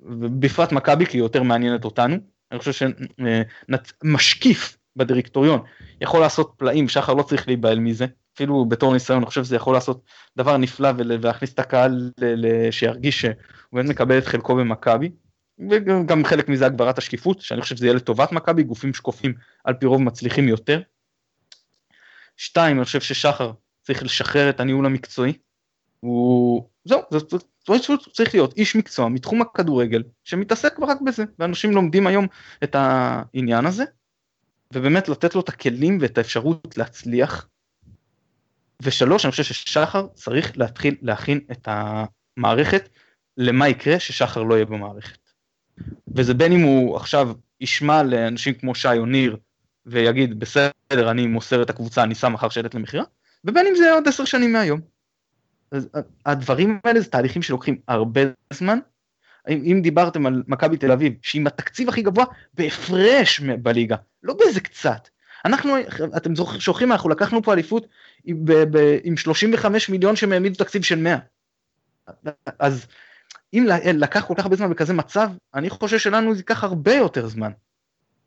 ובפרט 0.00 0.72
מכבי 0.72 1.06
כי 1.06 1.16
היא 1.16 1.22
יותר 1.22 1.42
מעניינת 1.42 1.84
אותנו, 1.84 2.16
אני 2.52 2.58
חושב 2.58 2.88
שמשקיף 4.04 4.76
בדירקטוריון 4.96 5.60
יכול 6.00 6.20
לעשות 6.20 6.54
פלאים, 6.56 6.88
שחר 6.88 7.14
לא 7.14 7.22
צריך 7.22 7.48
להיבהל 7.48 7.78
מזה, 7.78 8.06
אפילו 8.34 8.64
בתור 8.64 8.92
ניסיון 8.92 9.18
אני 9.18 9.26
חושב 9.26 9.44
שזה 9.44 9.56
יכול 9.56 9.74
לעשות 9.74 10.04
דבר 10.36 10.56
נפלא 10.56 10.88
ולהכניס 10.96 11.54
את 11.54 11.58
הקהל 11.58 12.10
שירגיש 12.70 13.20
שהוא 13.20 13.34
באמת 13.72 13.88
מקבל 13.88 14.18
את 14.18 14.26
חלקו 14.26 14.56
במכבי. 14.56 15.10
וגם 15.70 16.24
חלק 16.24 16.48
מזה 16.48 16.66
הגברת 16.66 16.98
השקיפות, 16.98 17.40
שאני 17.40 17.60
חושב 17.60 17.76
שזה 17.76 17.86
יהיה 17.86 17.94
לטובת 17.94 18.32
מכבי, 18.32 18.62
גופים 18.62 18.94
שקופים 18.94 19.34
על 19.64 19.74
פי 19.74 19.86
רוב 19.86 20.02
מצליחים 20.02 20.48
יותר. 20.48 20.80
שתיים, 22.36 22.76
אני 22.76 22.84
חושב 22.84 23.00
ששחר 23.00 23.52
צריך 23.86 24.02
לשחרר 24.02 24.50
את 24.50 24.60
הניהול 24.60 24.86
המקצועי. 24.86 25.32
הוא, 26.00 26.68
זהו, 26.84 27.00
זה, 27.10 27.18
זה, 27.18 27.36
זה 27.66 27.96
צריך 28.12 28.34
להיות 28.34 28.56
איש 28.56 28.76
מקצוע 28.76 29.08
מתחום 29.08 29.42
הכדורגל 29.42 30.02
שמתעסק 30.24 30.74
רק 30.82 31.00
בזה, 31.00 31.24
ואנשים 31.38 31.70
לומדים 31.70 32.06
היום 32.06 32.26
את 32.64 32.74
העניין 32.78 33.66
הזה, 33.66 33.84
ובאמת 34.74 35.08
לתת 35.08 35.34
לו 35.34 35.40
את 35.40 35.48
הכלים 35.48 35.98
ואת 36.00 36.18
האפשרות 36.18 36.78
להצליח. 36.78 37.48
ושלוש, 38.82 39.24
אני 39.24 39.30
חושב 39.30 39.44
ששחר 39.44 40.06
צריך 40.14 40.58
להתחיל 40.58 40.96
להכין 41.02 41.40
את 41.52 41.68
המערכת 41.70 42.88
למה 43.36 43.68
יקרה 43.68 44.00
ששחר 44.00 44.42
לא 44.42 44.54
יהיה 44.54 44.64
במערכת. 44.64 45.30
וזה 46.16 46.34
בין 46.34 46.52
אם 46.52 46.60
הוא 46.60 46.96
עכשיו 46.96 47.32
ישמע 47.60 48.02
לאנשים 48.02 48.54
כמו 48.54 48.74
שי 48.74 48.98
או 48.98 49.06
ניר 49.06 49.36
ויגיד 49.86 50.40
בסדר 50.40 51.10
אני 51.10 51.26
מוסר 51.26 51.62
את 51.62 51.70
הקבוצה 51.70 52.02
אני 52.02 52.14
שם 52.14 52.32
מחר 52.32 52.48
שלט 52.48 52.74
למכירה 52.74 53.04
ובין 53.46 53.66
אם 53.66 53.74
זה 53.74 53.92
עוד 53.92 54.08
עשר 54.08 54.24
שנים 54.24 54.52
מהיום. 54.52 54.80
אז 55.70 55.88
הדברים 56.26 56.78
האלה 56.84 57.00
זה 57.00 57.10
תהליכים 57.10 57.42
שלוקחים 57.42 57.80
הרבה 57.88 58.20
זמן. 58.52 58.78
אם, 59.48 59.62
אם 59.64 59.80
דיברתם 59.82 60.26
על 60.26 60.42
מכבי 60.46 60.76
תל 60.76 60.92
אביב 60.92 61.12
שהיא 61.22 61.40
עם 61.40 61.46
התקציב 61.46 61.88
הכי 61.88 62.02
גבוה 62.02 62.24
בהפרש 62.54 63.40
בליגה 63.40 63.96
לא 64.22 64.34
באיזה 64.34 64.60
קצת. 64.60 65.08
אנחנו 65.44 65.74
אתם 66.16 66.34
זוכרים 66.36 66.92
אנחנו 66.92 67.08
לקחנו 67.08 67.42
פה 67.42 67.52
אליפות 67.52 67.86
עם, 68.24 68.44
עם 69.04 69.16
35 69.16 69.88
מיליון 69.88 70.16
שהם 70.16 70.32
העמידו 70.32 70.56
תקציב 70.64 70.82
של 70.82 70.98
100. 70.98 71.16
אז 72.58 72.86
אם 73.54 73.66
לקח 73.94 74.24
כל 74.24 74.34
כך 74.36 74.44
הרבה 74.44 74.56
זמן 74.56 74.70
בכזה 74.70 74.92
מצב, 74.92 75.30
אני 75.54 75.70
חושב 75.70 75.98
שלנו 75.98 76.34
זה 76.34 76.40
ייקח 76.40 76.64
הרבה 76.64 76.94
יותר 76.94 77.26
זמן. 77.26 77.50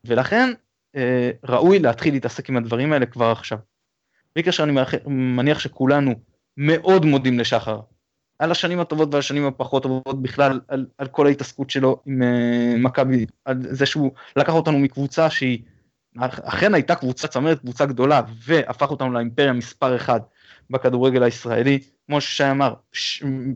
ולכן 0.06 0.54
אה, 0.96 1.32
ראוי 1.44 1.80
להתחיל 1.80 2.14
להתעסק 2.14 2.50
עם 2.50 2.58
הדברים 2.58 2.94
האלה 2.94 3.06
כבר 3.06 3.32
עכשיו. 3.32 3.58
בלי 4.36 4.44
קשר 4.44 4.64
אני 4.64 4.74
מניח 5.08 5.60
שכולנו 5.60 6.16
מאוד 6.58 7.06
מודים 7.06 7.40
לשחר. 7.40 7.80
על 8.40 8.52
השנים 8.52 8.80
הטובות 8.80 9.14
והשנים 9.14 9.46
הפחות 9.46 9.84
טובות 9.84 10.22
בכלל, 10.22 10.60
על, 10.68 10.86
על 10.98 11.08
כל 11.08 11.28
ההתעסקות 11.28 11.70
שלו 11.70 12.02
עם 12.06 12.22
uh, 12.22 12.78
מכבי, 12.78 13.26
על 13.46 13.58
זה 13.62 13.86
שהוא 13.86 14.12
לקח 14.36 14.54
אותנו 14.54 14.80
מקבוצה 14.80 15.30
שהיא 15.30 15.60
אכן 16.20 16.74
הייתה 16.74 16.96
קבוצה 16.96 17.28
צמרת, 17.28 17.60
קבוצה 17.60 17.86
גדולה, 17.86 18.22
והפך 18.46 18.92
אותנו 18.92 19.12
לאימפריה 19.12 19.54
מספר 19.54 19.96
אחד 19.96 20.20
בכדורגל 20.70 21.24
הישראלי, 21.24 21.80
כמו 22.08 22.22
ששי 22.22 22.52
אמר, 22.52 22.74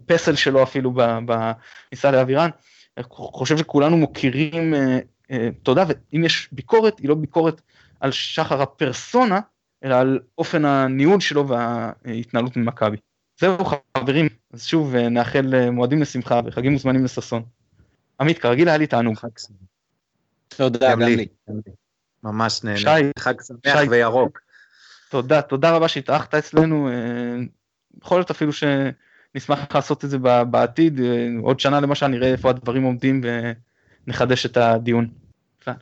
פסל 0.05 0.36
שלו 0.36 0.63
אפילו 0.63 0.93
בכניסה 1.26 2.11
לאבירן, 2.11 2.49
חושב 3.09 3.57
שכולנו 3.57 3.97
מוקירים 3.97 4.74
uh, 4.74 4.78
uh, 5.32 5.36
תודה, 5.63 5.84
ואם 5.88 6.24
יש 6.24 6.49
ביקורת, 6.51 6.99
היא 6.99 7.09
לא 7.09 7.15
ביקורת 7.15 7.61
על 7.99 8.11
שחר 8.11 8.61
הפרסונה, 8.61 9.39
אלא 9.84 9.95
על 9.95 10.19
אופן 10.38 10.65
הניהול 10.65 11.19
שלו 11.19 11.47
וההתנהלות 11.47 12.57
ממכבי. 12.57 12.97
זהו 13.39 13.57
חברים, 13.97 14.29
אז 14.53 14.65
שוב 14.65 14.95
אה, 14.95 15.09
נאחל 15.09 15.55
אה, 15.55 15.71
מועדים 15.71 16.01
לשמחה 16.01 16.41
וחגים 16.45 16.71
מוזמנים 16.71 17.05
לששון. 17.05 17.43
עמית, 18.19 18.39
כרגיל 18.39 18.67
היה 18.67 18.77
לי 18.77 18.88
תענוג. 18.88 19.17
תודה, 20.47 20.91
גם 20.91 21.01
לי. 21.01 21.27
ממש 22.23 22.63
נהנה. 22.63 22.77
שי, 22.77 23.11
חג 23.19 23.34
שמח 23.41 23.79
וירוק. 23.89 24.39
תודה, 25.09 25.41
תודה 25.41 25.71
רבה 25.71 25.88
שהתארחת 25.88 26.36
אצלנו. 26.36 26.89
אה, 26.89 26.93
יכול 28.03 28.17
להיות 28.17 28.31
אפילו 28.31 28.51
שנשמח 28.53 29.75
לעשות 29.75 30.05
את 30.05 30.09
זה 30.09 30.17
בעתיד, 30.51 30.99
עוד 31.41 31.59
שנה 31.59 31.79
למשל 31.79 32.07
נראה 32.07 32.31
איפה 32.31 32.49
הדברים 32.49 32.84
עומדים 32.84 33.21
ונחדש 34.07 34.45
את 34.45 34.57
הדיון. 34.57 35.09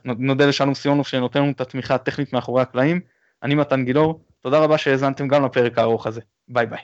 נודה 0.04 0.46
לשלום 0.46 0.74
סיונוב 0.74 1.06
שנותן 1.06 1.42
לנו 1.42 1.50
את 1.50 1.60
התמיכה 1.60 1.94
הטכנית 1.94 2.32
מאחורי 2.32 2.62
הקלעים. 2.62 3.00
אני 3.42 3.54
מתן 3.54 3.84
גילאור, 3.84 4.20
תודה 4.40 4.58
רבה 4.58 4.78
שהאזנתם 4.78 5.28
גם 5.28 5.44
לפרק 5.44 5.78
הארוך 5.78 6.06
הזה. 6.06 6.20
ביי 6.48 6.66
ביי. 6.66 6.78